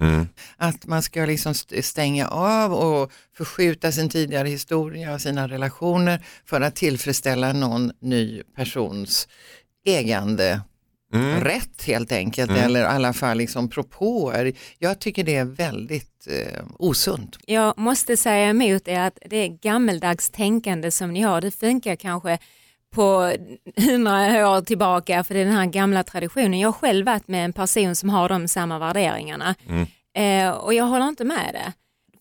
Att 0.56 0.86
man 0.86 1.02
ska 1.02 1.24
liksom 1.26 1.52
st- 1.52 1.82
stänga 1.82 2.28
av 2.28 2.72
och 2.74 3.12
förskjuta 3.36 3.92
sin 3.92 4.08
tidigare 4.08 4.48
historia 4.48 5.14
och 5.14 5.20
sina 5.20 5.48
relationer 5.48 6.24
för 6.44 6.60
att 6.60 6.74
tillfredsställa 6.76 7.52
någon 7.52 7.92
ny 8.00 8.42
persons 8.56 9.28
ägande 9.86 10.60
rätt 11.40 11.82
helt 11.86 12.12
enkelt 12.12 12.50
eller 12.50 12.80
i 12.80 12.84
alla 12.84 13.12
fall 13.12 13.38
liksom 13.38 13.68
propåer. 13.70 14.52
Jag 14.78 14.98
tycker 14.98 15.24
det 15.24 15.36
är 15.36 15.44
väldigt 15.44 16.26
eh, 16.30 16.64
osunt. 16.78 17.38
Jag 17.46 17.78
måste 17.78 18.16
säga 18.16 18.48
emot 18.50 18.84
det 18.84 18.96
att 18.96 19.18
det 19.26 19.36
är 19.36 19.48
gammeldags 19.48 20.30
tänkande 20.30 20.90
som 20.90 21.12
ni 21.12 21.20
har. 21.22 21.40
Det 21.40 21.50
funkar 21.50 21.96
kanske 21.96 22.38
på 22.94 23.32
hundra 23.76 24.50
år 24.50 24.60
tillbaka 24.60 25.24
för 25.24 25.34
det 25.34 25.40
är 25.40 25.44
den 25.44 25.54
här 25.54 25.66
gamla 25.66 26.02
traditionen. 26.02 26.60
Jag 26.60 26.68
har 26.68 26.72
själv 26.72 27.06
varit 27.06 27.28
med 27.28 27.44
en 27.44 27.52
person 27.52 27.96
som 27.96 28.10
har 28.10 28.28
de 28.28 28.48
samma 28.48 28.78
värderingarna 28.78 29.54
eh, 30.16 30.50
och 30.50 30.74
jag 30.74 30.84
håller 30.84 31.08
inte 31.08 31.24
med 31.24 31.50
det. 31.52 31.72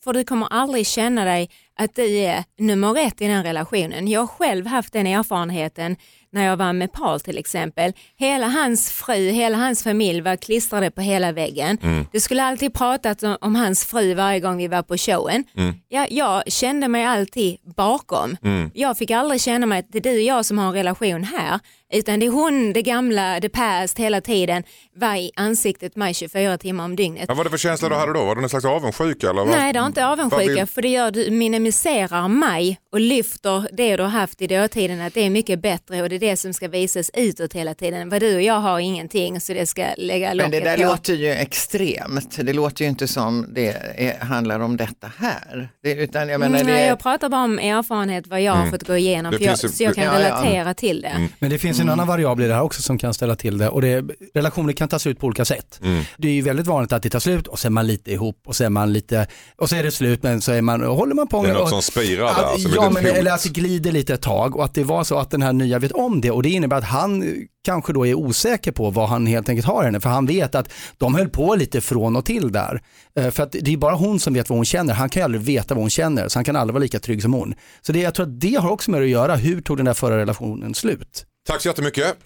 För 0.03 0.13
du 0.13 0.23
kommer 0.23 0.47
aldrig 0.53 0.87
känna 0.87 1.25
dig 1.25 1.49
att 1.75 1.95
du 1.95 2.17
är 2.17 2.43
nummer 2.57 2.97
ett 2.97 3.21
i 3.21 3.27
den 3.27 3.43
relationen. 3.43 4.07
Jag 4.07 4.19
har 4.19 4.27
själv 4.27 4.67
haft 4.67 4.93
den 4.93 5.07
erfarenheten 5.07 5.95
när 6.31 6.45
jag 6.45 6.57
var 6.57 6.73
med 6.73 6.91
Paul 6.91 7.19
till 7.19 7.37
exempel. 7.37 7.93
Hela 8.17 8.47
hans 8.47 8.91
fru, 8.91 9.29
hela 9.29 9.57
hans 9.57 9.83
familj 9.83 10.21
var 10.21 10.35
klistrade 10.35 10.91
på 10.91 11.01
hela 11.01 11.31
väggen. 11.31 11.77
Det 12.11 12.19
skulle 12.19 12.43
alltid 12.43 12.73
pratat 12.73 13.23
om, 13.23 13.37
om 13.41 13.55
hans 13.55 13.85
fru 13.85 14.13
varje 14.13 14.39
gång 14.39 14.57
vi 14.57 14.67
var 14.67 14.81
på 14.83 14.97
showen. 14.97 15.43
Ja, 15.89 16.07
jag 16.09 16.43
kände 16.51 16.87
mig 16.87 17.05
alltid 17.05 17.57
bakom. 17.75 18.37
Jag 18.73 18.97
fick 18.97 19.11
aldrig 19.11 19.41
känna 19.41 19.65
mig 19.65 19.79
att 19.79 19.91
det 19.91 19.97
är 19.97 20.01
du 20.03 20.15
och 20.15 20.21
jag 20.21 20.45
som 20.45 20.57
har 20.57 20.67
en 20.67 20.73
relation 20.73 21.23
här. 21.23 21.59
Utan 21.93 22.19
det 22.19 22.25
är 22.25 22.29
hon, 22.29 22.73
det 22.73 22.81
gamla, 22.81 23.39
det 23.39 23.49
past 23.49 23.99
hela 23.99 24.21
tiden, 24.21 24.63
var 24.95 25.15
i 25.15 25.31
ansiktet 25.35 25.95
mig 25.95 26.13
24 26.13 26.57
timmar 26.57 26.85
om 26.85 26.95
dygnet. 26.95 27.19
Ja, 27.21 27.25
vad 27.27 27.37
var 27.37 27.43
det 27.43 27.49
för 27.49 27.57
känsla 27.57 27.89
du 27.89 27.95
hade 27.95 28.13
då? 28.13 28.25
Var 28.25 28.35
det 28.35 28.41
någon 28.41 28.49
slags 28.49 28.65
avundsjuka? 28.65 29.29
Eller 29.29 29.41
vad? 29.45 29.47
Nej, 29.57 29.73
det 29.73 29.79
är 29.79 29.85
inte 29.87 30.05
avundsjuka 30.07 30.53
vill- 30.53 30.65
för 30.65 30.81
det 30.81 30.87
gör 30.87 31.11
du 31.11 31.31
minimiserar 31.31 32.27
mig 32.27 32.79
och 32.91 32.99
lyfter 32.99 33.69
det 33.73 33.95
du 33.97 34.03
har 34.03 34.09
haft 34.09 34.41
i 34.41 34.47
dåtiden 34.47 35.01
att 35.01 35.13
det 35.13 35.21
är 35.25 35.29
mycket 35.29 35.61
bättre 35.61 36.01
och 36.01 36.09
det 36.09 36.15
är 36.15 36.19
det 36.19 36.37
som 36.37 36.53
ska 36.53 36.67
visas 36.67 37.11
utåt 37.13 37.53
hela 37.53 37.73
tiden. 37.73 38.09
Vad 38.09 38.21
du 38.21 38.35
och 38.35 38.41
jag 38.41 38.59
har 38.59 38.79
ingenting 38.79 39.41
så 39.41 39.53
det 39.53 39.65
ska 39.65 39.85
lägga 39.97 40.27
Men 40.27 40.37
det 40.37 40.43
locket 40.59 40.63
där 40.63 40.77
på. 40.77 40.83
låter 40.91 41.13
ju 41.13 41.31
extremt. 41.31 42.37
Det 42.45 42.53
låter 42.53 42.83
ju 42.83 42.89
inte 42.89 43.07
som 43.07 43.45
det 43.53 43.67
är, 43.97 44.19
handlar 44.25 44.59
om 44.59 44.77
detta 44.77 45.11
här. 45.17 45.69
Det, 45.83 45.91
utan 45.93 46.29
jag 46.29 46.39
menar, 46.39 46.59
Mm, 46.59 46.73
det, 46.73 46.85
jag 46.85 46.99
pratar 46.99 47.29
bara 47.29 47.43
om 47.43 47.59
erfarenhet 47.59 48.27
vad 48.27 48.41
jag 48.41 48.53
har 48.53 48.67
fått 48.67 48.87
gå 48.87 48.97
igenom 48.97 49.33
för 49.33 49.43
jag, 49.43 49.57
ju- 49.63 49.69
så 49.69 49.83
jag 49.83 49.95
kan 49.95 50.03
Ja, 50.03 50.13
ja. 50.13 50.25
relatera 50.25 50.73
till 50.73 51.01
det. 51.01 51.27
Men 51.39 51.49
det 51.49 51.59
finns 51.59 51.76
en 51.81 51.89
annan 51.89 52.07
variabel 52.07 52.45
i 52.45 52.47
det 52.47 52.53
här 52.53 52.61
också 52.61 52.81
som 52.81 52.97
kan 52.97 53.13
ställa 53.13 53.35
till 53.35 53.57
det 53.57 53.69
och 53.69 53.81
det 53.81 54.05
relationer 54.33 54.73
kan 54.73 54.89
ta 54.89 54.99
slut 54.99 55.19
på 55.19 55.27
olika 55.27 55.45
sätt. 55.45 55.79
Det 56.17 56.27
är 56.27 56.31
ju 56.31 56.41
väldigt 56.41 56.67
vanligt 56.67 56.91
att 56.91 57.03
det 57.03 57.09
tar 57.09 57.19
slut 57.19 57.47
och 57.47 57.59
så 57.59 57.67
är 57.67 57.69
man 57.69 57.87
lite 57.87 58.11
ihop 58.11 58.41
och 58.45 58.55
så 58.55 58.63
är 58.63 58.69
man 58.69 58.93
lite, 58.93 59.27
och 59.55 59.69
så 59.69 59.75
är 59.75 59.83
det 59.83 59.91
slut 59.91 60.23
men 60.23 60.41
så 60.41 60.51
är 60.51 60.61
man, 60.61 60.83
och 60.83 60.95
håller 60.95 61.15
man 61.15 61.27
på 61.27 61.43
Det 61.43 61.49
är 61.49 61.53
något 61.53 61.63
och, 61.63 61.69
som 61.69 61.81
spirar 61.81 62.25
där, 62.25 62.55
ett 62.55 62.75
ja, 62.75 62.89
men, 62.89 63.05
eller 63.05 63.31
att 63.31 63.43
det 63.43 63.49
glider 63.49 63.91
lite 63.91 64.13
ett 64.13 64.21
tag 64.21 64.55
och 64.55 64.65
att 64.65 64.73
det 64.73 64.83
var 64.83 65.03
så 65.03 65.17
att 65.17 65.31
den 65.31 65.41
här 65.41 65.53
nya 65.53 65.79
vet 65.79 65.91
om 65.91 66.21
det 66.21 66.31
och 66.31 66.43
det 66.43 66.49
innebär 66.49 66.77
att 66.77 66.83
han 66.83 67.23
kanske 67.65 67.93
då 67.93 68.07
är 68.07 68.13
osäker 68.13 68.71
på 68.71 68.89
vad 68.89 69.09
han 69.09 69.27
helt 69.27 69.49
enkelt 69.49 69.67
har 69.67 69.83
henne 69.83 69.99
för 69.99 70.09
han 70.09 70.25
vet 70.25 70.55
att 70.55 70.73
de 70.97 71.15
höll 71.15 71.29
på 71.29 71.55
lite 71.55 71.81
från 71.81 72.15
och 72.15 72.25
till 72.25 72.51
där. 72.51 72.81
Eh, 73.19 73.31
För 73.31 73.43
att 73.43 73.51
det 73.51 73.73
är 73.73 73.77
bara 73.77 73.95
hon 73.95 74.19
som 74.19 74.33
vet 74.33 74.49
vad 74.49 74.57
hon 74.57 74.65
känner, 74.65 74.93
han 74.93 75.09
kan 75.09 75.19
ju 75.19 75.23
aldrig 75.23 75.41
veta 75.41 75.73
vad 75.73 75.83
hon 75.83 75.89
känner 75.89 76.27
så 76.27 76.37
han 76.39 76.43
kan 76.43 76.55
aldrig 76.55 76.73
vara 76.73 76.81
lika 76.83 76.99
trygg 76.99 77.21
som 77.21 77.33
hon. 77.33 77.53
Så 77.81 77.91
det, 77.91 77.99
jag 77.99 78.13
tror 78.15 78.25
att 78.25 78.41
det 78.41 78.55
har 78.55 78.69
också 78.69 78.91
med 78.91 79.01
det 79.01 79.05
att 79.05 79.11
göra, 79.11 79.35
hur 79.35 79.61
tog 79.61 79.77
den 79.77 79.85
där 79.85 79.93
förra 79.93 80.17
relationen 80.17 80.73
slut? 80.75 81.25
Tack 81.47 81.61
så 81.61 81.67
jättemycket. 81.67 82.17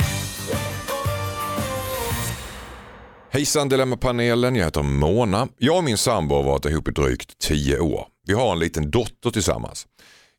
Hejsan 3.29 3.69
Dilemmapanelen, 3.69 4.55
jag 4.55 4.65
heter 4.65 4.81
Mona. 4.83 5.47
Jag 5.57 5.77
och 5.77 5.83
min 5.83 5.97
sambo 5.97 6.35
har 6.35 6.43
varit 6.43 6.65
ihop 6.65 6.87
i 6.87 6.91
drygt 6.91 7.37
10 7.39 7.79
år. 7.79 8.07
Vi 8.27 8.33
har 8.33 8.51
en 8.51 8.59
liten 8.59 8.91
dotter 8.91 9.29
tillsammans. 9.29 9.87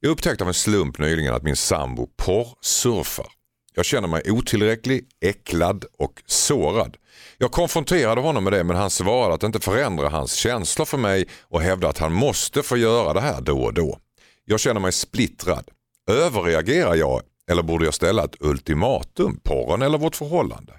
Jag 0.01 0.11
upptäckte 0.11 0.45
av 0.45 0.49
en 0.49 0.55
slump 0.55 0.99
nyligen 0.99 1.35
att 1.35 1.43
min 1.43 1.57
sambo 1.57 2.09
porrsurfar. 2.17 3.27
Jag 3.75 3.85
känner 3.85 4.09
mig 4.09 4.31
otillräcklig, 4.31 5.05
äcklad 5.25 5.85
och 5.99 6.23
sårad. 6.27 6.97
Jag 7.39 7.53
konfronterade 7.53 8.21
honom 8.21 8.45
med 8.45 8.53
det 8.53 8.65
men 8.65 8.77
han 8.77 8.91
svarade 8.91 9.35
att 9.35 9.41
det 9.41 9.47
inte 9.47 9.61
förändrar 9.61 10.11
hans 10.11 10.35
känslor 10.35 10.85
för 10.85 10.99
mig 10.99 11.29
och 11.41 11.61
hävdade 11.61 11.91
att 11.91 11.99
han 11.99 12.13
måste 12.13 12.63
få 12.63 12.77
göra 12.77 13.13
det 13.13 13.21
här 13.21 13.41
då 13.41 13.63
och 13.63 13.75
då. 13.75 13.99
Jag 14.45 14.61
känner 14.61 14.81
mig 14.81 14.93
splittrad. 14.93 15.69
Överreagerar 16.11 16.95
jag 16.95 17.23
eller 17.51 17.63
borde 17.63 17.85
jag 17.85 17.95
ställa 17.95 18.25
ett 18.25 18.37
ultimatum? 18.41 19.41
Porren 19.43 19.83
eller 19.83 19.99
vårt 19.99 20.17
förhållande? 20.17 20.73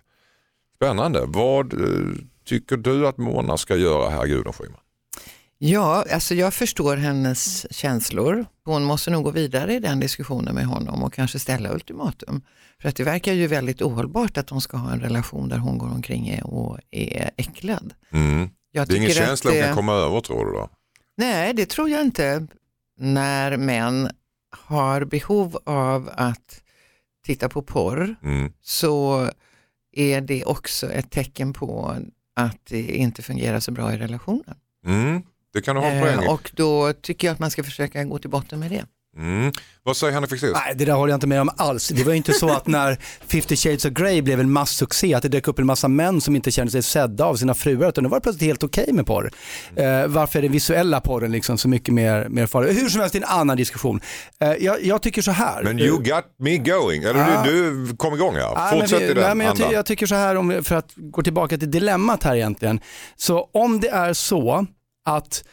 Spännande. 0.76 1.24
Vad 1.28 1.74
eh, 1.74 2.16
tycker 2.46 2.78
du 2.78 3.08
att 3.08 3.18
Mona 3.18 3.58
ska 3.58 3.76
göra 3.76 4.10
här 4.10 4.26
Gudrun 4.26 4.54
Schyman? 4.54 4.80
Ja, 5.58 6.06
alltså 6.12 6.36
jag 6.36 6.54
förstår 6.54 6.98
hennes 6.98 7.74
känslor. 7.76 8.46
Hon 8.66 8.84
måste 8.84 9.12
nog 9.12 9.24
gå 9.24 9.32
vidare 9.32 9.74
i 9.74 9.80
den 9.80 10.00
diskussionen 10.00 10.56
med 10.56 10.66
honom 10.66 11.04
och 11.04 11.14
kanske 11.14 11.40
ställa 11.40 11.74
ultimatum. 11.74 12.42
För 12.82 12.90
att 12.90 12.96
det 12.96 13.04
verkar 13.04 13.34
ju 13.34 13.48
väldigt 13.48 13.82
ohållbart 13.82 14.38
att 14.38 14.48
de 14.48 14.62
ska 14.62 14.78
ha 14.78 14.92
en 14.92 15.00
relation 15.00 15.50
där 15.50 15.58
hon 15.58 15.78
går 15.78 15.88
omkring 15.88 16.44
och 16.44 16.80
är 16.92 17.32
äcklad. 17.38 17.94
Mm. 18.12 18.50
Det 18.74 18.80
är 18.80 18.96
ingen 18.96 19.12
känsla 19.12 19.52
hon 19.52 19.62
kan 19.62 19.76
komma 19.76 19.94
över 19.94 20.22
tror 20.22 20.46
du 20.46 20.52
då? 20.52 20.70
Nej, 21.18 21.54
det 21.54 21.66
tror 21.66 21.90
jag 21.90 22.02
inte. 22.02 22.48
När 23.00 23.58
män 23.58 24.10
har 24.54 25.06
behov 25.06 25.58
av 25.66 26.10
att 26.14 26.62
titta 27.26 27.50
på 27.50 27.62
porr 27.62 28.16
Mm. 28.24 28.54
så 28.62 29.30
är 29.92 30.22
det 30.22 30.46
också 30.46 30.92
ett 30.92 31.12
tecken 31.12 31.54
på 31.54 31.96
att 32.36 32.66
det 32.66 32.96
inte 32.96 33.22
fungerar 33.22 33.60
så 33.60 33.72
bra 33.72 33.94
i 33.94 33.98
relationen. 33.98 34.56
Mm. 34.86 35.22
Det 35.54 35.62
kan 35.62 35.76
du 35.76 35.82
ha 35.82 35.88
en 35.88 36.02
poäng 36.02 36.20
i. 36.22 36.26
Eh, 36.26 36.34
och 36.34 36.52
då 36.56 36.94
tycker 36.94 37.28
jag 37.28 37.34
att 37.34 37.40
man 37.40 37.52
ska 37.52 37.64
försöka 37.64 38.04
gå 38.04 38.18
till 38.18 38.30
botten 38.30 38.60
med 38.60 38.72
det. 38.72 38.86
Mm. 39.18 39.52
Vad 39.86 39.98
säger 39.98 40.14
Hanna 40.14 40.28
Fexeus? 40.28 40.54
Nej, 40.66 40.76
det 40.76 40.86
där 40.86 40.94
håller 40.94 41.12
jag 41.12 41.18
inte 41.18 41.28
med 41.28 41.42
om 41.42 41.50
alls. 41.58 41.88
Det 41.88 42.04
var 42.04 42.12
ju 42.12 42.18
inte 42.18 42.34
så 42.34 42.50
att 42.50 42.68
när 42.68 42.98
50 43.28 43.56
shades 43.56 43.86
of 43.86 43.92
Grey 43.92 44.22
blev 44.22 44.40
en 44.40 44.52
masssuccé 44.52 45.14
att 45.14 45.22
det 45.24 45.30
dök 45.30 45.48
upp 45.48 45.60
en 45.60 45.66
massa 45.66 45.88
män 45.88 46.22
som 46.22 46.36
inte 46.36 46.52
kände 46.52 46.72
sig 46.72 46.84
sedda 46.84 47.26
av 47.26 47.36
sina 47.36 47.54
fruar 47.54 47.90
utan 47.90 48.04
det 48.04 48.10
var 48.10 48.20
plötsligt 48.20 48.48
helt 48.48 48.64
okej 48.64 48.94
med 48.94 49.06
porr. 49.06 49.32
Eh, 49.76 50.08
varför 50.08 50.40
är 50.40 50.44
den 50.44 50.52
visuella 50.52 51.02
porren 51.02 51.32
liksom 51.32 51.58
så 51.58 51.68
mycket 51.68 51.94
mer, 51.94 52.28
mer 52.30 52.46
farlig? 52.48 52.74
Hur 52.74 52.90
som 52.90 53.00
helst, 53.02 53.14
det 53.14 53.20
är 53.20 53.24
en 53.24 53.30
annan 53.40 53.58
diskussion. 53.58 54.02
Eh, 54.40 54.52
jag, 54.54 54.84
jag 54.84 55.02
tycker 55.02 55.22
så 55.22 55.32
här. 55.32 55.64
Men 55.64 55.80
you 55.80 55.98
got 55.98 56.26
me 56.40 56.58
going. 56.58 57.04
Eller 57.04 57.20
Ja. 57.20 57.44
du, 57.46 57.86
du 57.86 57.96
kom 57.98 58.14
igång 58.14 58.36
här. 58.36 58.56
Men 58.72 58.80
Fortsätt 58.82 59.02
vi- 59.02 59.06
i 59.06 59.14
den 59.14 59.24
nej, 59.24 59.36
men 59.36 59.48
jag, 59.48 59.58
ty- 59.58 59.64
jag 59.72 59.86
tycker 59.86 60.06
så 60.06 60.16
här, 60.16 60.36
om, 60.36 60.64
för 60.64 60.76
att 60.76 60.92
gå 60.96 61.22
tillbaka 61.24 61.58
till 61.58 61.72
dilemmat 61.72 62.24
här 62.24 62.36
egentligen. 62.36 62.80
Så 63.16 63.50
om 63.54 63.80
det 63.80 63.90
är 63.90 64.14
så 64.14 64.66
att, 65.06 65.44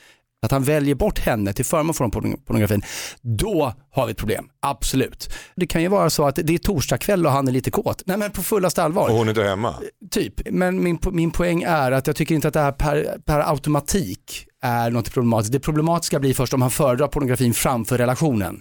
att 0.43 0.51
han 0.53 0.63
väljer 0.63 0.95
bort 0.95 1.19
henne 1.19 1.53
till 1.53 1.65
förmån 1.65 1.95
för 1.95 2.05
porno- 2.05 2.45
pornografin, 2.47 2.83
då 3.23 3.73
har 3.93 4.07
vi 4.07 4.13
ett 4.13 4.19
problem. 4.19 4.49
Absolut. 4.63 5.33
Det 5.57 5.67
kan 5.67 5.83
ju 5.83 5.89
vara 5.89 6.11
så 6.11 6.27
att 6.27 6.35
det 6.43 6.55
är 6.55 6.59
torsdag 6.59 6.99
kväll 6.99 7.27
och 7.27 7.33
han 7.33 7.49
är 7.49 7.53
lite 7.53 7.71
kåt. 7.71 8.03
Nej 8.07 8.17
men 8.17 8.31
på 8.31 8.43
fullaste 8.43 8.83
allvar. 8.83 9.09
Och 9.09 9.15
hon 9.17 9.27
är 9.27 9.31
inte 9.31 9.43
hemma. 9.43 9.75
Typ. 10.11 10.35
Men 10.51 10.83
min, 10.83 10.99
po- 10.99 11.13
min 11.13 11.31
poäng 11.31 11.63
är 11.63 11.93
att 11.93 12.07
jag 12.07 12.17
tycker 12.17 12.35
inte 12.35 12.49
att 12.49 12.55
det 12.55 12.61
här 12.61 12.73
per, 12.73 13.19
per 13.25 13.51
automatik 13.51 14.47
är 14.63 14.91
något 14.91 15.13
problematiskt. 15.13 15.53
Det 15.53 15.61
problematiska 15.61 16.19
blir 16.21 16.35
först 16.35 16.55
om 16.55 16.63
han 16.63 16.71
föredrar 16.71 17.07
pornografin 17.07 17.55
framför 17.55 17.99
relationen. 17.99 18.61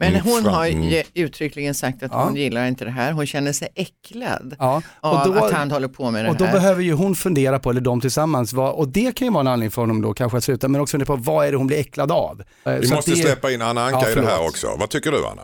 Men 0.00 0.14
hon 0.20 0.46
har 0.46 0.66
mm. 0.66 0.82
ju 0.82 1.02
uttryckligen 1.14 1.74
sagt 1.74 2.02
att 2.02 2.10
Ja. 2.12 2.24
hon 2.24 2.36
gillar 2.36 2.66
inte 2.66 2.84
det 2.84 2.90
här. 2.90 3.12
Hon 3.12 3.26
känner 3.26 3.52
sig 3.52 3.68
äcklad 3.74 4.56
Ja. 4.58 4.82
av 5.00 5.28
Och 5.28 5.34
då, 5.34 5.44
att 5.44 5.52
han 5.52 5.70
håller 5.70 5.88
på 5.88 6.10
med 6.10 6.24
det 6.24 6.30
och 6.30 6.36
då 6.36 6.44
här. 6.44 6.52
behöver 6.52 6.82
ju 6.82 6.92
hon 6.92 7.14
fundera 7.16 7.58
på, 7.58 7.70
eller 7.70 7.80
de 7.80 8.00
tillsammans, 8.00 8.52
vad, 8.52 8.72
och 8.72 8.88
det 8.88 9.16
kan 9.16 9.26
ju 9.26 9.32
vara 9.32 9.40
en 9.40 9.46
anledning 9.46 9.70
för 9.70 9.82
honom 9.82 10.02
då 10.02 10.14
kanske 10.14 10.38
att 10.38 10.44
sluta, 10.44 10.68
men 10.68 10.80
också 10.80 10.92
fundera 10.92 11.06
på 11.06 11.16
vad 11.16 11.46
är 11.46 11.50
det 11.50 11.56
hon 11.56 11.66
blir 11.66 11.78
äcklad 11.78 12.12
av. 12.12 12.42
Vi 12.64 12.86
så 12.86 12.94
måste 12.94 13.10
det, 13.10 13.16
släppa 13.16 13.50
in 13.50 13.62
Anna 13.62 13.84
Anka 13.84 14.00
Ja, 14.02 14.10
i 14.10 14.14
det 14.14 14.26
här 14.26 14.46
också. 14.46 14.66
Vad 14.78 14.90
tycker 14.90 15.10
du 15.10 15.26
Anna? 15.26 15.42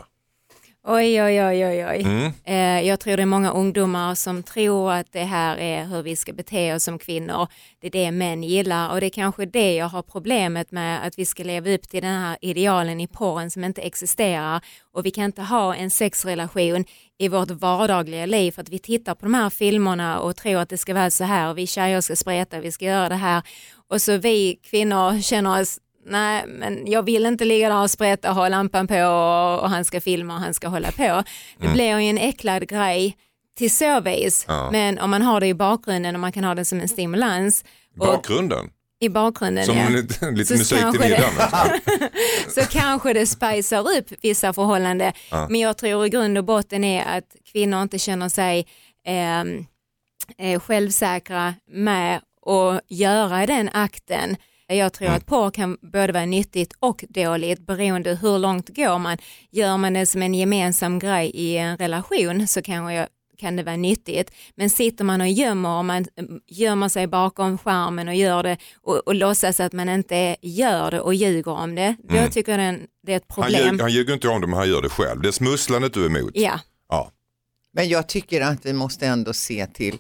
Oj, 0.87 1.23
oj, 1.23 1.43
oj, 1.43 1.67
oj, 1.67 1.87
oj. 1.87 2.03
Mm. 2.03 2.33
Eh, 2.45 2.89
jag 2.89 3.01
tror 3.01 3.17
det 3.17 3.23
är 3.23 3.27
många 3.27 3.51
ungdomar 3.51 4.15
som 4.15 4.43
tror 4.43 4.93
att 4.93 5.13
det 5.13 5.25
här 5.25 5.57
är 5.57 5.85
hur 5.85 6.03
vi 6.03 6.17
ska 6.17 6.33
bete 6.33 6.75
oss 6.75 6.85
som 6.85 6.99
kvinnor. 6.99 7.49
Det 7.81 7.87
är 7.87 7.91
det 7.91 8.11
män 8.11 8.43
gillar 8.43 8.91
och 8.91 9.01
det 9.01 9.07
är 9.07 9.11
kanske 9.11 9.47
det 9.47 9.75
jag 9.75 9.89
har 9.89 10.03
problemet 10.03 10.73
med 10.73 11.07
att 11.07 11.19
vi 11.19 11.27
ska 11.27 11.43
leva 11.43 11.71
upp 11.71 11.89
till 11.89 12.03
den 12.03 12.21
här 12.21 12.37
idealen 12.41 13.01
i 13.01 13.07
porren 13.07 13.51
som 13.51 13.65
inte 13.65 13.83
existerar 13.83 14.61
och 14.93 15.07
vi 15.07 15.11
kan 15.11 15.25
inte 15.25 15.43
ha 15.43 15.75
en 15.75 15.91
sexrelation 15.91 16.85
i 17.19 17.29
vårt 17.29 17.51
vardagliga 17.51 18.27
liv 18.27 18.53
för 18.53 18.63
att 18.63 18.69
vi 18.69 18.79
tittar 18.79 19.15
på 19.15 19.27
de 19.27 19.35
här 19.35 19.51
filmerna 19.51 20.19
och 20.19 20.37
tror 20.37 20.61
att 20.61 20.69
det 20.69 20.79
ska 20.79 20.95
vara 20.95 21.11
så 21.11 21.25
här 21.25 21.51
och 21.51 21.59
vi 21.59 21.67
tjejer 21.67 22.01
ska 22.01 22.17
spreta, 22.17 22.61
vi 22.61 22.73
ska 22.73 22.85
göra 22.85 23.09
det 23.09 23.15
här 23.15 23.43
och 23.89 24.03
så 24.03 24.17
vi 24.17 24.59
kvinnor 24.63 25.21
känner 25.21 25.61
oss 25.61 25.79
nej 26.07 26.45
men 26.47 26.87
jag 26.87 27.03
vill 27.03 27.27
inte 27.27 27.45
ligga 27.45 27.69
där 27.69 27.83
och 27.83 27.91
spreta 27.91 28.31
och 28.31 28.37
ha 28.37 28.49
lampan 28.49 28.87
på 28.87 29.05
och, 29.05 29.61
och 29.61 29.71
han 29.71 29.85
ska 29.85 30.01
filma 30.01 30.35
och 30.35 30.41
han 30.41 30.55
ska 30.55 30.69
hålla 30.69 30.93
på. 30.93 31.23
Det 31.61 31.69
blir 31.69 31.99
ju 31.99 32.09
en 32.09 32.19
äcklad 32.19 32.69
grej 32.69 33.17
till 33.59 33.77
så 33.77 34.01
vis. 34.01 34.45
Ja. 34.49 34.71
Men 34.73 34.99
om 34.99 35.11
man 35.11 35.23
har 35.23 35.41
det 35.41 35.47
i 35.47 35.55
bakgrunden 35.55 36.15
och 36.15 36.21
man 36.21 36.33
kan 36.33 36.45
ha 36.45 36.55
det 36.55 36.65
som 36.65 36.81
en 36.81 36.89
stimulans. 36.89 37.65
Bakgrunden? 37.97 38.71
I 39.01 39.09
bakgrunden 39.09 39.65
Som 39.65 39.77
ja. 39.77 39.89
lite, 39.89 40.31
lite 40.31 40.57
musik 40.57 40.79
till 40.91 41.01
middagen. 41.01 41.33
så 42.49 42.61
kanske 42.61 43.13
det 43.13 43.27
spicar 43.27 43.99
upp 43.99 44.07
vissa 44.23 44.53
förhållanden. 44.53 45.13
Men 45.31 45.61
jag 45.61 45.79
tror 45.79 46.07
i 46.07 46.09
grund 46.09 46.39
och 46.39 46.45
botten 46.45 46.85
är 46.85 47.19
att 47.19 47.37
kvinnor 47.53 47.83
inte 47.83 47.99
känner 47.99 48.29
sig 48.29 48.67
ehm, 49.07 49.67
eh, 50.39 50.61
självsäkra 50.61 51.55
med 51.71 52.21
att 52.47 52.81
göra 52.89 53.47
den 53.47 53.71
akten. 53.73 54.37
Jag 54.67 54.93
tror 54.93 55.09
att 55.09 55.27
porr 55.27 55.51
kan 55.51 55.77
både 55.83 56.13
vara 56.13 56.25
nyttigt 56.25 56.73
och 56.81 57.05
dåligt 57.09 57.67
beroende 57.67 58.15
hur 58.15 58.39
långt 58.39 58.69
går 58.77 58.99
man. 58.99 59.19
Gör 59.51 59.77
man 59.77 59.93
det 59.93 60.07
som 60.07 60.23
en 60.23 60.35
gemensam 60.35 60.99
grej 60.99 61.31
i 61.35 61.57
en 61.57 61.77
relation 61.77 62.49
så 62.49 62.63
kanske 62.63 62.95
jag 62.95 63.09
kan 63.39 63.57
det 63.57 63.63
vara 63.63 63.77
nyttigt. 63.77 64.31
Men 64.55 64.71
sitter 64.71 65.05
man 65.05 65.21
och 65.21 65.29
gömmer 65.29 65.79
och 65.79 65.85
man 65.85 66.07
mm, 66.17 66.41
gömmer 66.47 66.89
sig 66.89 67.07
bakom 67.07 67.59
skärmen 67.59 68.09
och 68.09 68.15
gör 68.15 68.43
det 68.43 68.57
och, 68.83 68.97
och 68.97 69.15
låtsas 69.15 69.61
att 69.61 69.73
man 69.73 69.89
inte 69.89 70.37
gör 70.43 70.91
det 70.91 71.01
och 71.01 71.15
ljuger 71.15 71.53
om 71.53 71.75
det, 71.75 71.97
då 72.03 72.29
tycker 72.31 72.53
jag 72.53 72.61
den, 72.61 72.87
det 73.07 73.13
är 73.13 73.17
ett 73.17 73.25
Han, 73.29 73.45
problem. 73.45 73.73
ljug, 73.73 73.81
han 73.81 73.93
ljuger 73.93 74.15
inte 74.15 74.29
om 74.29 74.41
det 74.41 74.47
men 74.47 74.57
han 74.57 74.69
gör 74.69 74.83
det 74.83 74.89
själv. 74.89 75.21
Det 75.21 75.29
är 75.29 75.33
smusslandet 75.33 75.95
du 75.95 76.03
är 76.03 76.07
emot. 76.07 76.33
Ja. 76.35 76.61
Ja. 76.89 77.11
Men 77.73 77.89
jag 77.89 78.09
tycker 78.09 78.41
att 78.41 78.67
vi 78.67 78.73
måste 78.73 79.07
ändå 79.07 79.33
se 79.33 79.67
till 79.67 79.99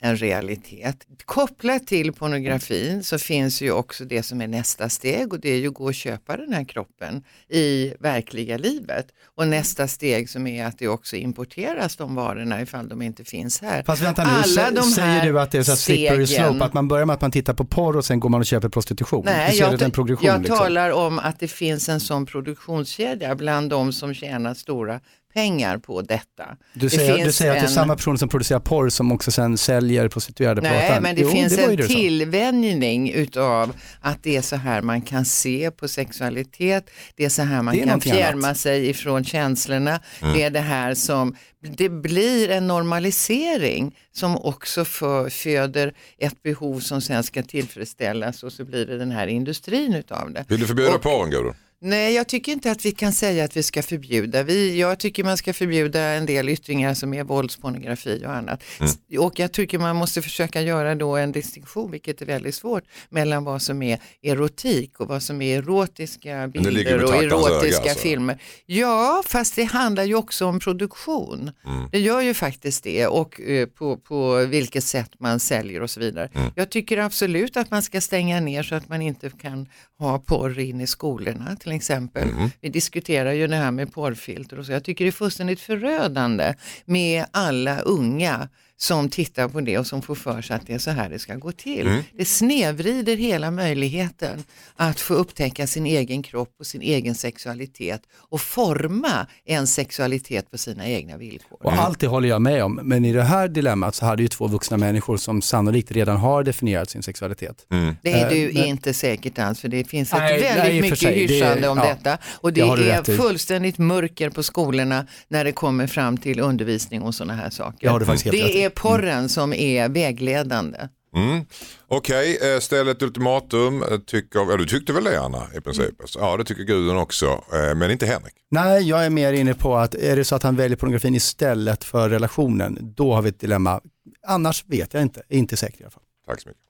en 0.00 0.16
realitet. 0.16 1.06
Kopplat 1.24 1.86
till 1.86 2.12
pornografin 2.12 3.04
så 3.04 3.18
finns 3.18 3.62
ju 3.62 3.72
också 3.72 4.04
det 4.04 4.22
som 4.22 4.40
är 4.40 4.46
nästa 4.46 4.88
steg 4.88 5.32
och 5.32 5.40
det 5.40 5.50
är 5.50 5.56
ju 5.58 5.68
att 5.68 5.74
gå 5.74 5.84
och 5.84 5.94
köpa 5.94 6.36
den 6.36 6.52
här 6.52 6.64
kroppen 6.64 7.24
i 7.48 7.94
verkliga 7.98 8.58
livet. 8.58 9.06
Och 9.36 9.48
nästa 9.48 9.88
steg 9.88 10.30
som 10.30 10.46
är 10.46 10.66
att 10.66 10.78
det 10.78 10.88
också 10.88 11.16
importeras 11.16 11.96
de 11.96 12.14
varorna 12.14 12.62
ifall 12.62 12.88
de 12.88 13.02
inte 13.02 13.24
finns 13.24 13.62
här. 13.62 13.82
Fast 13.82 14.02
vänta 14.02 14.24
nu, 14.24 14.30
Alla 14.30 14.70
de 14.70 14.80
sä- 14.80 14.94
säger 14.94 15.32
du 15.32 15.40
att 15.40 15.50
det 15.50 15.58
är 15.58 15.62
så 15.62 15.70
här 15.70 15.76
slippery 15.76 16.26
slope, 16.26 16.64
att 16.64 16.74
man 16.74 16.88
börjar 16.88 17.06
med 17.06 17.14
att 17.14 17.20
man 17.20 17.30
tittar 17.30 17.54
på 17.54 17.64
porr 17.64 17.96
och 17.96 18.04
sen 18.04 18.20
går 18.20 18.28
man 18.28 18.40
och 18.40 18.46
köper 18.46 18.68
prostitution? 18.68 19.22
Nej, 19.24 19.56
jag, 19.58 19.72
jag 19.72 20.40
liksom. 20.40 20.42
talar 20.42 20.90
om 20.90 21.18
att 21.18 21.40
det 21.40 21.48
finns 21.48 21.88
en 21.88 22.00
sån 22.00 22.26
produktionskedja 22.26 23.34
bland 23.34 23.70
de 23.70 23.92
som 23.92 24.14
tjänar 24.14 24.54
stora 24.54 25.00
pengar 25.36 25.78
på 25.78 26.02
detta. 26.02 26.44
Du 26.74 26.80
Det 26.80 26.90
säger, 26.90 27.16
du 27.16 27.22
finns 27.22 27.36
säger 27.36 27.50
att 27.52 27.56
det 27.56 27.60
är 27.60 27.68
en- 27.68 27.74
samma 27.74 27.96
personer 27.96 28.16
som 28.16 28.28
producerar 28.28 28.60
porr 28.60 28.88
som 28.88 29.12
också 29.12 29.30
sen 29.30 29.58
säljer 29.58 30.08
prostituerade 30.08 30.60
på 30.60 30.66
Nej, 30.66 31.00
men 31.00 31.16
det 31.16 31.22
Jo, 31.22 31.28
finns 31.30 31.56
det 31.56 31.62
en 31.62 31.70
det 31.70 31.76
du 31.76 31.86
tillvänjning 31.88 33.10
utav 33.12 33.72
att 34.00 34.22
det 34.22 34.36
är 34.36 34.42
så 34.42 34.56
här 34.56 34.82
man 34.82 35.00
kan 35.02 35.24
se 35.24 35.70
på 35.70 35.88
sexualitet, 35.88 36.90
det 37.16 37.24
är 37.24 37.28
så 37.28 37.42
här 37.42 37.62
man 37.62 37.76
Det 37.76 37.84
kan 37.84 38.00
fjärma 38.00 38.46
annat. 38.46 38.58
sig 38.58 38.88
ifrån 38.88 39.24
känslorna, 39.24 40.00
det 40.34 40.42
är 40.42 40.50
det 40.50 40.60
här 40.60 40.94
som, 40.94 41.36
det 41.76 41.88
blir 41.88 42.50
en 42.50 42.66
normalisering 42.66 43.96
som 44.12 44.36
också 44.36 44.84
för, 44.84 45.30
föder 45.30 45.92
ett 46.18 46.42
behov 46.42 46.80
som 46.80 47.00
sen 47.00 47.22
ska 47.22 47.42
tillfredsställas 47.42 48.42
och 48.42 48.52
så 48.52 48.64
blir 48.64 48.86
det 48.86 48.98
den 48.98 49.10
här 49.10 49.26
industrin 49.26 49.94
utav 49.94 50.32
det. 50.32 50.44
Vill 50.48 50.60
du 50.60 50.66
förbjuda 50.66 50.98
porren 50.98 51.30
Gudrun? 51.30 51.54
Nej, 51.86 52.14
jag 52.14 52.26
tycker 52.28 52.52
inte 52.52 52.70
att 52.70 52.84
vi 52.84 52.92
kan 52.92 53.12
säga 53.12 53.44
att 53.44 53.56
vi 53.56 53.62
ska 53.62 53.82
förbjuda. 53.82 54.42
Vi, 54.42 54.80
jag 54.80 54.98
tycker 54.98 55.24
man 55.24 55.36
ska 55.36 55.52
förbjuda 55.52 56.00
en 56.00 56.26
del 56.26 56.48
yttringar 56.48 56.94
som 56.94 57.14
är 57.14 57.24
våldspornografi 57.24 58.22
och 58.26 58.34
annat. 58.34 58.62
S- 58.80 58.98
Och 59.18 59.38
jag 59.38 59.52
tycker 59.52 59.78
man 59.78 59.96
måste 59.96 60.22
försöka 60.22 60.62
göra 60.62 60.94
då 60.94 61.16
en 61.16 61.32
distinktion, 61.32 61.90
vilket 61.90 62.22
är 62.22 62.26
väldigt 62.26 62.54
svårt, 62.54 62.84
mellan 63.10 63.44
vad 63.44 63.62
som 63.62 63.82
är 63.82 63.98
erotik 64.22 65.00
och 65.00 65.08
vad 65.08 65.22
som 65.22 65.42
är 65.42 65.58
erotiska 65.58 66.48
bilder 66.48 67.02
och 67.04 67.08
traktorns 67.10 67.46
öga, 67.46 67.54
erotiska 67.56 67.82
alltså. 67.90 67.98
filmer. 68.02 68.38
Ja, 68.66 69.22
fast 69.26 69.56
det 69.56 69.64
handlar 69.64 70.04
ju 70.04 70.14
också 70.14 70.46
om 70.46 70.60
produktion. 70.60 71.50
Det 71.92 71.98
gör 72.00 72.20
ju 72.20 72.34
faktiskt 72.34 72.84
det 72.84 73.06
och 73.06 73.40
eh, 73.40 73.66
på, 73.66 73.96
på 73.96 74.36
vilket 74.36 74.84
sätt 74.84 75.10
man 75.18 75.40
säljer 75.40 75.82
och 75.82 75.90
så 75.90 76.00
vidare. 76.00 76.30
Jag 76.54 76.70
tycker 76.70 76.98
absolut 76.98 77.56
att 77.56 77.70
man 77.70 77.82
ska 77.82 78.00
stänga 78.00 78.40
ner 78.40 78.62
så 78.62 78.74
att 78.74 78.88
man 78.88 79.02
inte 79.02 79.30
kan 79.30 79.68
ha 79.98 80.18
porr 80.18 80.58
in 80.58 80.80
i 80.80 80.86
skolorna 80.86 81.56
till 81.56 81.72
exempel. 81.76 82.28
Vi 82.60 82.68
diskuterar 82.68 83.32
ju 83.32 83.46
det 83.46 83.56
här 83.56 83.70
med 83.70 83.92
porrfilter 83.92 84.58
och 84.58 84.66
så. 84.66 84.72
Jag 84.72 84.84
tycker 84.84 85.04
det 85.04 85.08
är 85.08 85.12
fullständigt 85.12 85.60
förödande 85.60 86.54
med 86.84 87.24
alla 87.30 87.80
unga 87.80 88.48
som 88.78 89.08
tittar 89.08 89.48
på 89.48 89.60
det 89.60 89.78
och 89.78 89.86
som 89.86 90.02
får 90.02 90.14
för 90.14 90.42
sig 90.42 90.56
att 90.56 90.66
det 90.66 90.72
är 90.74 90.78
så 90.78 90.90
här 90.90 91.08
det 91.08 91.18
ska 91.18 91.34
gå 91.34 91.52
till. 91.52 92.02
Det 92.16 92.24
snedvrider 92.24 93.16
hela 93.16 93.50
möjligheten 93.50 94.44
att 94.76 95.00
få 95.00 95.14
upptäcka 95.14 95.66
sin 95.66 95.86
egen 95.86 96.22
kropp 96.22 96.54
och 96.60 96.66
sin 96.66 96.82
egen 96.82 97.14
sexualitet 97.14 98.00
och 98.30 98.40
forma 98.40 99.26
en 99.44 99.66
sexualitet 99.66 100.50
på 100.50 100.58
sina 100.58 100.86
egna 100.88 101.16
villkor. 101.16 101.58
Och 101.66 101.72
allt 101.72 102.00
det 102.00 102.06
håller 102.06 102.28
jag 102.28 102.42
med 102.42 102.64
om, 102.64 102.80
men 102.82 103.04
i 103.04 103.12
det 103.12 103.22
här 103.22 103.48
dilemmat 103.48 103.94
så 103.94 104.04
hade 104.06 104.22
ju 104.22 104.28
två 104.28 104.46
vuxna 104.46 104.76
människor 104.76 105.16
som 105.16 105.42
sannolikt 105.42 105.92
redan 105.92 106.16
har 106.16 106.42
definierat 106.44 106.90
sin 106.90 107.02
sexualitet. 107.02 107.66
Det 108.02 108.12
är 108.12 108.16
Eh, 108.26 108.28
du 108.30 108.50
men- 108.54 108.64
inte 108.64 108.94
säkert 108.94 109.38
alls 109.38 109.60
för 109.60 109.68
det 109.68 109.84
finns 109.84 110.12
ett 110.12 110.18
Nej, 110.18 110.40
väldigt 110.42 110.64
nej, 110.64 110.80
mycket 110.80 110.98
sig. 110.98 111.26
Det- 111.26 111.34
hyschande 111.34 111.68
om 111.68 111.78
ja, 111.78 111.84
detta 111.88 112.18
och 112.24 112.52
det 112.52 112.76
det 112.76 112.90
är 112.90 113.16
fullständigt 113.16 113.78
mörker 113.78 114.30
på 114.30 114.42
skolorna 114.42 115.06
när 115.28 115.44
det 115.44 115.52
kommer 115.52 115.86
fram 115.86 116.16
till 116.16 116.40
undervisning 116.40 117.02
och 117.02 117.14
sådana 117.14 117.34
här 117.34 117.50
saker. 117.50 117.78
Det 117.80 117.88
har 117.88 118.00
du 118.00 118.06
faktiskt 118.06 118.24
helt 118.24 118.36
rätt 118.44 118.50
i. 118.50 118.52
det 118.58 118.64
är 118.64 118.65
porren 118.70 119.28
som 119.28 119.52
är 119.52 119.88
vägledande. 119.88 120.78
Mm. 121.16 121.44
Okej, 121.88 122.38
eh, 122.54 122.60
ställ 122.60 122.88
ett 122.88 123.02
ultimatum. 123.02 123.82
Eh, 123.82 123.98
Tycker, 123.98 124.38
ja, 124.38 124.56
du 124.56 124.66
tyckte 124.66 124.92
väl 124.92 125.04
det 125.04 125.20
Anna 125.20 125.46
i 125.56 125.60
princip? 125.60 125.94
Ja 126.14 126.36
det 126.36 126.44
tycker 126.44 126.62
Gudrun 126.62 126.96
också, 126.96 127.26
eh, 127.26 127.74
men 127.76 127.90
inte 127.90 128.06
Henrik. 128.06 128.34
Nej, 128.50 128.88
jag 128.88 129.06
är 129.06 129.10
mer 129.10 129.32
inne 129.32 129.54
på 129.54 129.76
att 129.76 129.94
är 129.94 130.16
det 130.16 130.24
så 130.24 130.34
att 130.36 130.42
han 130.42 130.56
väljer 130.56 130.76
pornografin 130.76 131.14
istället 131.14 131.84
för 131.84 132.08
relationen, 132.08 132.78
då 132.80 133.14
har 133.14 133.22
vi 133.22 133.28
ett 133.28 133.40
dilemma. 133.40 133.80
Annars 134.26 134.64
vet 134.66 134.94
jag 134.94 135.02
inte, 135.02 135.22
inte 135.28 135.56
säker 135.56 135.80
i 135.80 135.84
alla 135.84 135.90
fall. 135.90 136.02
Tack 136.26 136.40
så 136.40 136.48
mycket. 136.48 136.62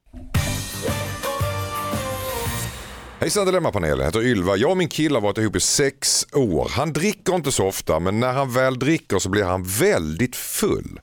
Hejsan 3.20 3.46
Dilemmapanelen, 3.46 3.98
jag 3.98 4.04
heter 4.06 4.22
Ylva. 4.22 4.56
Jag 4.56 4.70
och 4.70 4.76
min 4.76 4.88
kille 4.88 5.14
har 5.16 5.20
varit 5.20 5.38
ihop 5.38 5.56
i 5.56 5.60
sex 5.60 6.26
år. 6.32 6.68
Han 6.70 6.92
dricker 6.92 7.34
inte 7.34 7.52
så 7.52 7.66
ofta 7.66 8.00
men 8.00 8.20
när 8.20 8.32
han 8.32 8.52
väl 8.52 8.78
dricker 8.78 9.18
så 9.18 9.28
blir 9.28 9.44
han 9.44 9.62
väldigt 9.64 10.36
full. 10.36 11.00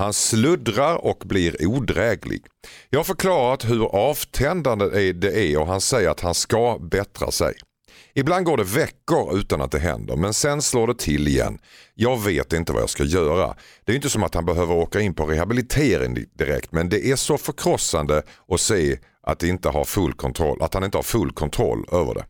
Han 0.00 0.12
sluddrar 0.12 0.96
och 0.96 1.22
blir 1.24 1.66
odräglig. 1.66 2.46
Jag 2.90 2.98
har 2.98 3.04
förklarat 3.04 3.64
hur 3.64 3.84
avtändande 3.84 5.12
det 5.12 5.38
är 5.38 5.58
och 5.58 5.66
han 5.66 5.80
säger 5.80 6.10
att 6.10 6.20
han 6.20 6.34
ska 6.34 6.78
bättra 6.78 7.30
sig. 7.30 7.54
Ibland 8.14 8.46
går 8.46 8.56
det 8.56 8.64
veckor 8.64 9.38
utan 9.38 9.60
att 9.60 9.70
det 9.70 9.78
händer 9.78 10.16
men 10.16 10.34
sen 10.34 10.62
slår 10.62 10.86
det 10.86 10.98
till 10.98 11.28
igen. 11.28 11.58
Jag 11.94 12.24
vet 12.24 12.52
inte 12.52 12.72
vad 12.72 12.82
jag 12.82 12.90
ska 12.90 13.04
göra. 13.04 13.56
Det 13.84 13.92
är 13.92 13.96
inte 13.96 14.10
som 14.10 14.22
att 14.22 14.34
han 14.34 14.44
behöver 14.44 14.74
åka 14.74 15.00
in 15.00 15.14
på 15.14 15.26
rehabilitering 15.26 16.24
direkt 16.38 16.72
men 16.72 16.88
det 16.88 17.06
är 17.06 17.16
så 17.16 17.38
förkrossande 17.38 18.22
att 18.48 18.60
se 18.60 18.98
att, 19.22 19.42
inte 19.42 19.68
har 19.68 19.84
full 19.84 20.12
kontroll, 20.12 20.62
att 20.62 20.74
han 20.74 20.84
inte 20.84 20.98
har 20.98 21.02
full 21.02 21.32
kontroll 21.32 21.86
över 21.92 22.14
det. 22.14 22.24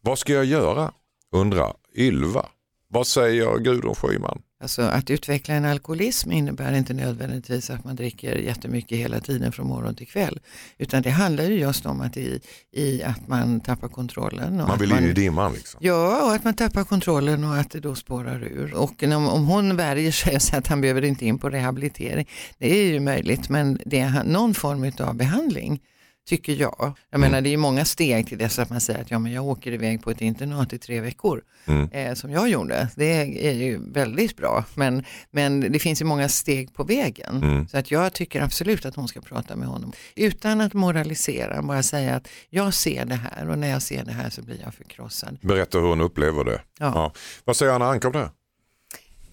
Vad 0.00 0.18
ska 0.18 0.32
jag 0.32 0.44
göra? 0.44 0.92
undrar 1.32 1.72
Ylva. 1.96 2.46
Vad 2.88 3.06
säger 3.06 3.58
Gudrun 3.58 3.94
Schyman? 3.94 4.42
Alltså 4.64 4.82
att 4.82 5.10
utveckla 5.10 5.54
en 5.54 5.64
alkoholism 5.64 6.32
innebär 6.32 6.72
inte 6.72 6.94
nödvändigtvis 6.94 7.70
att 7.70 7.84
man 7.84 7.96
dricker 7.96 8.36
jättemycket 8.36 8.98
hela 8.98 9.20
tiden 9.20 9.52
från 9.52 9.66
morgon 9.66 9.94
till 9.94 10.06
kväll. 10.06 10.40
Utan 10.78 11.02
det 11.02 11.10
handlar 11.10 11.44
ju 11.44 11.54
just 11.54 11.86
om 11.86 12.00
att, 12.00 12.16
i, 12.16 12.40
i 12.72 13.02
att 13.02 13.28
man 13.28 13.60
tappar 13.60 13.88
kontrollen. 13.88 14.56
Man 14.56 14.78
vill 14.78 14.92
in 14.92 15.04
i 15.04 15.12
dimman 15.12 15.52
liksom. 15.52 15.80
Ja, 15.82 16.26
och 16.26 16.34
att 16.34 16.44
man 16.44 16.54
tappar 16.54 16.84
kontrollen 16.84 17.44
och 17.44 17.56
att 17.56 17.70
det 17.70 17.80
då 17.80 17.94
spårar 17.94 18.42
ur. 18.44 18.74
Och 18.74 19.02
om, 19.02 19.28
om 19.28 19.46
hon 19.46 19.76
värjer 19.76 20.12
sig 20.12 20.40
säger 20.40 20.58
att 20.58 20.66
han 20.66 20.80
behöver 20.80 21.04
inte 21.04 21.26
in 21.26 21.38
på 21.38 21.50
rehabilitering, 21.50 22.28
det 22.58 22.80
är 22.80 22.84
ju 22.84 23.00
möjligt, 23.00 23.48
men 23.48 23.80
det 23.86 24.00
är 24.00 24.24
någon 24.24 24.54
form 24.54 24.92
av 24.98 25.14
behandling 25.14 25.80
tycker 26.28 26.52
jag. 26.52 26.92
Jag 27.10 27.20
menar 27.20 27.40
det 27.40 27.52
är 27.52 27.56
många 27.56 27.84
steg 27.84 28.28
till 28.28 28.38
dess 28.38 28.58
att 28.58 28.70
man 28.70 28.80
säger 28.80 29.00
att 29.00 29.10
ja, 29.10 29.18
men 29.18 29.32
jag 29.32 29.44
åker 29.44 29.72
iväg 29.72 30.02
på 30.02 30.10
ett 30.10 30.20
internat 30.20 30.72
i 30.72 30.78
tre 30.78 31.00
veckor 31.00 31.42
Mm. 31.66 31.88
eh, 31.92 32.14
som 32.14 32.30
jag 32.30 32.48
gjorde. 32.48 32.88
Det 32.96 33.12
är 33.48 33.52
ju 33.52 33.80
väldigt 33.92 34.36
bra 34.36 34.64
men, 34.74 35.04
men 35.30 35.60
det 35.72 35.78
finns 35.78 36.00
ju 36.00 36.04
många 36.04 36.28
steg 36.28 36.74
på 36.74 36.84
vägen. 36.84 37.36
Mm. 37.42 37.68
Så 37.68 37.78
att 37.78 37.90
jag 37.90 38.12
tycker 38.12 38.42
absolut 38.42 38.84
att 38.86 38.94
hon 38.96 39.08
ska 39.08 39.20
prata 39.20 39.56
med 39.56 39.68
honom 39.68 39.92
utan 40.14 40.60
att 40.60 40.72
moralisera, 40.74 41.62
bara 41.62 41.82
säga 41.82 42.14
att 42.16 42.28
jag 42.50 42.74
ser 42.74 43.04
det 43.04 43.14
här 43.14 43.48
och 43.48 43.58
när 43.58 43.68
jag 43.70 43.82
ser 43.82 44.04
det 44.04 44.12
här 44.12 44.30
så 44.30 44.42
blir 44.42 44.60
jag 44.64 44.74
förkrossad. 44.74 45.38
Berätta 45.42 45.78
hur 45.78 45.86
hon 45.88 46.00
upplever 46.00 46.44
det. 46.44 46.60
Ja. 46.78 47.12
Vad 47.44 47.56
säger 47.56 47.72
Anna 47.72 47.86
Ank 47.86 48.04
om 48.04 48.12
det? 48.12 48.30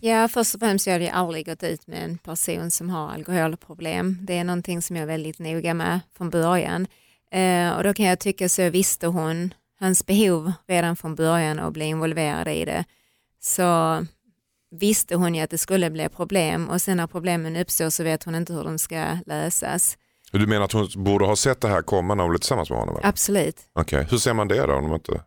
Ja, 0.04 0.28
först 0.28 0.54
och 0.54 0.60
främst 0.60 0.88
jag 0.88 0.93
hade 0.93 1.06
jag 1.06 1.14
aldrig 1.14 1.45
gått 1.45 1.64
ut 1.64 1.88
med 1.88 2.04
en 2.04 2.18
person 2.18 2.72
som 2.72 2.89
har 2.89 3.10
alkoholproblem. 3.12 4.18
Det 4.22 4.38
är 4.38 4.43
någonting 4.43 4.82
som 4.82 4.95
jag 4.95 5.04
är 5.04 5.08
väldigt 5.08 5.39
noga 5.39 5.74
med 5.74 5.99
från 6.18 6.30
början. 6.30 6.88
Eh, 7.32 7.72
och 7.72 7.84
då 7.84 7.93
kan 7.93 8.06
jag 8.06 8.20
tycka 8.20 8.49
så 8.49 8.70
visste 8.70 9.08
hon 9.08 9.54
hans 9.80 10.06
behov 10.06 10.52
redan 10.68 10.95
från 10.95 11.16
början 11.16 11.60
och 11.60 11.72
bli 11.72 11.86
involverad 11.86 12.47
i 12.47 12.66
det. 12.66 12.86
Så 13.39 14.02
visste 14.72 15.16
hon 15.16 15.36
ju 15.36 15.41
att 15.41 15.49
det 15.49 15.58
skulle 15.58 15.89
bli 15.89 16.10
problem 16.10 16.70
och 16.70 16.82
sen 16.82 16.97
när 16.97 17.08
problemen 17.08 17.56
uppstår 17.56 17.89
så 17.89 18.04
vet 18.04 18.24
hon 18.24 18.36
inte 18.36 18.54
hur 18.54 18.64
de 18.64 18.78
ska 18.80 19.18
lösas. 19.26 19.97
Du 20.32 20.47
menar 20.47 20.66
att 20.66 20.72
hon 20.72 20.89
borde 20.95 21.26
ha 21.26 21.36
sett 21.36 21.62
det 21.62 21.68
här 21.68 21.82
komma 21.82 22.16
när 22.16 22.24
hon 22.24 22.30
blev 22.32 22.39
tillsammans 22.39 22.70
med 22.70 22.80
honom? 22.80 22.95
eller? 22.95 23.08
Absolut. 23.08 23.58
Okej, 23.74 24.08
hur 24.12 24.18
ser 24.18 24.34
man 24.34 24.47
det 24.47 24.66
då? 24.66 24.74
Om 24.74 24.84
de 24.84 24.93
inte... 24.93 25.22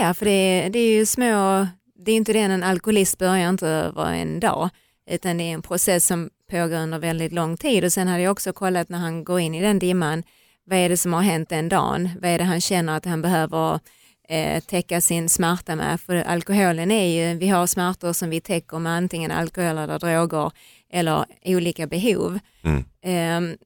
Ja, 0.00 0.14
för 0.14 0.24
det, 0.24 0.68
det 0.72 0.78
är 0.78 0.98
ju 0.98 1.06
små, 1.06 1.66
det 1.98 2.12
är 2.12 2.16
inte 2.16 2.32
det 2.32 2.38
en 2.38 2.62
alkoholist 2.62 3.18
börjar 3.18 3.48
inte 3.48 3.68
över 3.68 4.12
en 4.12 4.40
dag, 4.40 4.70
utan 5.10 5.38
det 5.38 5.44
är 5.44 5.52
en 5.52 5.62
process 5.62 6.06
som 6.06 6.30
pågår 6.50 6.76
under 6.76 6.98
väldigt 6.98 7.32
lång 7.32 7.56
tid 7.56 7.84
och 7.84 7.92
sen 7.92 8.08
hade 8.08 8.22
jag 8.22 8.32
också 8.32 8.52
kollat 8.52 8.88
när 8.88 8.98
han 8.98 9.24
går 9.24 9.40
in 9.40 9.54
i 9.54 9.62
den 9.62 9.78
dimman, 9.78 10.22
vad 10.64 10.78
är 10.78 10.88
det 10.88 10.96
som 10.96 11.12
har 11.12 11.22
hänt 11.22 11.48
den 11.48 11.68
dagen? 11.68 12.10
Vad 12.20 12.30
är 12.30 12.38
det 12.38 12.44
han 12.44 12.60
känner 12.60 12.96
att 12.96 13.04
han 13.04 13.22
behöver 13.22 13.80
eh, 14.28 14.60
täcka 14.60 15.00
sin 15.00 15.28
smärta 15.28 15.76
med? 15.76 16.00
För 16.00 16.16
alkoholen 16.16 16.90
är 16.90 17.06
ju, 17.06 17.38
vi 17.38 17.48
har 17.48 17.66
smärtor 17.66 18.12
som 18.12 18.30
vi 18.30 18.40
täcker 18.40 18.78
med 18.78 18.92
antingen 18.92 19.30
alkohol 19.30 19.78
eller 19.78 19.98
droger 19.98 20.50
eller 20.90 21.24
olika 21.44 21.86
behov. 21.86 22.38
Mm. 22.62 22.84
Ehm, 23.02 23.56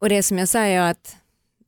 och 0.00 0.08
det 0.08 0.22
som 0.22 0.38
jag 0.38 0.48
säger 0.48 0.82
att 0.82 1.16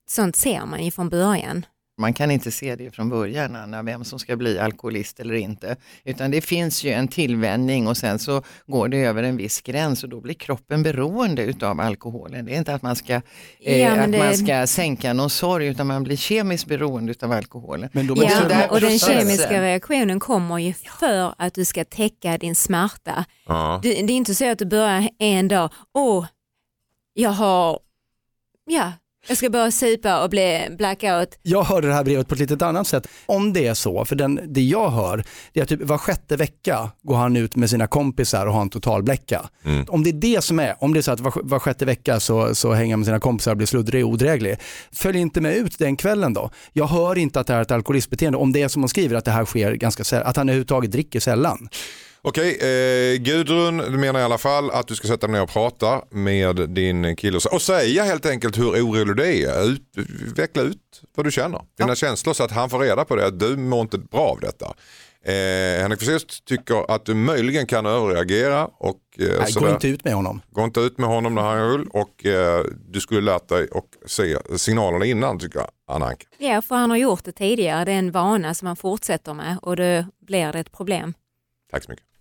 sånt 0.09 0.37
ser 0.37 0.67
man 0.67 0.85
ju 0.85 0.91
från 0.91 1.09
början. 1.09 1.67
Man 1.99 2.15
kan 2.15 2.31
inte 2.31 2.51
se 2.51 2.77
det 2.77 2.91
från 2.91 3.09
början, 3.09 3.57
Anna, 3.57 3.83
vem 3.83 4.05
som 4.05 4.19
ska 4.19 4.37
bli 4.37 4.59
alkoholist 4.59 5.21
eller 5.21 5.35
inte. 5.35 5.77
Utan 6.05 6.31
det 6.31 6.41
finns 6.41 6.85
ju 6.85 6.91
en 6.91 7.09
tillvänjning 7.09 7.89
och 7.89 7.97
sen 7.97 8.19
så 8.19 8.43
går 8.67 8.89
det 8.89 8.97
över 9.05 9.23
en 9.23 9.37
viss 9.37 9.61
gräns 9.61 10.03
och 10.05 10.09
då 10.09 10.21
blir 10.21 10.35
kroppen 10.35 10.83
beroende 10.83 11.43
utav 11.43 11.81
alkoholen. 11.81 12.45
Det 12.45 12.55
är 12.55 12.59
inte 12.59 12.75
att 12.75 12.83
man 12.83 12.97
ska, 12.97 13.13
eh, 13.61 13.79
Ja, 13.81 13.91
men 13.91 14.01
att 14.05 14.13
det- 14.13 14.19
man 14.19 14.35
ska 14.37 14.67
sänka 14.67 15.13
någon 15.13 15.31
sorg 15.31 15.67
utan 15.67 15.87
man 15.87 16.03
blir 16.03 16.17
kemiskt 16.17 16.67
beroende 16.67 17.11
utav 17.13 17.33
alkoholen. 17.33 17.91
Men 17.93 18.07
Ja, 18.07 18.15
där 18.49 18.71
och 18.71 18.81
den 18.81 18.99
kemiska 18.99 19.63
reaktionen 19.63 20.21
kommer 20.21 20.59
ju 20.59 20.73
för 20.73 21.35
att 21.39 21.55
du 21.55 21.65
ska 21.65 21.85
täcka 21.85 22.39
din 22.39 22.55
smärta. 22.55 23.25
Ja. 23.47 23.81
Det, 23.83 23.89
det 23.89 24.13
är 24.13 24.17
inte 24.17 24.35
så 24.35 24.51
att 24.51 24.59
du 24.59 24.67
börjar 24.67 25.09
en 25.19 25.49
dag, 25.49 25.71
åh, 25.95 26.27
jag 27.15 27.31
har, 27.31 27.79
ja, 28.67 28.93
jag 29.29 29.37
ska 29.37 29.51
börja 29.51 29.71
supa 29.71 30.23
och 30.25 30.31
bli 30.31 30.69
blackout. 30.79 31.39
Jag 31.43 31.63
hörde 31.63 31.89
det 31.89 31.95
här 31.95 32.05
brevet 32.05 32.29
på 32.29 32.35
ett 32.35 32.41
litet 32.41 32.63
annat 32.63 32.87
sätt. 32.87 33.07
Om 33.27 33.53
det 33.53 33.67
är 33.67 33.75
så, 33.75 34.05
för 34.05 34.17
den, 34.17 34.41
det 34.49 34.63
jag 34.63 34.91
hör, 34.91 35.25
det 35.53 35.61
är 35.61 35.63
att 35.63 35.69
typ 35.69 35.83
var 35.83 35.99
sjätte 35.99 36.37
vecka 36.37 36.91
går 37.03 37.17
han 37.17 37.37
ut 37.37 37.57
med 37.57 37.71
sina 37.71 37.87
kompisar 37.87 38.47
och 38.47 38.55
har 38.55 38.63
en 38.63 38.71
totalbläcka. 38.71 39.41
Mm. 39.65 39.85
Om 39.89 40.05
det 40.05 40.11
är 40.11 40.35
det 40.35 40.45
som 40.45 40.59
är, 40.61 40.75
om 40.79 40.93
det 40.93 41.01
är 41.01 41.03
så 41.03 41.13
att 41.13 41.21
var, 41.21 41.33
var 41.43 41.59
sjätte 41.59 41.85
vecka 41.85 42.21
så, 42.21 42.55
så 42.55 42.73
hänger 42.73 42.93
han 42.93 43.01
med 43.01 43.07
sina 43.07 43.21
kompisar 43.21 43.51
och 43.51 43.57
blir 43.57 43.67
sluddrig 43.67 44.05
och 44.05 44.11
odräglig. 44.11 44.57
Följ 44.93 45.19
inte 45.19 45.41
med 45.41 45.57
ut 45.57 45.79
den 45.79 45.97
kvällen 45.97 46.35
då. 46.35 46.51
Jag 46.73 46.87
hör 46.87 47.19
inte 47.19 47.41
att 47.41 47.47
det 47.47 47.53
här 47.53 47.61
är 47.61 47.65
ett 47.65 47.71
alkoholistbeteende, 47.71 48.39
om 48.39 48.53
det 48.53 48.63
är 48.63 48.69
som 48.69 48.83
hon 48.83 48.89
skriver 48.89 49.17
att 49.17 49.25
det 49.25 49.31
här 49.31 49.45
sker 49.45 49.73
ganska 49.73 50.05
sällan, 50.05 50.27
att 50.27 50.37
han 50.37 50.49
överhuvudtaget 50.49 50.93
dricker 50.93 51.21
sällan. 51.21 51.69
Okej, 52.25 52.57
eh, 52.57 53.17
Gudrun 53.21 53.77
du 53.77 53.99
menar 53.99 54.21
i 54.21 54.23
alla 54.23 54.39
fall 54.39 54.71
att 54.71 54.87
du 54.87 54.95
ska 54.95 55.09
sätta 55.09 55.27
dig 55.27 55.35
ner 55.35 55.43
och 55.43 55.49
prata 55.49 56.03
med 56.11 56.71
din 56.71 57.17
kille 57.17 57.39
och, 57.53 57.63
säga 57.63 58.05
helt 58.05 58.27
enkelt 58.27 58.59
hur 58.59 58.71
orolig 58.71 59.17
du 59.17 59.45
är. 59.45 59.69
Ut, 59.69 59.83
veckla 60.37 60.63
ut 60.63 61.03
vad 61.15 61.27
du 61.27 61.31
känner, 61.31 61.61
dina 61.79 61.95
känslor 61.95 62.35
så 62.35 62.45
att 62.45 62.51
han 62.51 62.71
får 62.71 62.79
reda 62.79 63.05
på 63.05 63.17
det, 63.17 63.27
att 63.27 63.41
du 63.41 63.57
mår 63.57 63.81
inte 63.81 63.99
bra 63.99 64.21
av 64.21 64.41
detta. 64.41 64.75
Eh, 65.25 65.83
Henrik 65.83 65.99
Fexeus 65.99 66.41
tycker 66.41 66.91
att 66.91 67.05
du 67.05 67.15
möjligen 67.15 67.67
kan 67.67 67.87
överreagera 67.87 68.67
och 68.67 69.01
eh, 69.19 69.27
Nej, 69.41 69.53
gå 69.53 69.69
inte 69.69 69.89
ut 69.89 70.05
med 70.05 70.15
honom. 70.15 70.41
Gå 70.51 70.65
inte 70.65 70.81
ut 70.81 70.99
med 70.99 71.09
honom 71.09 71.35
när 71.35 71.43
han 71.43 71.59
är 71.59 71.73
full 71.73 71.89
och 71.89 72.27
eh, 72.27 72.65
du 72.89 73.01
skulle 73.01 73.21
lärt 73.21 73.49
dig 73.49 73.67
och 73.67 73.87
se 74.07 74.37
signalerna 74.57 75.05
innan 75.05 75.39
tycker 75.39 75.59
jag, 75.59 75.69
Anna 75.87 76.07
Anka. 76.07 76.27
Ja, 76.39 76.63
för 76.63 76.75
han 76.75 76.91
har 76.91 76.97
gjort 76.97 77.25
det 77.25 77.33
tidigare, 77.33 77.85
det 77.85 77.93
är 77.93 77.99
en 77.99 78.13
vana 78.13 78.55
som 78.55 78.67
han 78.67 78.77
fortsätter 78.77 79.35
med 79.35 79.59
och 79.63 79.77
då 79.77 80.05
blir 80.27 80.53
det 80.53 80.59
ett 80.59 80.73
problem. 80.73 81.15
Tack 81.71 81.85
så 81.85 81.91
mycket. 81.91 82.12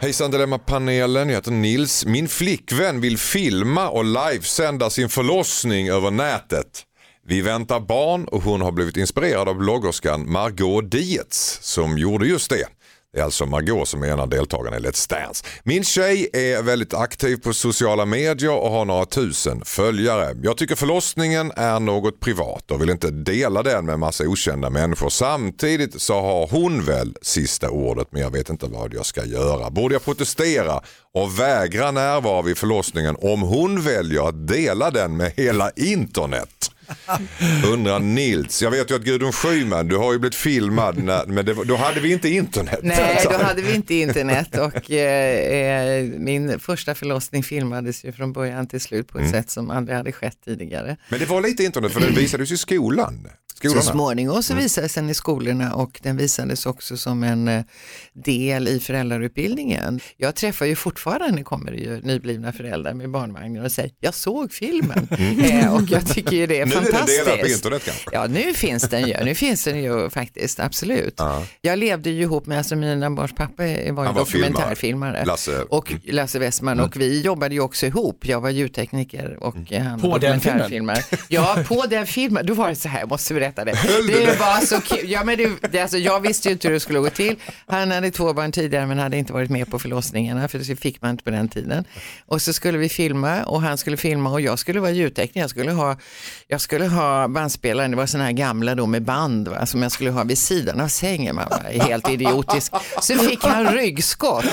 Hejsan 0.00 0.30
Dilemma-panelen, 0.30 1.28
jag 1.28 1.36
heter 1.36 1.50
Nils. 1.50 2.06
Min 2.06 2.28
flickvän 2.28 3.00
vill 3.00 3.18
filma 3.18 3.88
och 3.88 4.04
livesända 4.04 4.90
sin 4.90 5.08
förlossning 5.08 5.88
över 5.88 6.10
nätet. 6.10 6.84
Vi 7.26 7.40
väntar 7.40 7.80
barn 7.80 8.24
och 8.24 8.42
hon 8.42 8.60
har 8.60 8.72
blivit 8.72 8.96
inspirerad 8.96 9.48
av 9.48 9.54
bloggerskan 9.54 10.32
Margot 10.32 10.90
Dietz 10.90 11.58
som 11.62 11.98
gjorde 11.98 12.26
just 12.26 12.50
det. 12.50 12.66
Det 13.18 13.22
är 13.22 13.24
alltså 13.24 13.46
Margot 13.46 13.88
som 13.88 14.02
är 14.02 14.08
en 14.08 14.20
av 14.20 14.28
deltagarna 14.28 14.76
i 14.76 14.80
Let's 14.80 15.10
Dance. 15.10 15.44
Min 15.62 15.84
tjej 15.84 16.28
är 16.32 16.62
väldigt 16.62 16.94
aktiv 16.94 17.36
på 17.36 17.54
sociala 17.54 18.06
medier 18.06 18.50
och 18.50 18.70
har 18.70 18.84
några 18.84 19.04
tusen 19.04 19.62
följare. 19.64 20.36
Jag 20.42 20.56
tycker 20.56 20.74
förlossningen 20.74 21.52
är 21.56 21.80
något 21.80 22.20
privat 22.20 22.70
och 22.70 22.82
vill 22.82 22.90
inte 22.90 23.10
dela 23.10 23.62
den 23.62 23.86
med 23.86 23.98
massa 23.98 24.24
okända 24.24 24.70
människor. 24.70 25.08
Samtidigt 25.08 26.02
så 26.02 26.20
har 26.20 26.46
hon 26.46 26.84
väl 26.84 27.16
sista 27.22 27.70
ordet 27.70 28.08
men 28.10 28.22
jag 28.22 28.30
vet 28.30 28.50
inte 28.50 28.66
vad 28.66 28.94
jag 28.94 29.06
ska 29.06 29.24
göra. 29.24 29.70
Borde 29.70 29.94
jag 29.94 30.04
protestera 30.04 30.80
och 31.14 31.38
vägra 31.38 31.90
närvara 31.90 32.42
vid 32.42 32.58
förlossningen 32.58 33.16
om 33.18 33.42
hon 33.42 33.82
väljer 33.82 34.28
att 34.28 34.48
dela 34.48 34.90
den 34.90 35.16
med 35.16 35.32
hela 35.36 35.70
internet? 35.70 36.70
Undrar 37.72 37.98
Nils. 37.98 38.62
Jag 38.62 38.70
vet 38.70 38.90
ju 38.90 38.94
att 38.94 39.02
Gudrun 39.02 39.32
Schyman, 39.32 39.88
du 39.88 39.96
har 39.96 40.12
ju 40.12 40.18
blivit 40.18 40.34
filmad, 40.34 40.98
när, 40.98 41.26
men 41.26 41.44
det, 41.44 41.54
då 41.64 41.76
hade 41.76 42.00
vi 42.00 42.12
inte 42.12 42.28
internet. 42.28 42.80
Nej, 42.82 43.20
då 43.24 43.44
hade 43.44 43.62
vi 43.62 43.74
inte 43.74 43.94
internet 43.94 44.58
och 44.58 44.90
eh, 44.90 45.98
eh, 45.98 46.04
min 46.04 46.60
första 46.60 46.94
förlossning 46.94 47.42
filmades 47.42 48.04
ju 48.04 48.12
från 48.12 48.32
början 48.32 48.66
till 48.66 48.80
slut 48.80 49.08
på 49.08 49.18
ett 49.18 49.30
sätt 49.30 49.50
som 49.50 49.70
aldrig 49.70 49.96
hade 49.96 50.12
skett 50.12 50.38
tidigare. 50.44 50.96
Men 51.08 51.18
det 51.18 51.26
var 51.26 51.40
lite 51.40 51.64
internet 51.64 51.92
för 51.92 52.00
det 52.00 52.06
visades 52.06 52.50
i 52.50 52.56
skolan. 52.56 53.28
Skolorna? 53.58 53.82
Så 53.82 53.92
småningom 53.92 54.42
så 54.42 54.54
visades 54.54 54.94
den 54.94 55.10
i 55.10 55.14
skolorna 55.14 55.74
och 55.74 56.00
den 56.02 56.16
visades 56.16 56.66
också 56.66 56.96
som 56.96 57.22
en 57.22 57.48
eh, 57.48 57.62
del 58.12 58.68
i 58.68 58.80
föräldrautbildningen. 58.80 60.00
Jag 60.16 60.34
träffar 60.34 60.66
ju 60.66 60.76
fortfarande, 60.76 61.42
kommer 61.42 61.70
det 61.72 61.78
ju 61.78 62.00
nyblivna 62.00 62.52
föräldrar 62.52 62.94
med 62.94 63.10
barnvagnar 63.10 63.64
och 63.64 63.72
säger, 63.72 63.90
jag 64.00 64.14
såg 64.14 64.52
filmen. 64.52 65.08
Eh, 65.48 65.74
och 65.74 65.82
jag 65.90 66.06
tycker 66.08 66.32
ju 66.36 66.46
det 66.46 66.60
är 66.60 66.66
Nu 66.66 66.72
är 66.72 66.80
den 66.80 66.84
fantastiskt. 66.84 67.24
delad 67.24 67.40
på 67.40 67.46
internet 67.46 67.82
kanske? 67.84 68.10
Ja, 68.12 68.26
nu 68.26 68.54
finns 68.54 68.82
den 68.88 69.08
ju. 69.08 69.24
Nu 69.24 69.34
finns 69.34 69.64
den 69.64 69.82
ju 69.82 70.10
faktiskt, 70.10 70.60
absolut. 70.60 71.14
Ja. 71.16 71.44
Jag 71.60 71.78
levde 71.78 72.10
ju 72.10 72.22
ihop 72.22 72.46
med, 72.46 72.58
alltså 72.58 72.76
mina 72.76 73.10
barns 73.10 73.32
pappa 73.34 73.62
var 73.92 74.06
ju 74.06 74.12
dokumentärfilmare. 74.14 75.24
Lasse. 75.24 75.62
Och 75.62 75.92
Lasse 76.04 76.38
Westman 76.38 76.80
och 76.80 76.96
vi 76.96 77.20
jobbade 77.20 77.54
ju 77.54 77.60
också 77.60 77.86
ihop. 77.86 78.26
Jag 78.26 78.40
var 78.40 78.50
ljudtekniker 78.50 79.36
och 79.40 79.72
eh, 79.72 79.82
han 79.82 80.00
På 80.00 80.18
dokumentärfilmare. 80.18 81.02
Ja, 81.28 81.58
på 81.68 81.84
den 81.90 82.06
filmen. 82.06 82.46
Då 82.46 82.54
var 82.54 82.68
det 82.68 82.74
så 82.74 82.88
här, 82.88 83.00
jag 83.00 83.08
måste 83.08 83.34
berätta 83.34 83.47
det. 83.56 83.72
Det 84.06 84.40
var 84.40 84.66
så 84.66 84.80
kul. 84.80 85.10
Ja, 85.10 85.24
men 85.24 85.38
det, 85.38 85.50
det, 85.70 85.80
alltså, 85.80 85.98
jag 85.98 86.20
visste 86.20 86.48
ju 86.48 86.52
inte 86.52 86.68
hur 86.68 86.74
det 86.74 86.80
skulle 86.80 86.98
gå 86.98 87.10
till. 87.10 87.36
Han 87.66 87.90
hade 87.90 88.10
två 88.10 88.32
barn 88.32 88.52
tidigare 88.52 88.86
men 88.86 88.98
hade 88.98 89.16
inte 89.16 89.32
varit 89.32 89.50
med 89.50 89.70
på 89.70 89.78
förlossningarna 89.78 90.48
för 90.48 90.58
det 90.58 90.76
fick 90.76 91.02
man 91.02 91.10
inte 91.10 91.24
på 91.24 91.30
den 91.30 91.48
tiden. 91.48 91.84
Och 92.26 92.42
så 92.42 92.52
skulle 92.52 92.78
vi 92.78 92.88
filma 92.88 93.44
och 93.44 93.62
han 93.62 93.78
skulle 93.78 93.96
filma 93.96 94.30
och 94.30 94.40
jag 94.40 94.58
skulle 94.58 94.80
vara 94.80 94.90
ljudtekniker. 94.90 95.40
Jag 95.40 95.50
skulle 95.50 95.72
ha, 95.72 95.96
jag 96.46 96.60
skulle 96.60 96.86
ha 96.86 97.28
bandspelaren, 97.28 97.90
det 97.90 97.96
var 97.96 98.06
sådana 98.06 98.24
här 98.24 98.32
gamla 98.32 98.74
då 98.74 98.86
med 98.86 99.02
band 99.02 99.48
va, 99.48 99.66
som 99.66 99.82
jag 99.82 99.92
skulle 99.92 100.10
ha 100.10 100.24
vid 100.24 100.38
sidan 100.38 100.80
av 100.80 100.88
sängen. 100.88 101.34
Man 101.36 101.46
var 101.50 101.84
helt 101.84 102.08
idiotisk. 102.10 102.72
Så 103.00 103.14
fick 103.14 103.44
han 103.44 103.66
ryggskott 103.66 104.44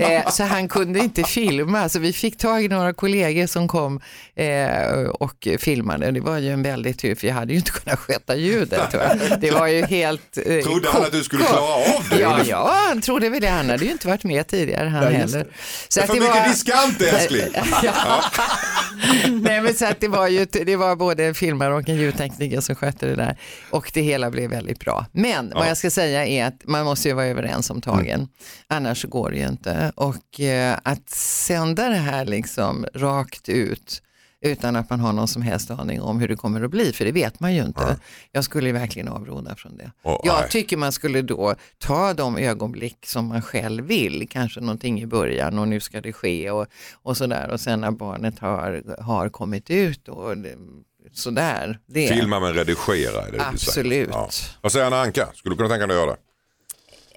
eh, 0.00 0.30
så 0.30 0.42
han 0.44 0.68
kunde 0.68 0.98
inte 0.98 1.24
filma. 1.24 1.88
Så 1.88 1.98
vi 1.98 2.12
fick 2.12 2.38
tag 2.38 2.64
i 2.64 2.68
några 2.68 2.92
kollegor 2.92 3.46
som 3.46 3.68
kom 3.68 4.00
eh, 4.34 5.08
och 5.20 5.48
filmade. 5.58 6.10
Det 6.10 6.20
var 6.20 6.38
ju 6.38 6.50
en 6.50 6.62
väldigt 6.62 6.98
tur 6.98 7.14
för 7.14 7.26
jag 7.26 7.34
hade 7.34 7.52
ju 7.52 7.58
inte 7.58 7.70
kunnat 7.70 7.98
sköta 7.98 8.31
ljudet. 8.34 8.94
Det 9.40 9.50
var 9.50 9.66
ju 9.66 9.84
helt 9.84 10.38
eh, 10.46 10.62
Trodde 10.64 10.88
han 10.88 11.02
att 11.02 11.12
du 11.12 11.24
skulle 11.24 11.44
klara 11.44 11.62
av 11.74 12.04
det? 12.10 12.20
Ja, 12.20 12.40
ja, 12.44 12.74
han 12.88 13.00
trodde 13.00 13.28
väl 13.28 13.40
det. 13.40 13.48
Han 13.48 13.70
hade 13.70 13.84
ju 13.84 13.90
inte 13.90 14.08
varit 14.08 14.24
med 14.24 14.46
tidigare 14.46 14.88
han 14.88 15.02
Ja, 15.02 15.10
just 15.10 15.34
heller. 15.34 15.46
Så 15.88 16.00
Det 16.00 16.04
är 16.04 16.06
för 16.06 16.14
mycket 16.14 16.44
diskant 16.44 17.02
älskling. 17.02 17.54
Ja. 17.82 18.24
Nej 19.30 19.60
men 19.60 19.74
så 19.74 19.86
att 19.86 20.00
det 20.00 20.08
var 20.08 20.28
ju 20.28 20.44
det 20.44 20.76
var 20.76 20.96
både 20.96 21.24
en 21.24 21.34
filmare 21.34 21.74
och 21.74 21.88
en 21.88 21.96
ljudtekniker 21.96 22.60
som 22.60 22.74
skötte 22.74 23.06
det 23.06 23.14
där 23.14 23.36
och 23.70 23.90
det 23.94 24.00
hela 24.00 24.30
blev 24.30 24.50
väldigt 24.50 24.80
bra. 24.80 25.06
Men 25.12 25.52
vad 25.54 25.68
jag 25.68 25.76
ska 25.76 25.90
säga 25.90 26.26
är 26.26 26.46
att 26.46 26.60
man 26.64 26.84
måste 26.84 27.08
ju 27.08 27.14
vara 27.14 27.26
överens 27.26 27.70
om 27.70 27.80
tagen, 27.80 28.28
annars 28.68 29.02
så 29.02 29.08
går 29.08 29.30
det 29.30 29.36
ju 29.36 29.46
inte. 29.48 29.92
Och 29.94 30.40
eh, 30.40 30.76
att 30.82 31.10
sända 31.10 31.88
det 31.88 31.96
här 31.96 32.24
liksom 32.24 32.86
rakt 32.94 33.48
ut 33.48 34.02
utan 34.42 34.76
att 34.76 34.90
man 34.90 35.00
har 35.00 35.12
någon 35.12 35.28
som 35.28 35.42
helst 35.42 35.70
aning 35.70 36.00
om 36.02 36.20
hur 36.20 36.28
det 36.28 36.36
kommer 36.36 36.62
att 36.62 36.70
bli, 36.70 36.92
för 36.92 37.04
det 37.04 37.12
vet 37.12 37.40
man 37.40 37.54
ju 37.54 37.64
inte. 37.64 37.96
Jag 38.32 38.44
skulle 38.44 38.72
verkligen 38.72 39.08
avråda 39.08 39.54
från 39.56 39.76
det. 39.76 39.90
Åh, 40.02 40.20
jag 40.24 40.40
nej. 40.40 40.50
tycker 40.50 40.76
man 40.76 40.92
skulle 40.92 41.22
då 41.22 41.54
ta 41.78 42.14
de 42.14 42.38
ögonblick 42.38 43.06
som 43.06 43.26
man 43.26 43.42
själv 43.42 43.84
vill, 43.84 44.28
kanske 44.30 44.60
någonting 44.60 45.00
i 45.02 45.06
början 45.06 45.58
och 45.58 45.68
nu 45.68 45.80
ska 45.80 46.00
det 46.00 46.12
ske 46.12 46.50
och, 46.50 46.66
och 47.02 47.16
sådär 47.16 47.50
och 47.50 47.60
sen 47.60 47.80
när 47.80 47.90
barnet 47.90 48.38
har, 48.38 48.82
har 49.02 49.28
kommit 49.28 49.70
ut 49.70 50.08
och 50.08 50.36
det- 50.38 50.56
sådär. 51.12 51.78
Det. 51.86 52.08
Filma 52.08 52.40
men 52.40 52.54
redigera 52.54 53.20
är 53.26 53.32
det 53.32 53.32
du 53.32 53.38
säger. 53.38 53.48
Absolut. 53.48 54.08
Ja. 54.12 54.28
Vad 54.60 54.72
säger 54.72 54.86
Anna 54.86 55.00
Anka? 55.00 55.28
Skulle 55.34 55.52
du 55.52 55.56
kunna 55.56 55.68
tänka 55.68 55.86
dig 55.86 55.96
att 55.96 56.02
göra 56.02 56.10
det? 56.12 56.31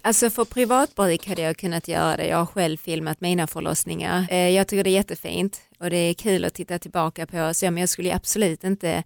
Alltså 0.05 0.29
för 0.29 0.45
privatbruk 0.45 1.27
hade 1.27 1.41
jag 1.41 1.57
kunnat 1.57 1.87
göra 1.87 2.17
det. 2.17 2.27
Jag 2.27 2.37
har 2.37 2.45
själv 2.45 2.77
filmat 2.77 3.21
mina 3.21 3.47
förlossningar. 3.47 4.27
Eh, 4.29 4.49
jag 4.49 4.67
tycker 4.67 4.83
det 4.83 4.89
är 4.89 4.91
jättefint 4.91 5.61
och 5.79 5.89
det 5.89 5.97
är 5.97 6.13
kul 6.13 6.45
att 6.45 6.53
titta 6.53 6.79
tillbaka 6.79 7.27
på. 7.27 7.53
Så 7.53 7.65
men 7.65 7.77
jag 7.77 7.89
skulle 7.89 8.15
absolut 8.15 8.63
inte 8.63 9.03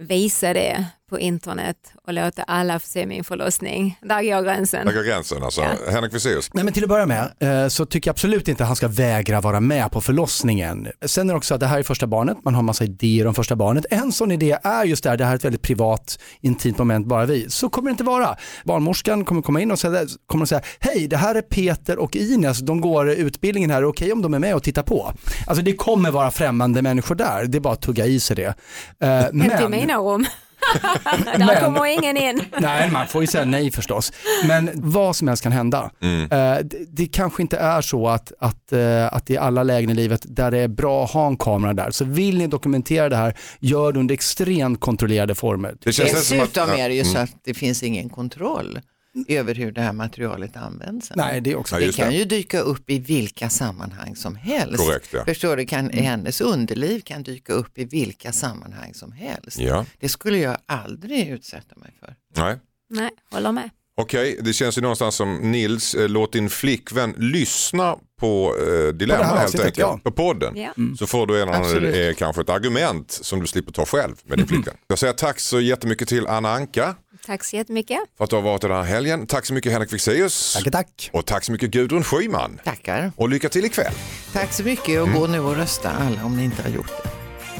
visa 0.00 0.52
det 0.52 0.86
på 1.08 1.20
internet 1.20 1.76
och 2.06 2.12
låta 2.12 2.42
alla 2.42 2.80
få 2.80 2.86
se 2.88 3.06
min 3.06 3.24
förlossning. 3.24 3.98
Där 4.02 4.22
går 4.22 4.42
gränsen. 4.42 4.86
Där 4.86 4.92
går 4.94 5.02
gränsen 5.02 5.42
alltså. 5.42 5.60
Ja. 5.60 5.92
Henrik 5.92 6.12
Fexeus. 6.12 6.50
Nej 6.54 6.64
men 6.64 6.72
till 6.74 6.82
att 6.82 6.88
börja 6.88 7.06
med 7.06 7.32
eh, 7.38 7.68
så 7.68 7.86
tycker 7.86 8.08
jag 8.08 8.12
absolut 8.14 8.48
inte 8.48 8.62
att 8.62 8.66
han 8.66 8.76
ska 8.76 8.88
vägra 8.88 9.40
vara 9.40 9.60
med 9.60 9.90
på 9.90 10.00
förlossningen. 10.00 10.88
Sen 11.06 11.28
är 11.28 11.34
det 11.34 11.38
också 11.38 11.54
att 11.54 11.60
det 11.60 11.66
här 11.66 11.78
är 11.78 11.82
första 11.82 12.06
barnet, 12.06 12.36
man 12.44 12.54
har 12.54 12.62
massa 12.62 12.84
idéer 12.84 13.26
om 13.26 13.34
första 13.34 13.56
barnet. 13.56 13.86
En 13.90 14.12
sån 14.12 14.32
idé 14.32 14.58
är 14.62 14.84
just 14.84 15.04
där, 15.04 15.16
det 15.16 15.24
här 15.24 15.32
är 15.32 15.36
ett 15.36 15.44
väldigt 15.44 15.62
privat, 15.62 16.18
intimt 16.40 16.78
moment, 16.78 17.06
bara 17.06 17.26
vi. 17.26 17.50
Så 17.50 17.68
kommer 17.68 17.90
det 17.90 17.92
inte 17.92 18.04
vara. 18.04 18.36
Barnmorskan 18.64 19.24
kommer 19.24 19.42
komma 19.42 19.60
in 19.60 19.70
och 19.70 19.78
säga, 19.78 20.06
kommer 20.26 20.42
att 20.42 20.48
säga, 20.48 20.62
hej 20.80 21.08
det 21.08 21.16
här 21.16 21.34
är 21.34 21.42
Peter 21.42 21.98
och 21.98 22.16
Ines, 22.16 22.58
de 22.58 22.80
går 22.80 23.10
utbildningen 23.10 23.70
här, 23.70 23.84
okej 23.84 24.12
om 24.12 24.22
de 24.22 24.34
är 24.34 24.38
med 24.38 24.54
och 24.54 24.62
tittar 24.62 24.82
på. 24.82 25.12
Alltså 25.46 25.64
det 25.64 25.72
kommer 25.72 26.10
vara 26.10 26.30
främmande 26.30 26.82
människor 26.82 27.14
där, 27.14 27.44
det 27.44 27.58
är 27.58 27.60
bara 27.60 27.74
att 27.74 27.82
tugga 27.82 28.06
i 28.06 28.20
sig 28.20 28.36
det. 28.36 28.54
Eh, 29.00 29.08
Hem 29.08 29.30
till 29.40 29.48
men- 29.60 29.70
mina 29.70 29.96
rum. 29.98 30.26
Där 31.38 31.38
Men- 31.46 31.64
kommer 31.64 31.86
ingen 31.86 32.16
in. 32.16 32.40
Nej, 32.60 32.90
man 32.90 33.06
får 33.06 33.20
ju 33.20 33.26
säga 33.26 33.44
nej 33.44 33.70
förstås. 33.70 34.12
Men 34.48 34.70
vad 34.74 35.16
som 35.16 35.28
helst 35.28 35.42
kan 35.42 35.52
hända. 35.52 35.90
Eh, 36.02 36.28
det, 36.64 36.84
det 36.88 37.06
kanske 37.06 37.42
inte 37.42 37.56
är 37.56 37.80
så 37.80 38.08
att, 38.08 38.32
att, 38.40 38.72
eh, 38.72 39.06
att 39.14 39.30
i 39.30 39.36
alla 39.38 39.62
lägen 39.62 39.90
i 39.90 39.94
livet 39.94 40.20
där 40.28 40.50
det 40.50 40.58
är 40.58 40.68
bra 40.68 41.04
att 41.04 41.10
ha 41.10 41.26
en 41.26 41.36
kamera 41.36 41.72
där. 41.72 41.90
Så 41.90 42.04
vill 42.04 42.38
ni 42.38 42.46
dokumentera 42.46 43.08
det 43.08 43.16
här, 43.16 43.34
gör 43.60 43.92
det 43.92 43.98
under 43.98 44.14
extremt 44.14 44.80
kontrollerade 44.80 45.34
former. 45.34 45.74
Det 45.80 45.92
känns 45.92 46.28
som 46.28 46.40
att- 46.40 46.44
Dessutom 46.54 46.68
ja, 46.78 46.84
är 46.84 46.88
det 46.88 46.94
ju 46.94 47.04
så 47.04 47.10
mm. 47.10 47.22
att 47.22 47.30
det 47.44 47.54
finns 47.54 47.82
ingen 47.82 48.08
kontroll 48.08 48.80
över 49.28 49.54
hur 49.54 49.72
det 49.72 49.80
här 49.80 49.92
materialet 49.92 50.56
används. 50.56 51.12
Nej, 51.14 51.40
det 51.40 51.50
är 51.52 51.56
också. 51.56 51.80
Ja, 51.80 51.86
Det 51.86 51.92
kan 51.96 52.08
det. 52.08 52.14
ju 52.14 52.24
dyka 52.24 52.60
upp 52.60 52.90
i 52.90 52.98
vilka 52.98 53.50
sammanhang 53.50 54.16
som 54.16 54.36
helst. 54.36 54.76
Korrekt, 54.86 55.08
ja. 55.12 55.24
Förstår 55.24 55.56
du, 55.56 55.66
kan, 55.66 55.90
hennes 55.90 56.40
underliv 56.40 57.00
kan 57.00 57.22
dyka 57.22 57.52
upp 57.52 57.78
i 57.78 57.84
vilka 57.84 58.32
sammanhang 58.32 58.94
som 58.94 59.12
helst. 59.12 59.58
Ja, 59.58 59.86
Det 60.00 60.08
skulle 60.08 60.38
jag 60.38 60.56
aldrig 60.66 61.28
utsätta 61.28 61.76
mig 61.76 61.90
för. 62.00 62.14
nej. 62.36 62.58
Nej, 62.90 63.10
håller 63.32 63.52
med. 63.52 63.70
Okej, 63.98 64.38
det 64.42 64.52
känns 64.52 64.78
ju 64.78 64.82
någonstans 64.82 65.14
som 65.14 65.34
Nils, 65.52 65.94
eh, 65.94 66.08
låt 66.08 66.32
din 66.32 66.50
flickvän 66.50 67.14
lyssna 67.18 67.96
på 68.20 68.54
eh, 68.66 68.94
Dilemma 68.94 69.24
här 69.24 69.36
helt 69.38 69.54
enkelt, 69.54 69.78
ja. 69.78 70.00
på 70.04 70.10
podden. 70.10 70.56
Ja. 70.56 70.72
Så 70.98 71.06
får 71.06 71.26
du 71.26 71.42
en 71.42 71.48
Absolut. 71.48 71.96
eh, 71.96 72.14
kanske 72.18 72.42
ett 72.42 72.48
argument 72.48 73.10
som 73.10 73.40
du 73.40 73.46
slipper 73.46 73.72
ta 73.72 73.86
själv 73.86 74.14
med 74.24 74.38
din 74.38 74.46
flickvän. 74.48 74.74
Jag 74.88 74.98
säger 74.98 75.12
tack 75.12 75.40
så 75.40 75.60
jättemycket 75.60 76.08
till 76.08 76.26
Anna 76.26 76.52
Anka 76.52 76.94
Tack 77.26 77.44
så 77.44 77.56
jättemycket. 77.56 77.98
för 78.16 78.24
att 78.24 78.30
du 78.30 78.36
har 78.36 78.42
varit 78.42 78.62
den 78.62 78.70
här 78.70 78.82
helgen. 78.82 79.26
Tack 79.26 79.46
så 79.46 79.54
mycket 79.54 79.72
Henrik 79.72 79.90
Fexeus. 79.90 80.54
Tack, 80.54 80.72
tack. 80.72 81.10
Och 81.12 81.26
tack 81.26 81.44
så 81.44 81.52
mycket 81.52 81.70
Gudrun 81.70 82.04
Schyman. 82.04 82.60
Tackar. 82.64 83.12
Och 83.16 83.28
lycka 83.28 83.48
till 83.48 83.64
ikväll. 83.64 83.92
Tack 84.32 84.52
så 84.52 84.62
mycket 84.62 85.00
och 85.02 85.12
gå 85.12 85.26
nu 85.26 85.40
och 85.40 85.56
rösta 85.56 85.90
alla 85.90 86.24
om 86.24 86.36
ni 86.36 86.44
inte 86.44 86.62
har 86.62 86.70
gjort 86.70 86.92
det. 87.02 87.10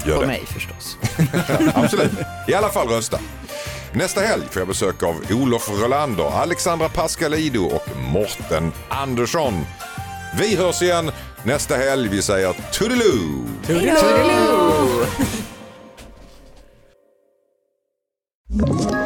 Gör 0.09 0.14
På 0.17 0.21
det. 0.21 0.27
mig 0.27 0.43
förstås. 0.47 0.97
Absolut. 1.75 2.12
I 2.49 2.55
alla 2.55 2.69
fall 2.69 2.89
rösta. 2.89 3.19
Nästa 3.93 4.21
helg 4.21 4.43
får 4.51 4.61
jag 4.61 4.69
besök 4.69 5.03
av 5.03 5.14
Olof 5.31 5.71
Rolander, 5.71 6.41
Alexandra 6.41 6.89
Pascalido 6.89 7.64
och 7.64 7.97
Morten 8.12 8.73
Andersson. 8.89 9.64
Vi 10.39 10.57
hörs 10.57 10.83
igen 10.83 11.11
nästa 11.45 11.77
helg. 11.77 12.09
Vi 12.09 12.23
säger 12.23 12.55
toodiloo! 12.73 13.47
Ett 13.69 13.99